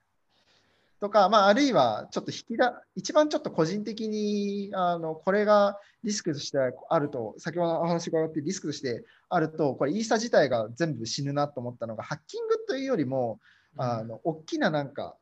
[1.05, 6.57] とか、まあ、あるいはちょっと引きだ、一番ちょっと個人的に、あのこれがリスクとして
[6.89, 13.39] あると、先ほどのお話があってリスクとしてあると、これイーサ自体が全部死ぬなと思ったのが、ハッキングというよりも、
[13.77, 15.15] あの大きななんか、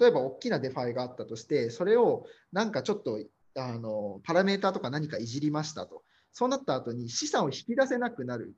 [0.00, 3.20] 例えば大きな DeFi があったとして、それをなんかちょっと
[3.56, 6.02] あのパラメータとか何かいじりましたと。
[6.32, 8.56] そうなった後に資産を引き出せなくなる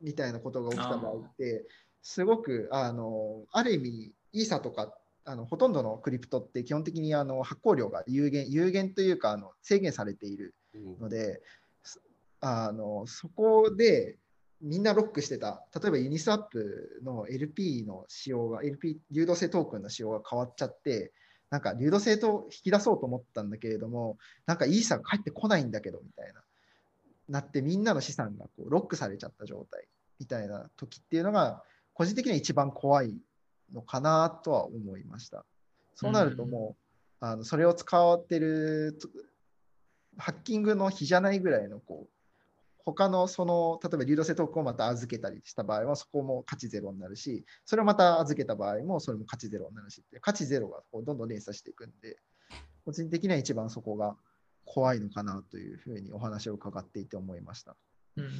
[0.00, 1.66] みたいなことが起きた場合って、
[2.00, 4.94] すごくあのある意味、イーサとか
[5.28, 10.54] あのほとんどのクリプトって基本的にあの発行量が有限有限というかあの制限されている
[10.98, 14.16] ので、うん、あのそこで
[14.62, 15.62] みんなロックしてた。
[15.74, 21.12] 例えばユニスワップの LP の仕様が LP 流動性トークンの仕様が変わっちゃって
[21.50, 26.40] なんか流動性と引き出そうと思ったんだけれどもなんかイーサが返ってこないんだけどみたいな。
[27.28, 29.86] なってみんなの資産がこうロックされちゃった状態
[30.18, 33.14] みたいな時っていうのが個人的には一番怖い
[33.72, 35.44] のかなとは思いました。
[35.94, 36.76] そうなるとも
[37.20, 38.98] う、うん、あのそれを使ってる
[40.16, 42.10] ハッキングの比じゃないぐらいのこう
[42.84, 52.16] 他のその例えば流動性トークンをまた預けたりした場合はそこも価値ゼロになるしそれをまた預けた場合もそれも価値ゼロになるしって価値ゼロがこうどんどん連鎖していくんで
[52.84, 54.16] 個人的には一番そこが
[54.64, 57.76] 怖いのかなというふうにお話を伺っていて思いました。
[58.16, 58.30] うんや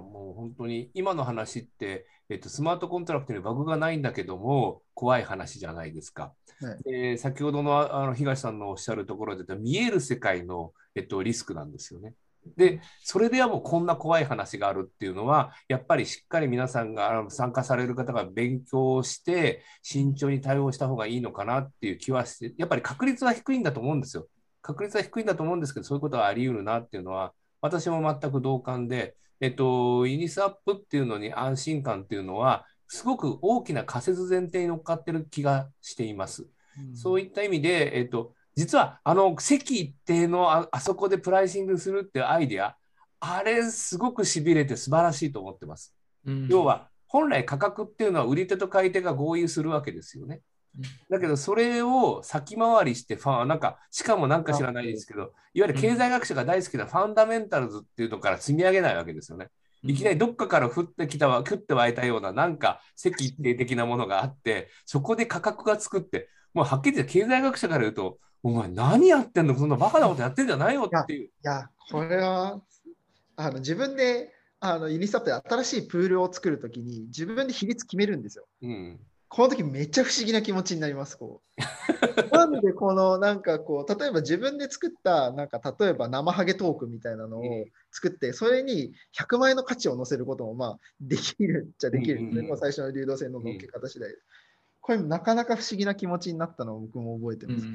[0.00, 6.32] もう本当に今の話って、えっと、スマートコントラクトにバグがないんだけども怖い話じゃないですか。
[6.60, 12.14] はい、で先ほどのあの東さんのおっしゃるところで見える世界の、えっと、リスクなんですよね。
[12.56, 24.28] でそれではもうこんな怖い話があるっていうのはやっぱりしっかり皆さんが参加される方が勉強して慎重に対応した方がいいのかなっていう気はしてやっぱり確率は低いんだと思うんですよ。
[24.60, 36.46] 確率は低いんだと思うんですけどそういうことはあり得るなっていうのは私も全く同感でえっと、イニスアップっていうのに安心感っていうのは、すごく大きな仮説前提に乗っかってる気がしています。
[36.78, 42.76] うん、そういった意味で、えっと、実はあの席一定のああそこでプライシングするっていうアイデア、
[43.20, 45.94] あれすごくしびれて素晴らしいと思ってます。
[46.26, 50.42] うん、要は本来価格っていうのは売り手と買い手が合意するわけですよね。
[51.08, 59.48] だけどそれを先回りしてファンなんかしかもなんか知らないですけどいわゆる経済学者が大好きなファンダメンタルズっていうのから積み上げないわけですよね。
[59.84, 71.26] いきなりどっかから降ってきたわ、降って湧いたような、なんか席一定的なものがあって、そこで価格がつくって、もうはっきり言って経済学者から言うと、お前何やってんのそんなバカなことやってんじゃないよっていう。
[71.26, 72.62] いや、これは
[73.36, 78.46] あの自分であのユニスタップで新しいプールを作るときに自分で比率決めるんですよ。
[78.62, 79.00] うん
[79.34, 81.18] この時めっちゃ不思議な気持ちになります。
[81.18, 81.42] こ
[82.30, 87.42] うなんでこのなんかこう例えば自分で作ったなんか例えば生ハゲトークみたいなのを
[87.90, 94.14] 作ってそれに100万円の価値を載せることもまあできるっちゃできるんですね、最初の流動性の乗っけ方次第で。
[94.80, 97.66] これなかなか不思議な気持ちになったのを僕も覚えてます。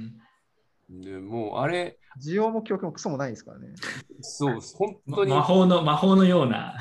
[0.89, 3.67] でもうあれ需要も供給もクソもないですからね。
[4.21, 5.31] そう、本当に。
[5.31, 6.77] 魔法の魔法のような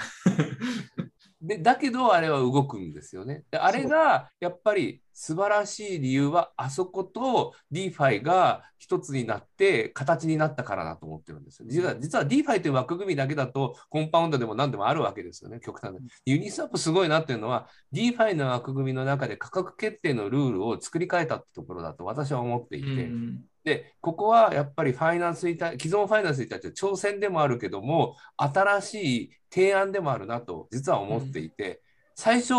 [1.40, 3.44] でだけどあれは動くんですよね。
[3.50, 11.66] であれがやっぱり素晴らしい理由はあそこと DeFi が一つになって形になったからだと思ってるんですよ。
[11.68, 16.00] 実は実は DeFi という枠組みだけだとコンパウンドでも何でもあるわけですよね、極端に。
[16.26, 22.88] ユニスワップすごいなっていうのは DeFi の枠組みの中で価格決定のルールを作り変えたってところだと私は思っていて。
[22.88, 28.94] うんで、ここはやっぱりファイナンスに対、既存ファイナンスに対して挑戦でもあるけども、新し
[29.24, 31.78] い提案でもあるなと、実は思っていて、うん、
[32.14, 32.54] 最初、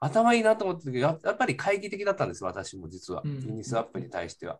[0.00, 4.58] 頭いいなと思ってたけど、やっぱり懐疑的だったんです、私も実は、ユニスワップに対しては。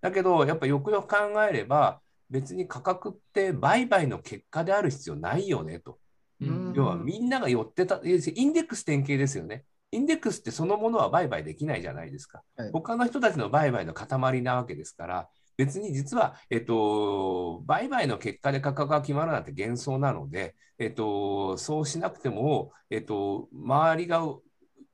[0.00, 1.16] だけど、やっぱよくよく考
[1.48, 5.98] えれば、別に価格って売買の結果である必要ないよねと。
[6.40, 9.64] うん、要はみんなが寄ってた、インデックス典型ですよね。
[9.92, 12.42] インデックスってそのものは売買できないじゃないですか。
[12.56, 24.22] はい、他の人たちの売買の塊なわけですから、別に実は、えっと、売買の結果で価格が決まるなんて幻想なので、えっと、そうしなくても、えっと、周りが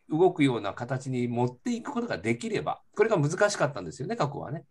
[0.09, 4.65] 動くような形に持っていくことができれば、これが難しかったんですよね、過去はね。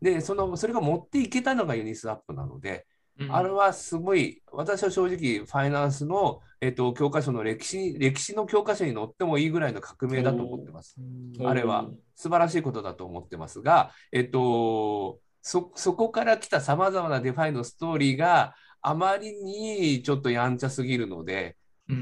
[0.00, 2.86] で、そのそれが持っていけたのがユニスワップなので、
[3.28, 10.96] あれはすごい、私は正直、ファイナンスの、えっと、教科書の歴史歴史の教科書に載ってもいいぐらいの革命だと思ってます。
[11.44, 21.56] あれは素晴らしいことだと思ってますが、えっと、そそこから来たさまざまな DeFiのストーリーがあまりにちょっとやんちゃすぎるので、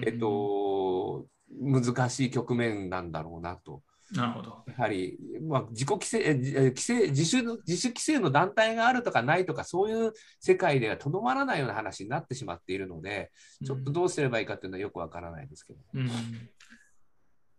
[0.05, 1.27] えっと、
[1.61, 3.83] 難しい局面なんだろうなと。
[4.13, 4.65] なるほど。
[4.67, 5.19] やはり、
[5.49, 13.31] まあ、自己規制、規制自主の、自主規制の団体があるとかないとか、そういう世界ではとどまらないような話になってしまっているので、
[13.65, 15.79] ちょっとどうすればいいかというのはよくわからないですけど。
[15.95, 16.11] うん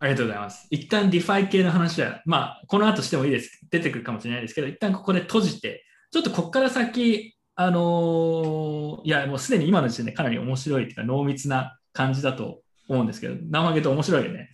[0.02, 0.66] ありがとうございます。
[0.72, 3.62] 一旦 DeFi系の話は、まあ、この後してもいいです。
[3.70, 14.50] 出てくるかもしれないですけど、一旦ここで閉じて、ちょっとここから先、あのーいや、もうすでに今の時点でかなり面白いというか、濃密な感じだと思うんですけど、生揚げと面白いよね。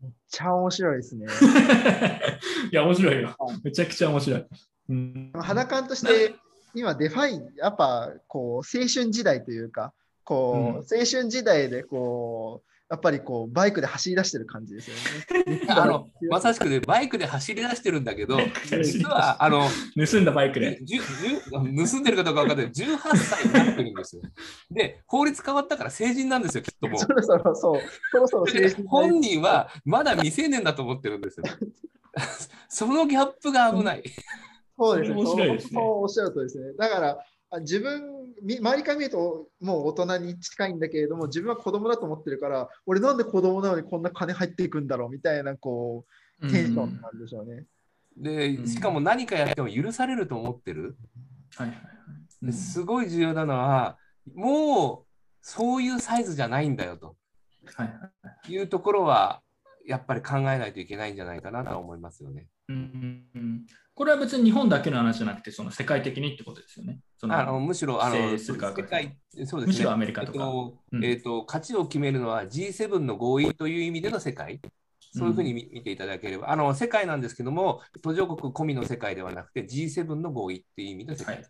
[0.00, 1.26] めっちゃ面白いですね。
[2.72, 3.36] いや、面白いよ。
[3.62, 4.46] めちゃくちゃ面白い。
[4.88, 6.34] うん、肌感として、
[6.74, 9.94] 今、 DeFi、やっぱこう青春時代というか、
[10.24, 14.96] こう、うん青春時代でこう、やっぱりこうバイクで走り出してる感じですよ
[15.40, 15.62] ね。
[15.66, 18.36] あのまさしくね、バイクで走り出してるんだけど、
[18.84, 19.66] 実はあの
[19.96, 20.78] 盗んだバイクで。
[20.82, 24.22] じゅじゅ盗んでるかどうか分かんない18歳になってるんですよ。
[24.70, 28.52] で、法律変わったから成人なんですよ、きっともそろそろそう、そろそろう。
[28.52, 31.44] で青春本人はまだ未成年だと思ってるんですよ。
[32.68, 34.02] そのギャップが危ない。
[34.78, 35.16] そうですね。
[35.16, 36.74] 面白いですねそうそうおっしゃるとりですね。
[36.76, 37.24] だから、あ
[37.60, 46.06] 自分、み周りから見ると、もう大人に近いんだけれども、自分は子供だと思ってるから、俺なんで子供なのにこんな金入っていくんだろうみたいな、こ
[46.40, 47.66] う、テンションなんでしょうね。
[48.16, 50.96] で、しかも何かやっても許されると思ってる。
[51.54, 51.92] はいはいはい
[52.42, 53.98] ですごい重要なのは、
[54.34, 55.06] もう
[55.40, 57.16] そういうサイズじゃないんだよと
[57.76, 58.10] はいは
[58.48, 59.42] いいうところは、
[59.86, 62.48] やっぱり考えないといけないんじゃないかなとは思いますよね。
[62.68, 67.00] うんうんうんこれは別に日本だけの話じゃなくて、その世界的にってことですよね。
[67.18, 69.66] そのあのむしろあの世界、そうですね。
[69.66, 74.60] むしろアメリカとかえっとうんえっと価値を決めるのは G7 の合意という意味での世界。
[75.14, 81.36] そういうふうに見見ていただければ、あの世界なんですけども、途上国込みの世界ではなくて G7 の合意っていう意味の世界。
[81.36, 81.44] はい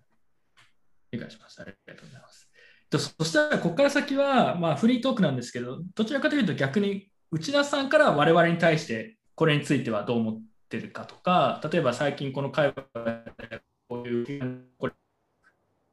[1.13, 1.63] 理解しました。
[1.63, 2.49] ありがとうございます。
[2.91, 10.43] とそしたら、ここから先は、まあ、フリートークなんですけど、どちらかというと逆に内田さんから我々に対してこれについてはどう思って
[10.81, 14.93] るかとか、例えば最近この会話でこういうこれ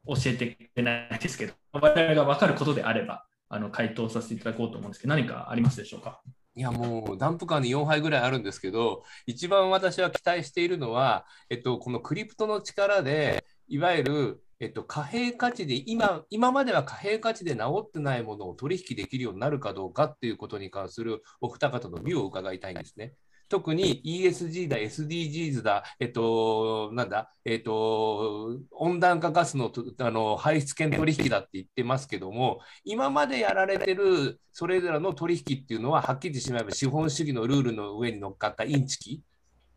[0.07, 6.21] 教えてくれないですけど、我々が分かることであれば、あの回答させていただこうと思うんですけど、何かありますでしょうか？
[6.55, 23.13] いやもうダンプカーに4杯ぐらいあるんですけど、一番私は期待しているのは、えっと、このクリプトの力で、いわゆる、えっと、貨幣価値で今、今までは貨幣価値で治ってないものを取引できるようになるかどうかっていうことに関するお二方の美を伺いたいんですね。
[23.49, 39.23] 特に ESG だ、SDGs だ、えっと、なんだ、えっと、温暖化ガスのあの排出権取引だって言ってますけども、今までやられてるそれぞれの取引っていうのは、はっきりしまえば資本主義のルールの上に乗っかったインチキ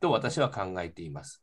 [0.01, 1.43] と私は考えています。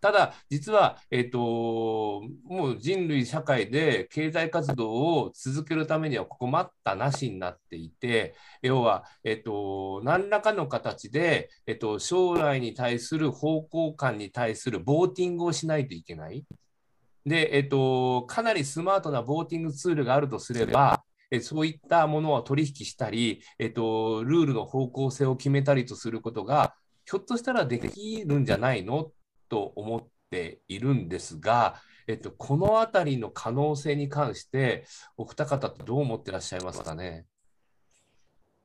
[0.00, 16.44] ただ、実は、えっと、もう人類社会で経済活動を続けるためには、ここ待ったなしになっていて、要は、えっと、何らかの形で、えっと、将来に対する方向感に対するボーティングをしないといけない。
[17.26, 26.74] で、えっと、かなりスマートなボーティングツールがあるとすれば、えそういったものを取引したり、えっと、ルールの方向性を決めたりとすることが、
[27.04, 29.12] ひょっとしたらできるんじゃないの
[29.50, 34.84] と思っているんですが、えっと、このあたりの可能性に関して、
[35.16, 37.26] お二方ってどう思ってらっしゃいますかね？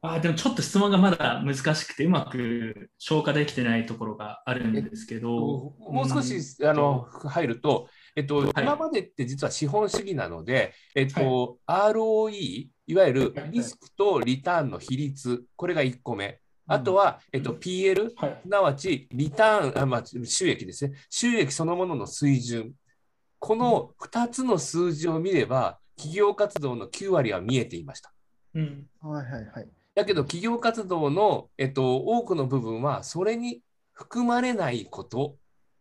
[0.02, 16.40] あでもちょっと質問がまだ難しくて、うまく消化できてないところがあるんですけど、もう少し、あの入ると、えっと、はい今までって実は資本主義なので、えっと ROE、いわゆるリスクとリターンの比率、これが1個目。
[16.68, 20.96] あとは、えっと、PL、はいすなわちリターンあ、まあ、収益ですね。
[21.10, 22.74] 収益そのものの水準。
[23.40, 28.12] この2つの数字を見れば、企業活動の9割は見えていました。
[28.56, 29.68] うんはいはいはい。
[29.94, 33.62] だけど、企業活動の、えっと、多くの部分は、それに
[33.94, 35.38] 含まれないこと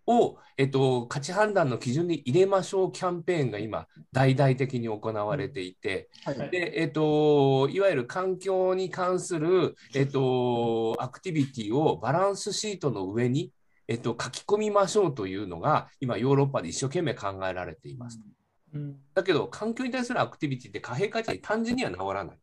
[0.06, 13.52] を、えっと、価値判断の基準に入れましょうキャンペーンが今、大々的に行われていて、はいはいでえっと、いわゆる環境に関する、えっと、アクティビティをバランスシートの上に、
[13.88, 18.20] えっと、書き込みましょうというのが、今、ヨーロッパで一生懸命考えられています。
[18.72, 22.38] うんだけど、環境に対するアクティビティって貨幣価値に単純には治らない。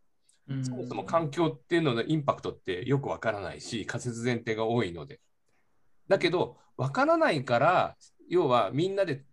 [0.49, 5.19] うんそもそも環境っていうののインパクトってよくわからないし、仮説前提が多いので。
[6.07, 7.95] だけど、わからないから、
[8.27, 9.23] 要はみんなで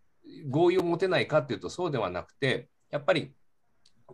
[0.50, 3.32] 合意を持てないかっていうとそうではなくて、やっぱり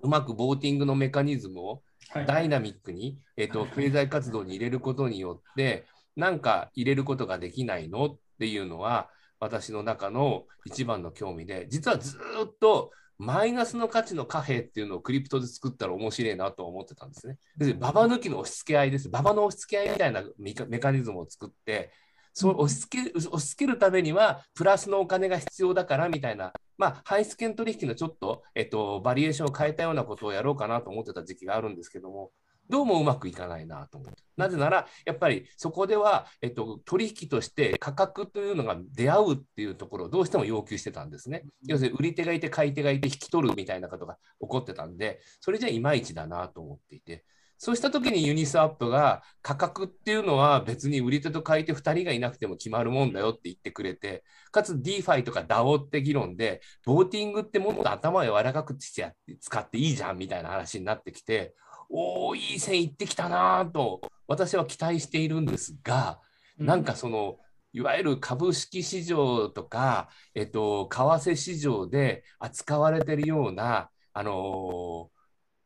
[0.02, 5.84] うまくボーティングのメカニズムをはいダイナミックに、えっと経済活動に入れることによって、
[6.14, 8.06] なんか入れることができないの？
[8.06, 17.38] っていうのは、私の中の一番の興味で、実はずーっとマイナスの価値の貨幣っていうのをクリプトで作ったら面白いなと思ってたんですね。
[17.56, 19.08] で、ババ抜きの押し付け合いです。
[19.08, 21.90] ババの押し付け合いみたいなメカメカニズムを作って、
[22.34, 32.32] そう押し付け押し付けるためには、プラスのお金が必要だからみたいな、まあ、ハイス券取引のちょっと、えっと、バリエーションを変えたようなことをやろうかなと思ってた時期があるんですけども、
[32.68, 34.22] どうもうまくいかないなと思って。
[34.36, 41.44] なぜなら、やっぱりそこでは、えっと、取引として価格というのが出会うっていうところをどうしても要求してたんですね。
[41.66, 47.24] 要するに売り手がいて買い手がいて引き取るみたいなことが起こってたんで、それじゃいまいちだなと思っていて。
[47.64, 54.22] そうした時にユニスワップが価格っていうのは別に売り手と買い手2人がいなくても決まるもんだよって言ってくれて、
[54.52, 61.54] かつ DeFi とか DAO って議論で、ボーティングってもっと頭を柔らかくして使っていいじゃんみたいな話になってきて、
[61.88, 66.20] おお、いい線いってきたなと私は期待しているんですが、
[66.58, 67.38] なんかその、
[67.72, 75.08] いわゆる株式市場とか、えっと、為替市場で扱われているような、あの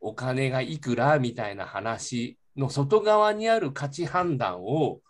[0.00, 5.00] お金がいくらみたいな話の外側にある価値判断を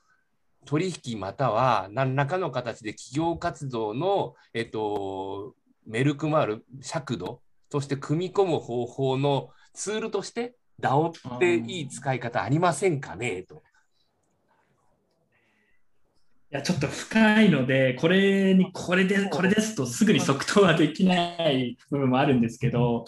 [0.64, 5.54] 取引または何らかの形で企業活動の、えっと、
[5.86, 7.40] メルクマール尺度
[7.70, 13.62] として組み込む方法のツールとして DAO っていい使い方ありませんかねと。
[16.50, 21.14] いやちょっと深いので、これにこれでこれですとすぐに即答はできな
[21.50, 23.04] い部分もあるんですけど、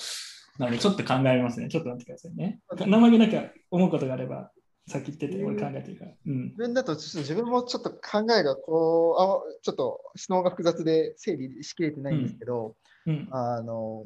[0.61, 1.69] なのでちょっと考えますね。
[1.69, 2.61] ちょっと待ってくださいね。
[2.87, 4.51] 生毛なんか思うことがあれば、
[4.87, 6.11] さっき言ってて、俺考えてるから。
[6.27, 12.77] うん、自分だとちょっと自分もちょっと考えがこう、あちょっと質問が複雑で整理しきれてないんですけど、
[13.07, 14.05] うんうん、あの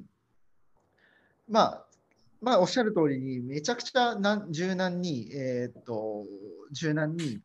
[1.49, 1.85] まあ、
[2.41, 4.17] まあ、おっしゃる通りに、めちゃくちゃ
[4.51, 6.25] 柔軟に、えー、っと、
[6.71, 7.41] 柔軟に、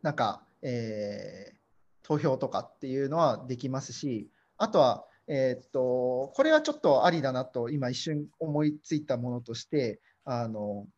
[0.00, 1.54] なんか、えー、
[2.02, 10.88] 投票とかっていうのはできますし、あとは、えー、っと、これはちょっとありだなと、今一瞬思いついたものとして、あの、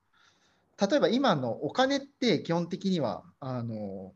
[0.81, 4.15] 例えば今のお金って基本的には、あの、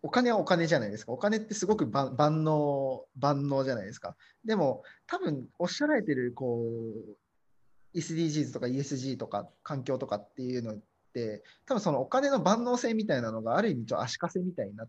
[0.00, 1.10] お金はお金じゃないですか。
[1.10, 4.16] お金ってすごく万能、万能じゃないですか。
[4.44, 10.78] でも、多分おっしゃられてる、こう、SDGs とか ESG とか環境とかっていうのっ
[11.12, 14.88] て、多分そのお金の万能性みたいなのがある意味ちょ足かせみたいになっ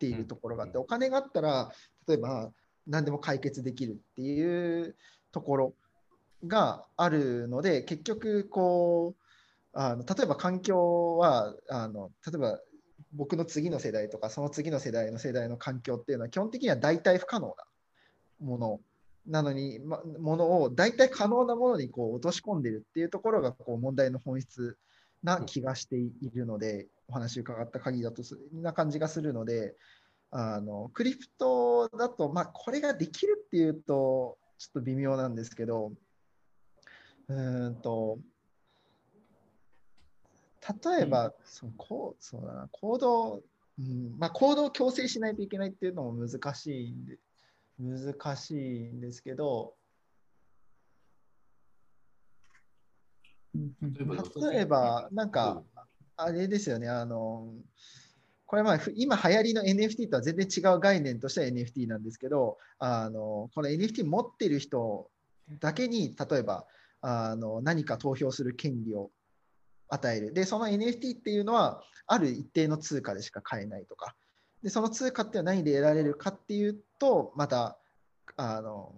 [0.00, 1.72] ているところがあって、お金があったら、
[2.08, 2.50] 例えば
[2.86, 4.96] 何でも解決できるっていう
[5.30, 5.74] ところ
[6.46, 9.22] があるので、結局こう、
[9.74, 12.60] あの例えば環境はあの例えば
[13.14, 17.54] 僕の次の世代とかその次の世代の世代の環境っていうのは基本的には大体不可能な
[18.40, 18.80] もの
[19.26, 24.76] なのに、ま、ものを大体可能なものにこう落とし込んでるっていうところがこう問題の本質
[25.22, 29.74] な気がしているので、お話伺った限りだとそんな感じがするので
[30.34, 35.92] あのクリプトだと、まあ、これができるっていうとちょっと微妙なんですけど
[37.28, 38.18] うんと
[40.84, 43.42] 例えば、うん、そのこうそうだな行動、
[43.78, 47.18] うんまあ、行動を強制しないといけないっていうのも難しいんで
[47.78, 49.74] 難しいんですけど
[53.54, 55.62] 例えばなんか
[56.16, 57.52] あれですよねあの
[58.52, 65.08] これまあ今流行りの NFT とは全然違う概念としては NFT なんですけどあのこの NFT 持ってる人
[65.58, 66.66] だけに例えば
[67.00, 69.10] あの何か投票する権利を
[69.92, 70.32] 与える。
[70.32, 74.16] で、その NFT っていうのは、ある一定の通貨でしか買えないとか。
[74.62, 77.78] で、その通貨って何で得られるかっていうと、また、
[78.36, 78.94] あの、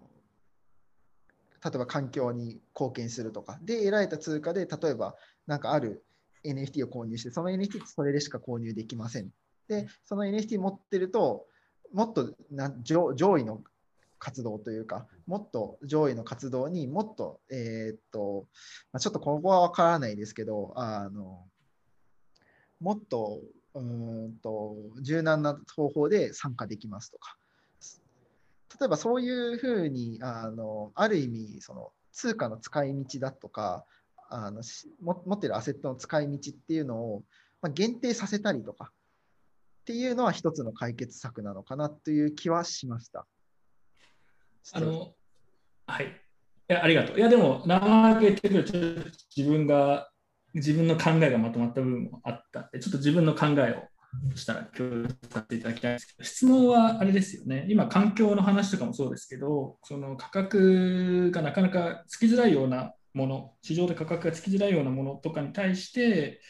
[1.65, 3.59] 例えば環境に貢献するとか。
[3.63, 5.17] で、得られた通貨で、例えば、
[5.47, 6.05] なんかある
[6.45, 9.31] NFT を購入して、その NFT ってそれでしか購入できません。
[9.69, 11.47] で、その NFT 持ってると、
[11.93, 13.63] もっとな上上位の
[14.19, 18.47] 活動というか、もっと上位の活動にもっと、えー、っと、
[18.93, 21.45] まあ、ちょっと今後はわからないですけど、あの
[22.81, 23.41] もっと
[23.75, 27.37] うんと柔軟な方法で参加できますとか、
[28.81, 33.85] 例えばそういうふうにあのある意味その通貨の使い道だとか
[34.31, 34.63] あの
[35.03, 37.23] 持ってるアセットの使い道っていうのを、
[37.61, 38.93] まあ、限定させたりとか
[39.85, 43.27] っていうのは一つの解決策なのかなという気はしました。
[44.73, 45.13] あの、
[45.87, 46.07] はい。
[46.07, 46.09] い
[46.73, 47.19] や、ありがとう。
[47.19, 48.73] いや、でも、生揚げてくると、
[49.37, 50.09] 自分が、
[50.55, 57.67] 自分の考えがまとまった部分もあったんで、ちょっと自分の考えを、したら共有させていただきたいんですけど、質問はあれですよね。
[57.69, 66.41] 今、環境の話とかもそうですけど、その価格がなかなかつきづらいようなもの、市場で価格がつきづらいようなものとかに対して、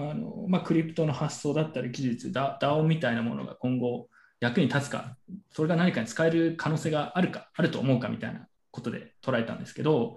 [0.00, 4.08] あのまあ、クリプトの発想だったり技術、DAO みたいなものが今後
[4.40, 5.16] 役に立つか、
[5.50, 10.16] それが何かに使える可能性があるか、あると思うかみたいなことで捉えたんですけど、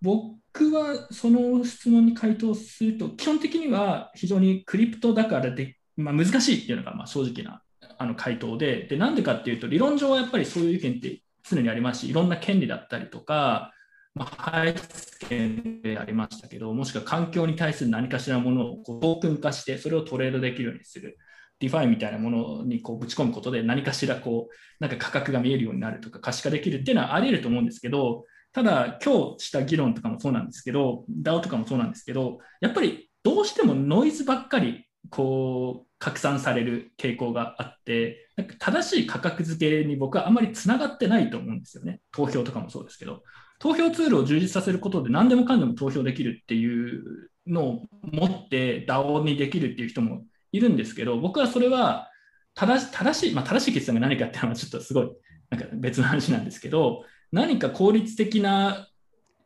[0.00, 7.62] 僕はその質問に回答すると、基本的には非常にクリプトだからで、まあ、難しいっていうのがまあ正直な
[7.98, 13.72] あの回答でで、なんでかっていうと、理論上はやっぱりそういう意見って常にありますし、いろんな権利だったりとか、
[14.14, 21.18] まあ、排出権でありましたけど、もしくは環境に対する何かしらものをこうトークン化して、それをトレードできるようにする。
[21.62, 43.22] DeFiみたいなものにこうぶち込むことで何かしらこうなんか価格が見えるようになるとか可視化できるっていうのはあり得ると思うんですけどただ今日した議論とかもそうなんですけど DAO とかもそうなんですけどやっぱりどうしてもノイズばっかりこう拡散される傾向があってなんか正しい価格付けに僕はあんまりつながってないと思うんですよね投票とかもそうですけど
[43.62, 52.10] 投票ツールを充実させることで何でもかんでも投票できるっていうのを持って DAO にできるっていう人もいるんですけど、僕はそれは
[52.54, 55.10] 正し正しい、まあ、正しい決断が何かっていうのはちょっとすごい
[55.48, 58.88] なんか別の話なんですけど、何か効率的な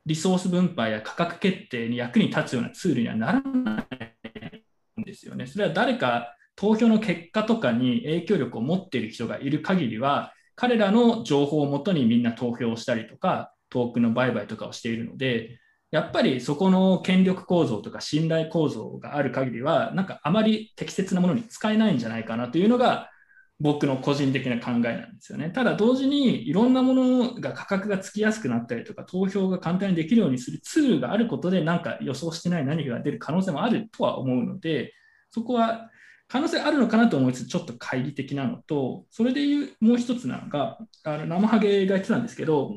[0.06, 3.86] リソース分配や価格決定に役に立つようなツールにはならな
[4.96, 5.46] いんですよね。
[5.46, 15.58] それは誰か投票の結果とかに影響力を持っている人がいる限りは、彼らの情報をもとにみんな投票したりとか、トークの売買とかをしているので、
[15.90, 23.10] やっぱりそこの権力構造とか信頼構造がある限りは、なんかあまり適切なものに使えないんじゃないかなというのが、
[23.58, 25.50] 僕の個人的な考えなんですよね。
[25.50, 34.92] ただ同時にいろんなものが価格がつきやすくなったりとか投票が簡単にできるようにするツールがあることでなんか予想してない何かが出る可能性もあるとは思うので
[35.30, 35.90] そこは
[36.28, 42.72] 可能性あるのかなと思いつつちょっと懐疑的なのとそれでいうもう一つなのがあの生ハゲが言ってたんですけど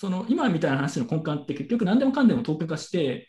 [0.00, 3.26] その今みたいな話の根幹って結局何でもかんでもトークン化して、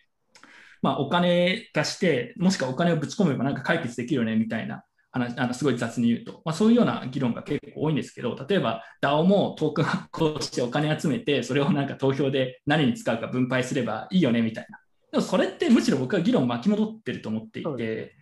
[0.83, 14.79] まあ、お金化して、もしくはお金をぶち込めばなんか解決できるよねみたいな話、あのすごい雑に言うと、まあ、そういうような議論が結構多いんですけど、例えば DAO もトークン発行してお金集めて、それをなんか投票で何に使うか分配すればいいよねみたいな。
[15.11, 18.13] でもそれってむしろ僕は議論巻き戻ってると思っていて、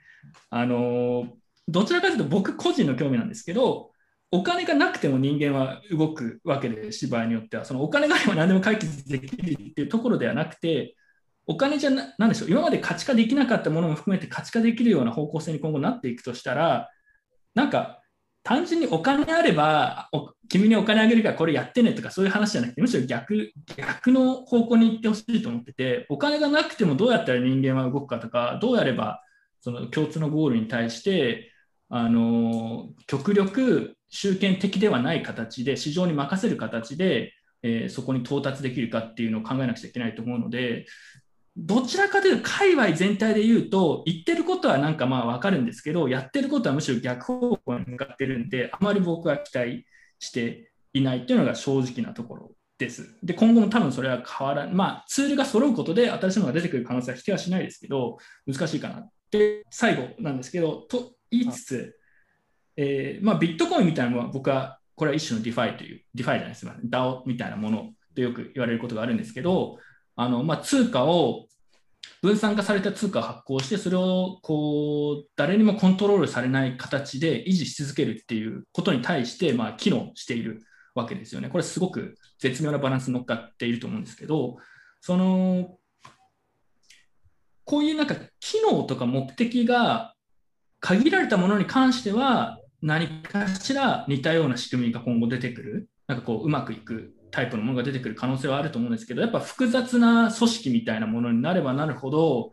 [0.52, 1.28] あの
[1.68, 3.92] どちらかというと僕個人の興味なんですけど、
[4.32, 7.66] お金がなくても人間は動くわけでし場合によっては。
[7.66, 10.96] そのお金があれば何でも解決できるっていうところではなくて
[11.46, 12.50] お金じゃななんでしょう。
[12.50, 16.90] 今まで価値化できなかったものも含めて価値化できるような方向性に今後なっていくとしたら
[17.56, 18.02] なんか
[18.44, 20.10] 単純にお金あれば
[20.48, 29.22] 君にお金あげるからこれやってねとかそういう話じゃなくてむしろ逆逆の方向に行ってほしいと思っててお金がなくてもどうやったら人間は動くかとかどうやれば
[29.60, 31.52] その共通のゴールに対して
[31.90, 40.86] あの極力集権的ではない形で市場に任せる形で、えー、そこに到達できるかっていうのを考えなくちゃいけないと思うので
[41.58, 49.86] どちらかというと界隈全体で言うと言ってることはなんかまあ分かるんですけどやってることはむしろ逆方向に向かってるんであまり僕は期待
[50.20, 53.18] していないっていうのが正直なところです。
[53.24, 61.96] で今後も多分それは変わらない、まあ、ツールが揃うことで新しいのが出てくる可能性は否定はしないですけど難しいかなって最後なんですけどと言いつつ
[62.78, 69.78] えーまあ、ビットコインみたいなのは僕はこれは一種の DeFi という、 DeFi じゃないですか、DAO みたいなものとよく言われることがあるんですけど、
[70.16, 71.48] あのまあ、通貨を
[72.22, 80.64] 分散化された通貨を発行して、それをこう誰にもコントロールされない形で維持し続けるっていうことに対して、まあ、機能している
[80.96, 81.50] わけですよね。
[81.50, 84.58] これすごく絶妙なバランスに乗っかっていると思うんですけど、
[85.02, 85.78] その
[87.66, 90.16] こういうなんか機能とか目的が
[90.80, 102.52] 限られたものに関しては何かしら似たような仕組みが今後出てくる、なんかこううまくいくタイプのものが出てくる可能性はあると思うんですけど、やっぱ複雑な組織みたいなものになればなるほど、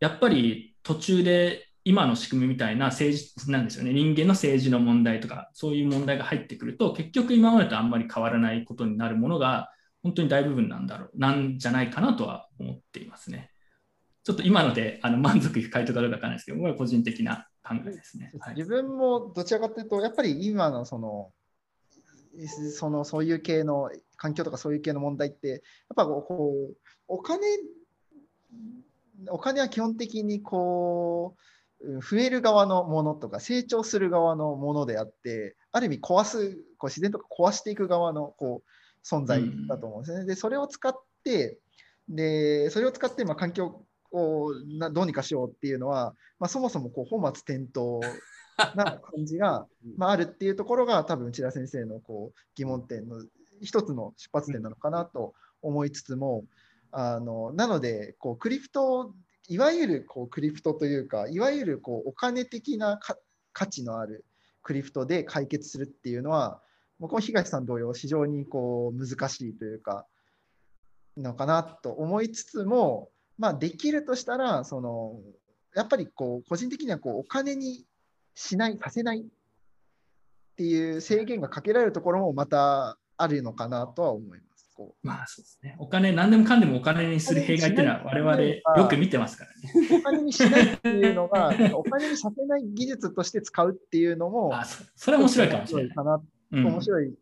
[0.00, 9.70] やっぱり途中で今の仕組みみたいな政治なんですよね、人間の政治の問題とか、そういう問題が入ってくると、結局今までとあんまり変わらないことになるものが、
[10.02, 13.50] 本当に大部分なんだろう、なんじゃないかなとは思っていますね。
[14.22, 18.32] ちょっと今のであの満足いく回答かどうかわからないですけど、これは個人的な考えですね。
[18.38, 21.32] はい、自分もどちらかというと、やっぱり今のその、
[22.76, 25.60] そのそういう系の環境とかそういう系の問題って、やっ
[25.96, 26.76] ぱこう、
[27.08, 27.46] お金、
[29.28, 31.40] お金は基本的にこう、
[32.00, 40.20] 増える側のものとか成長する側のものであってある意味壊すこう自然とか壊していく側のこう存在だと思うんですね。
[40.20, 41.58] うん、でそれを使って
[42.08, 43.84] でそれを使ってまあ環境
[44.14, 49.66] をなどうにかしようっていうのは、まあ、そもそもこう本末転倒な感じが
[49.98, 53.24] まああるっていうところが多分内田先生のこう疑問点の
[53.60, 56.44] 一つの出発点なのかなと思いつつも
[56.92, 59.14] あのなのでこうクリプト
[59.48, 63.00] いわゆるこうクリプトというかいわゆるこうお金的な
[63.52, 64.24] 価値のある
[64.62, 66.62] クリプトで解決するっていうのは
[67.00, 70.06] 僕も東さん同様非常にこう難しいというか
[71.16, 75.18] のかなと思いつつもまあ、できるとしたら、その
[75.74, 77.84] やっぱりこう個人的にはこうお金に
[78.34, 79.24] しない、させないっ
[80.56, 84.64] ていう制限がかけられるところもまたあるのかなとは思います。
[84.76, 85.76] こまあそうですね。
[85.78, 89.88] お金、何でもかんでもお金にする弊害っていうのは我々よく見てますからね。
[89.90, 95.96] う、お金にしないっていうのが、 お金にさせない技術として使うっていうのも、あそそれは面白いかもしれない。
[96.50, 97.14] 面白い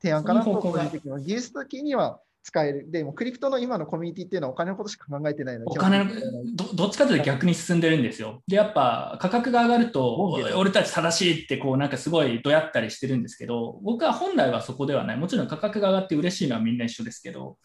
[0.00, 2.90] 提案かなとそういう方向が個人的には技術的には使える。
[2.90, 6.10] でも、クリプトの今のコミュニティっていうのはお金のことしか考えてないので、お金の
[6.54, 8.42] どどっちかというと逆に進んでるんですよ。
[8.46, 15.16] で、やっぱ価格が上がると俺たち正しいってこうなんかすごいどやったりしてるんですけど、僕は本来はそこではない。
[15.16, 17.58] もちろん価格が上がって嬉しいのはみんな一緒ですけど、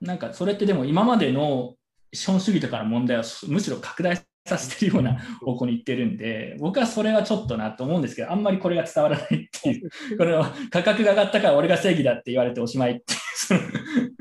[0.00, 1.74] なんかそれってでも今までの
[2.12, 14.12] 資本主義とかの問題をむしろ拡大させてるような方向に行ってるんで、僕はそれはちょっとなと思うんですけど、あんまりこれが伝わらないっていう、これは価格が上がったから俺が正義だって言われておしまいっていう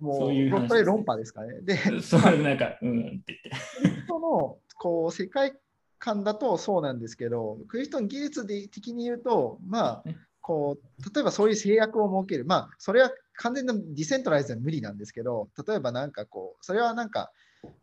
[0.00, 1.60] も そういう話これ論破ですかね。
[1.62, 3.50] で、その、そうなんか、うんって言って。
[3.82, 5.52] クリプトのこう世界
[5.98, 17.30] 観だとそうなんですけど、クリプトの技術で的に言うと、まあね、こう例えばそういう制約を設ける、まあ、それは完全なディセントライズは無理なんですけど、例えばなんかこう、それはなんか、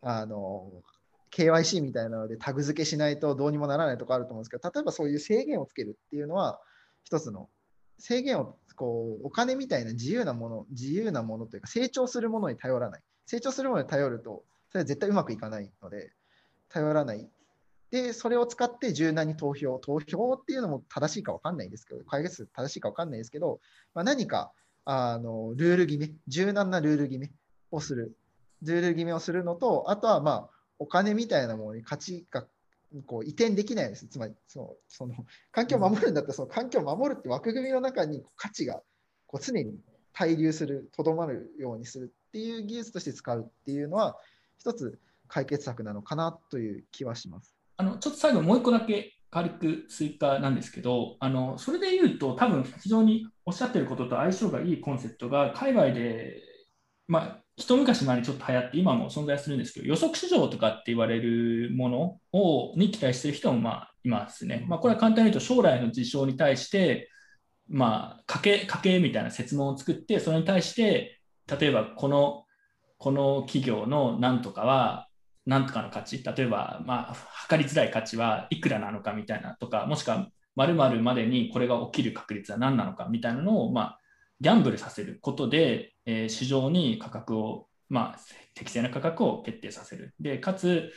[0.02, 0.70] あの、
[1.32, 6.60] KYC みたいなのでタグ付けしないとどうにもならないところあると思うんですけど、例えばそういう制限をつけるっていうのは、
[7.04, 7.48] 一つの
[7.98, 13.02] 制限をこうお金みたいな自由なもの、自由なものというか、成長するものに頼らない。
[13.26, 16.12] 成長するものに頼ると、それは絶対うまくいかないので、
[16.68, 17.28] 頼らない。
[17.90, 19.78] で、それを使って柔軟に投票。
[19.78, 23.60] 投票っていうのも正しいか分かんないですけど、解決正しいか分かんないですけど、
[23.94, 24.52] まあ、何か
[24.84, 27.30] あのルール決め、柔軟なルール決め
[27.70, 28.16] をする。
[28.62, 32.46] ルール決めをするのと、あとはまあお金みたいなものに価値が
[33.06, 34.08] こう移転できないです。
[34.08, 35.14] つまりそのその
[35.52, 38.82] 環境を守るんだったら、その環境を守るって枠組みの中に価値が
[39.26, 39.78] こう常に
[40.12, 44.16] 滞留する、とどまるようにするっていう技術として使うっていうのは、
[44.58, 44.98] 一つ
[45.28, 47.54] 解決策なのかなという気はします。
[47.76, 56.42] あのちょっと最後もう一個だけ軽く追加なんですけど、あのそれで言うと、多分非常におっしゃってることと相性がいいコンセプトが、海外で、
[57.06, 64.64] まあ、一昔前にちょっと流行って、今も存在するんですけど、予測市場とかって言われるものをに期待してる人もまあいますね。
[64.66, 67.10] まあ、これは簡単に言うと、将来の事象に対して、
[67.68, 71.20] まあ、家計、家計みたいな設問を作って、それに対して、
[71.60, 72.44] 例えばこの、
[72.98, 75.08] この企業のなんとかは、
[75.46, 84.00] なんとかの価値、例えば、まあ、測りづらい価値はいくらなのかみたいなとか、もしくは、〇〇までにこれが起きる確率は何なのかみたいなのを、まあ、
[84.40, 88.18] ギャンブルさせることで、えー市場に価格を、まあ、
[88.54, 90.14] 適正な価格を決定させる。
[90.20, 90.92] で、かつ、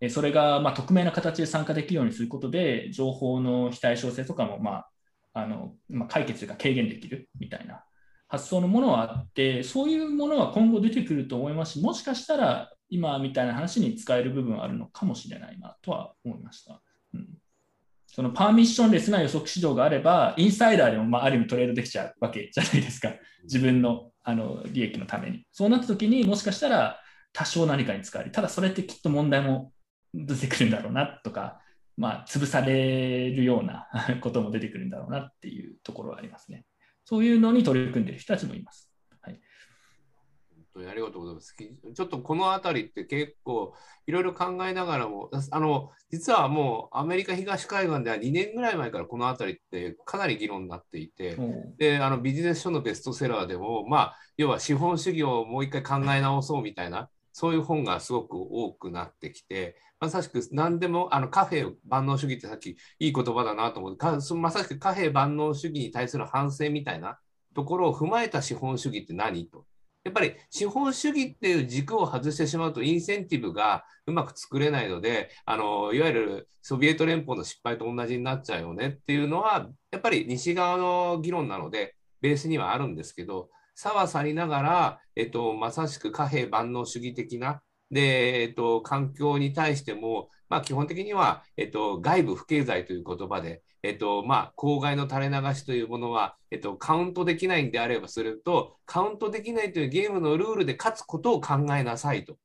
[0.00, 4.90] えそれが、まあ、匿名な形で参加できるようにすることで、情報の非対称性とかも、まあ、
[5.34, 7.84] あのまあ、解決が軽減できるみたいな
[8.28, 16.80] 発想のものはあって、そういうものは今後出てくると思いますし、もしかしたら今みたいな話に使える部分あるのかもしれないなとは思いました。
[17.14, 17.28] うん、
[18.06, 23.12] そのパーミッションレスな予測市場があれば、インサイダーでもまあある意味トレードできちゃうわけじゃないですか、
[23.44, 25.46] 自分のあの利益のために。
[25.52, 27.00] そうなった時にもしかしたら
[27.32, 28.30] 多少何かに使われ。
[28.30, 29.72] ただそれってきっと問題も
[30.12, 31.60] 出てくるんだろうなとか、
[31.96, 33.88] まあ、潰されるような
[34.20, 36.64] ことも出てくるんだろうなっていうところはありますね。
[37.04, 38.85] そういうのに取り組んでいる人たちもいます。
[40.76, 41.54] 当にありがとうございます。
[41.56, 43.74] ちょっとこのあたりって結構
[44.06, 51.36] いろいろ考えながらも、あの実はもうアメリカ東海岸では2年ぐらい前からこのあたりってかなり議論になっていて、
[51.78, 67.18] であのビジネス書のベストセラーでも、まあ、要は資本主義をもう一回考え直そうみたいな、そういう本がすごく多くなってきて、まさしく何でもあのカフェ万能主義ってさっきいい言葉だなと思ってかまさしく貨幣万能主義に対する反省みたいな
[67.54, 69.64] ところを踏まえた資本主義って何と。
[70.06, 87.60] やっぱり資本主義っていう軸を外してしまうとインセンティブがうまく作れないのであのいわゆるソビエト連邦の失敗と同じになっちゃうよねっていうのはやっぱり西側の議論なのでベースにはあるんですけど差は去りながら、えっと、まさしく貨幣万能主義的な
[87.90, 102.36] で、えっと、環境に対しても、まあ、基本的には、えっと、外部不経済という言葉で、えっとまあ、公害の垂れ流しというものは、えっと、カウントできないんであればするとカウントできないというゲームのルールで勝つことを考えなさいと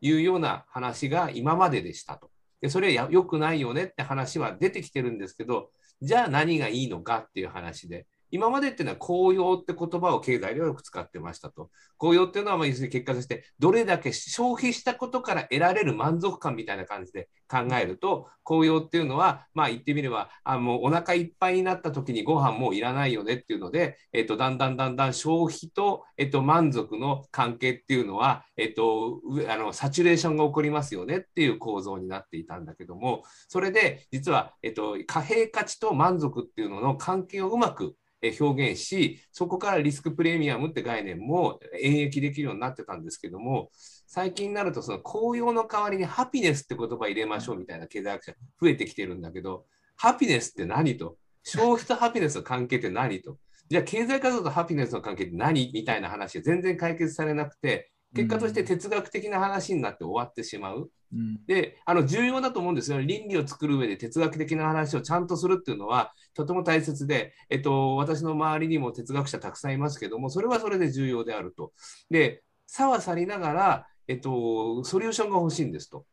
[0.00, 2.30] いうような話が今まででしたと。
[2.60, 5.70] でそれは良くないよねって話は出てきてるんですけど
[6.02, 11.70] じゃあ何がいいのかっていう話で今までっていうのは公用って言葉を経済でよく使ってましたと。
[11.96, 37.96] 公用っていうのはまあ要するに結果としてどれだけ消費したことから得られる満足感みたいな感じで考えると公用っていうのはまあ言ってみればあもうお腹いっぱいになった時にご飯もういらないよねっていうので、えっと、だんだんだんだん消費と、えっと、満足の関係っていうのは、えっと、あのサチュレーションが起こりますよねっていう構造になっていたんだけどもそれで実は、えっと、貨幣価値と満足っていうのの関係をうまく
[38.40, 43.70] 表現し、そこからリスクプレミアムって概念も演繹できるようになってたんですけども、
[44.06, 49.66] 最近になると、その紅葉の代わりにハピネスって言葉入れましょうみたいな経済学者増えてきてるんだけど、
[49.96, 51.16] ハピネスって何と？
[51.44, 53.38] 消費とハピネスの関係って何と？
[53.68, 55.70] じゃあ経済活動とハピネスの関係って何？
[55.72, 60.90] みたいな話が全然解決されなくて、結果として哲学的な話になって終わってしまう。
[61.12, 71.72] うん、であの重要だと思うんですよ、倫理を作る上で哲学的な話をちゃんとするっていうのはとても大切で、えっと、私の周りにも哲学者たくさんいますけども、それはそれで重要であると。
[72.10, 76.04] で、差は去りながら、えっと、ソリューションが欲しいんですと。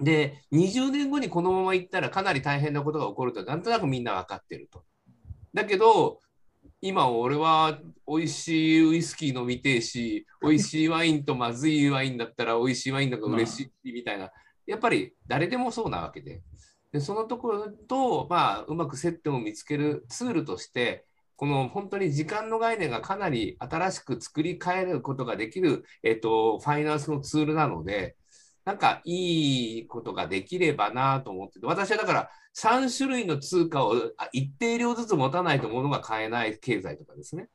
[0.00, 4.84] で、20年後にこのままいったらかなり大変なことが起こると、なんとなくみんな分かってると。
[5.54, 6.20] だけど、
[6.80, 14.30] 今俺は美味しいウイスキー飲みてえし、美味しいワインとまずいワインだったら美味しいワインだから嬉しいみたいな、
[14.66, 16.42] やっぱり誰でもそうなわけで。
[16.92, 21.04] でそのところと、まあ、うまく接点を見つけるツールとして、
[21.36, 28.16] この本当に時間の概念がかなり新しく作り変えることができる、えっと、ファイナンスのツールなので、
[28.68, 33.94] なんかいいことができればなと思ってて、私はだから3種類の通貨を
[34.32, 37.48] 一定量ずつ持たないと物が買えない経済とかですね。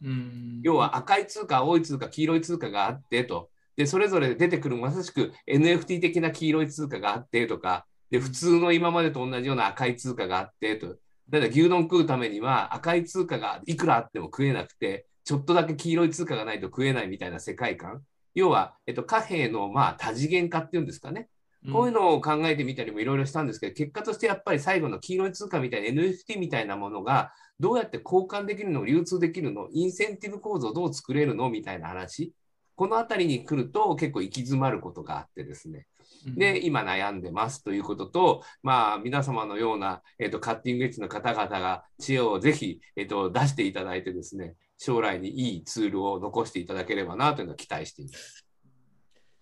[0.64, 3.52] 要は赤い通貨、青い通貨、黄色い通貨があってと。
[3.76, 10.98] で、それぞれ出てくるまさしく NFT 的な黄色い通貨があってとか、で、普通の今までと同じような赤い通貨があってと。
[11.30, 18.02] だから牛丼食うためには赤い通貨がいくらあっても食えなくて、ちょっとだけ黄色い通貨がないと食えないみたいな世界観。
[18.36, 21.30] 要は、えっと、貨幣のまあ多次元化っていうんですかね。
[21.72, 32.34] こういうのを考えてみたりもいろいろしたんですけど、結果としてやっぱり最後の黄色い通貨みたいな NFT みたいなものがどうやって交換できるの、流通できるの、インセンティブ構造をどう作れるのみたいな話。
[32.76, 35.88] この辺りに来ると結構行き詰まることがあってですね。
[36.26, 48.46] で、今悩んでますということと、まあ、皆様のような、えーと、カッティングエッジの方々が知恵をぜひ、えーと出していただいてですね、将来にいいツールを残していただければなというのを期待しています。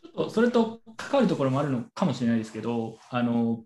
[0.03, 3.63] ちょっとそれと関わるところもあるのかもしれないですけど、あの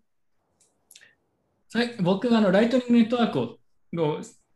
[2.02, 3.58] 僕があのライトニングネットワークを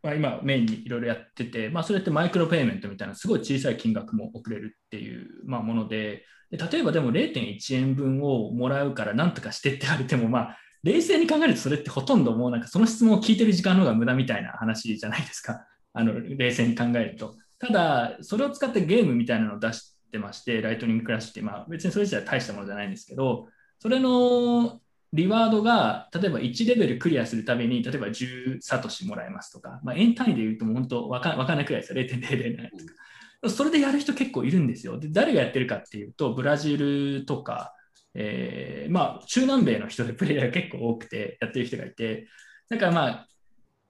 [0.01, 15.65] ま、今メインにいろいろやってて、まあ、それってマイクロペイメントみたいなすごい小さい金額も送れるっていう、まあ、ものでで例えばでも0.1円分をもらうからなんとかしてって言われても、まあ、冷静に考えるとそれってほとんどもうなんかその質問を聞いてる時間の方が無駄みたいな話じゃないですか。
[15.93, 17.35] あの冷静に考えると。
[17.59, 23.47] ただ、それを使ってゲームみたいなのを出してまして、ライトニングクラッシュって、まあ、別にそれ自体大したものじゃないんですけど、
[23.79, 24.79] それの
[25.11, 33.49] リワードが、例えば1レベルクリアするために、例えば10サトシもらえますとか、まあ、円単位で言うともう本当わかわかんないくらいですよ、0.007とか。
[33.49, 34.99] それでやる人結構いるんですよ。
[34.99, 37.73] で誰がやってるかっていうと、ブラジルとか、
[38.13, 42.27] えー、まあ、中南米の人でプレイヤーが結構多くてやってる人がいて、
[42.69, 43.27] だからまあ、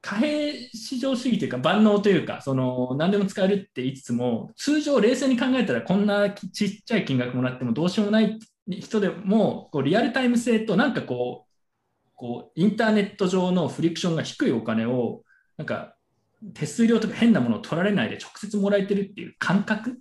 [0.02, 8.40] 貨幣市場主義というか万能というかその何でも使えるって言いつつも通常冷静に考えたらこんなちっちゃい金額もらってもどうしようもない
[8.70, 11.50] 人でもこうリアルタイム性となんかこう
[12.16, 15.24] こうインターネット上のフリクションが低いお金を
[15.58, 15.96] なんか
[16.54, 20.00] 手数料とか変なものを取られないで直接もらえてるっていう感覚。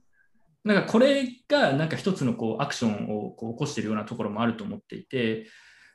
[0.64, 5.46] なんかこれがなんか一つのこうアクションをこう起こしているようなところもあると思っていて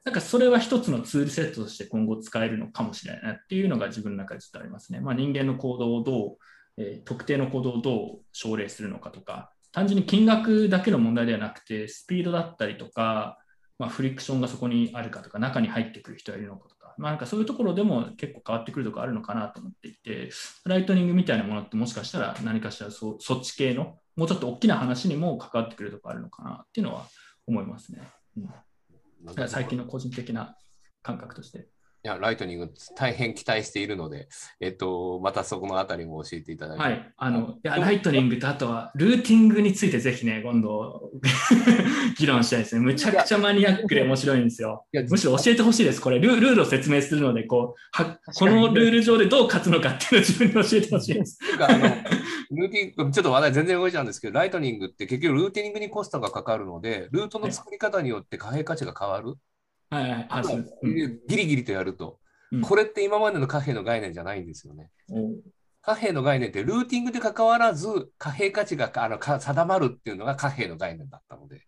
[0.04, 5.00] なんかそれは一つのツールセットとして今後使えるのかもしれないなっていうのが自分の中でちょっとありますね。
[5.00, 6.38] まあ、人間の行動をどう、
[6.78, 13.38] えー、特定の行動をどう奨励するのかとか、単純に金額だけの問題ではなくて、スピードだったりとか、
[13.80, 20.30] まあ、フリクションがそこにあるかとか、中に入ってくる人がいるのかとか、まあ、なんかそういうところでも結構変わってくるところあるのかなと思っていて、
[20.66, 27.08] ライトニングみたいなものってもしかしたら何かしらそそっち系の、もうちょっと大きな話にも関わってくるところあるのかなっていうのは
[27.48, 28.02] 思いますね。
[28.38, 28.50] うん、
[29.48, 30.58] 最近の個人的な
[31.02, 31.68] 感覚として。
[32.06, 34.28] いや、ライトニング、大変期待しているので、
[34.60, 36.84] えっと、またそこのあたりも教えていただいて。
[36.84, 37.14] はい。
[37.16, 41.12] あの、いや、ライトニングと、あとは、ルーティングについてぜひね、今度、
[42.20, 42.82] 議論したいですね。
[42.82, 44.86] むちゃくちゃマニアックで面白いんですよ。
[45.10, 46.02] むしろ教えてほしいです。
[46.02, 51.40] これル、ルールを説明するので、こう、はこのルール上でどう勝つのかっていうのを自分に教えてほしいです。
[51.58, 51.88] あの
[52.52, 59.30] ルーティング、ちょっと話題全然動いちゃうんですけど、ライトニングって結局ルーティングにコストがかかるので、ルートの作り方によって貨幣価値が変わる。
[59.30, 59.38] はい
[59.94, 60.66] はい、あそう。
[61.28, 62.20] ギリギリとやると。
[62.62, 64.92] これって今までの貨幣の概念じゃないんですよね。
[65.84, 71.68] 貨幣の概念ってルーティングで関わらず貨幣価値があの定まるっていうのが貨幣の概念だったので、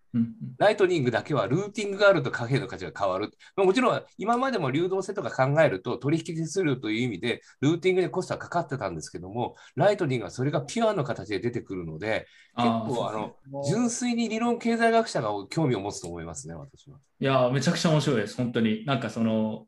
[0.58, 3.32] ライトニングだけはルーティングがあると貨幣の価値が変わる。
[3.58, 12.26] もちろん今までも流動性とか考えると取引手数料という意味でルーティングでコストはかかってたんですけども、ライトニングはそれがピュアの形で出てくるので、
[12.56, 13.36] 結構あの
[13.68, 17.00] 純粋に理論経済学者が興味を持つと思いますね、私は。
[17.20, 18.86] いや、めちゃくちゃ面白いです、本当に。
[18.86, 19.66] なんかその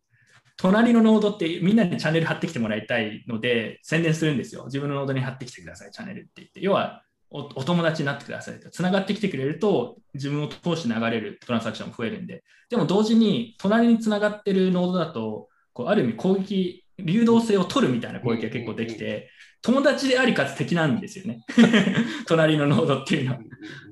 [0.58, 4.66] 隣のノードってみんなにチャンネル貼ってきてもらいたいので、宣伝するんですよ。
[4.66, 6.60] 自分のノードに貼ってきてください、チャンネルって言って。
[6.62, 8.70] 要はお、お友達になってくださいと。
[8.70, 12.44] つながってきてくれると、自分を通して流れるトランサクションも増えるんで。
[12.70, 19.30] でも同時に、隣につながってるノードだと、こうある意味攻撃、流動性を取るみたいな攻撃が結構できて、
[19.62, 21.42] 友達でありかつ敵なんですよね。
[22.28, 23.40] 隣のノードっていうのは。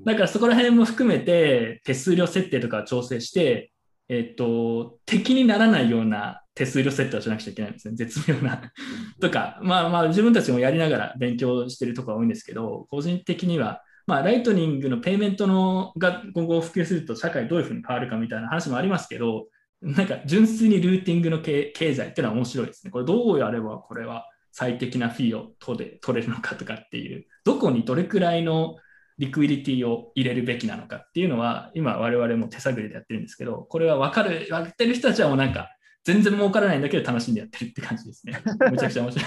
[0.06, 3.72] だからそこら辺も含めて手数料設定とかを調整して、
[4.08, 7.95] えっと、敵にならないような手数料設定をしなくちゃいけないんですね。
[7.95, 8.72] 絶妙な
[9.19, 19.48] とか、まあまあ自分たちもやりながら勉強してるところが多いんですけど、個人的には、まあライトニングのペイメントのが今後普及すると社会どういうふうに変わるかみたいな話もありますけど、
[19.82, 22.91] なんか純粋にルーティングの経済っていうのは面白いですね。
[22.91, 28.77] これどうやればこれは最適なフィーを取れ取れるのかとかっていう、どこにどれくらいの
[29.18, 35.69] リクイリティを入れるべきなのかっていうのは、今我々も手探りでやってるんですけど、これは分かる、分かってる人たちはもうなんか、
[36.06, 38.40] 全然儲からないんだけど楽しんでやってるって感じですね。
[38.72, 39.26] めちゃくちゃ面白い。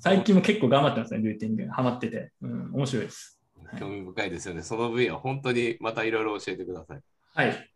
[0.00, 1.66] 最近も結構頑張ってますね、ルーティング。
[1.66, 2.32] ハマってて。
[2.40, 3.40] うん、面白いです。
[3.78, 4.62] 興味深いですよね。
[4.62, 7.00] その分野、本当にまたいろいろ教えてください。
[7.34, 7.70] はい。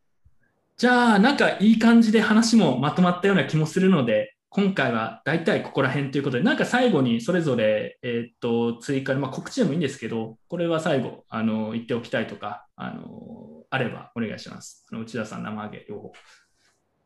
[0.76, 14.86] じゃあ、なんかいい感じで話もまとまったような気もするので、今回は大体ここら辺ということで、なんか最後にそれぞれ、えっと追加で、まあ、告知でもいいんですけど、これは最後あの言っておきたいとか、あのあればお願いします。
[14.90, 16.12] あの内田さん、生揚げ、両方。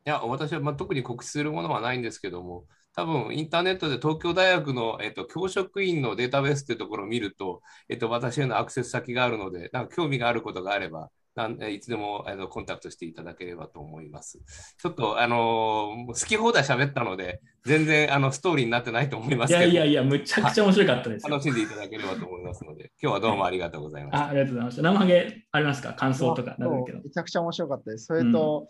[0.06, 2.64] いや、私はまあ特に告知するものはないんですけども、
[2.94, 14.40] 多分インターネットで東京大学の、えっと、教職員のデータベースというところを見ると、えっと、私へのアクセス先があるので、なんか興味があることがあれば、なんいつでもあのコンタクトしていただければと思います。
[14.82, 19.66] ちょっと、あのー、好き放題喋ったので、全然あのストーリーになってないと思いますけど。
[19.66, 21.28] いやいやいや、むちゃくちゃ面白かったです。
[21.28, 24.24] 楽しんでいただければと思いますので、今日はどうもありがとうございました。
[24.24, 24.82] あありがとうございました。
[24.82, 25.94] 生ハゲありますか？
[25.94, 28.06] 感想とかめちゃくちゃ面白かったです。
[28.06, 28.66] それと、うん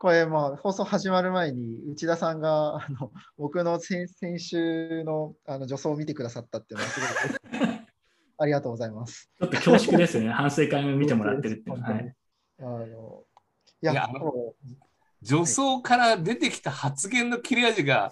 [0.00, 7.68] これ、まあ、放送始まる前に内田さんがあの僕の先先週のあの助走を見てくださったっていうのはすごい
[8.38, 9.30] ありがとうございます。
[9.38, 10.30] ちょっと恐縮ですよね。
[10.30, 11.90] 反省会も見てもらってるっていうのは。
[11.90, 12.14] はい
[12.60, 13.24] あの
[13.82, 14.08] いや、いや
[15.22, 18.10] 女装から出てきた発言の切れ味が、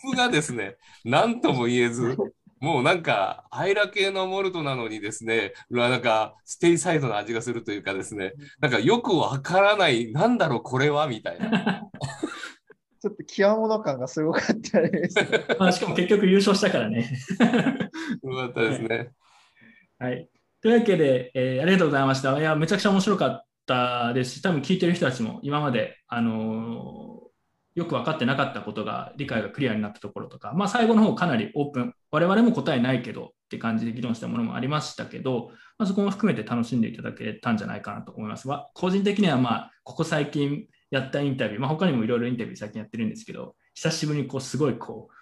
[0.00, 2.16] 普がですね、何とも言えず、
[2.64, 11.82] もうなんか、アイラ系のモルトなのにですね、なんか、ステイサイドの味がするというかですね、なんかよくわからない、なんだろう、これはみたいな。
[13.02, 15.16] ちょっと極物感がすごかったです。
[15.60, 17.18] まあ、しかも結局優勝したからね。
[18.22, 19.10] よかったですね。
[19.98, 20.26] はい。
[20.62, 22.38] というわけで、えー、ありがとうございました。
[22.38, 27.13] いや、めちゃくちゃ面白かったですし、多分聞いてる人たちも今まで、あのー、
[27.74, 38.48] よく分かってなかったことが理解がクリアになったところとか、まあ、最後の方かなりオープン、我々も答えないけどって感じで議論したものもありましたけど、まあ、そこも含めて楽しんでいただけたんじゃないかなと思います。
[38.74, 45.14] 個人的には、まあ、ここ最近やったインタビュー、まあ、他にもいろいろインタビュー最近やってるんですけど、久しぶりにこうすごいこう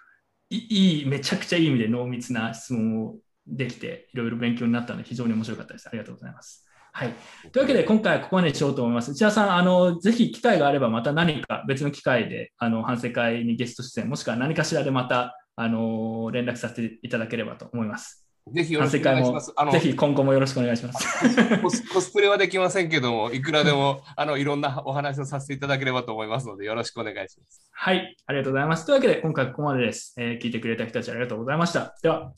[0.53, 3.15] いい、めちゃくちゃいい意味で濃密な質問を
[3.47, 5.87] できて、いろいろ勉強になったので、非常に面白かったです。
[5.87, 6.62] ありがとうございます。
[6.95, 7.13] はい。
[7.51, 9.11] というわけで、今回はここまでにしようと思います。
[9.11, 18.23] 内田さん、あの、ぜひ機会があれば、また何か別の機会で、あの、反省会にゲスト出演、もしくは何かしらでまた、あの、連絡させていただければと思います。
[18.51, 19.53] ぜひよろしくお願いします。
[19.71, 21.87] ぜひ今後もよろしくお願いしますコス。
[21.87, 27.69] コスプレはできませんけども、いくらでも あのいろんなお話をさせていただければと思いますので、よろしくお願いします。
[27.71, 28.85] はい、ありがとうございます。
[28.85, 30.13] というわけで、今回ここまでです。
[30.17, 31.95] えー、聞いてくれた人たちありがとうございました。
[32.03, 32.33] では。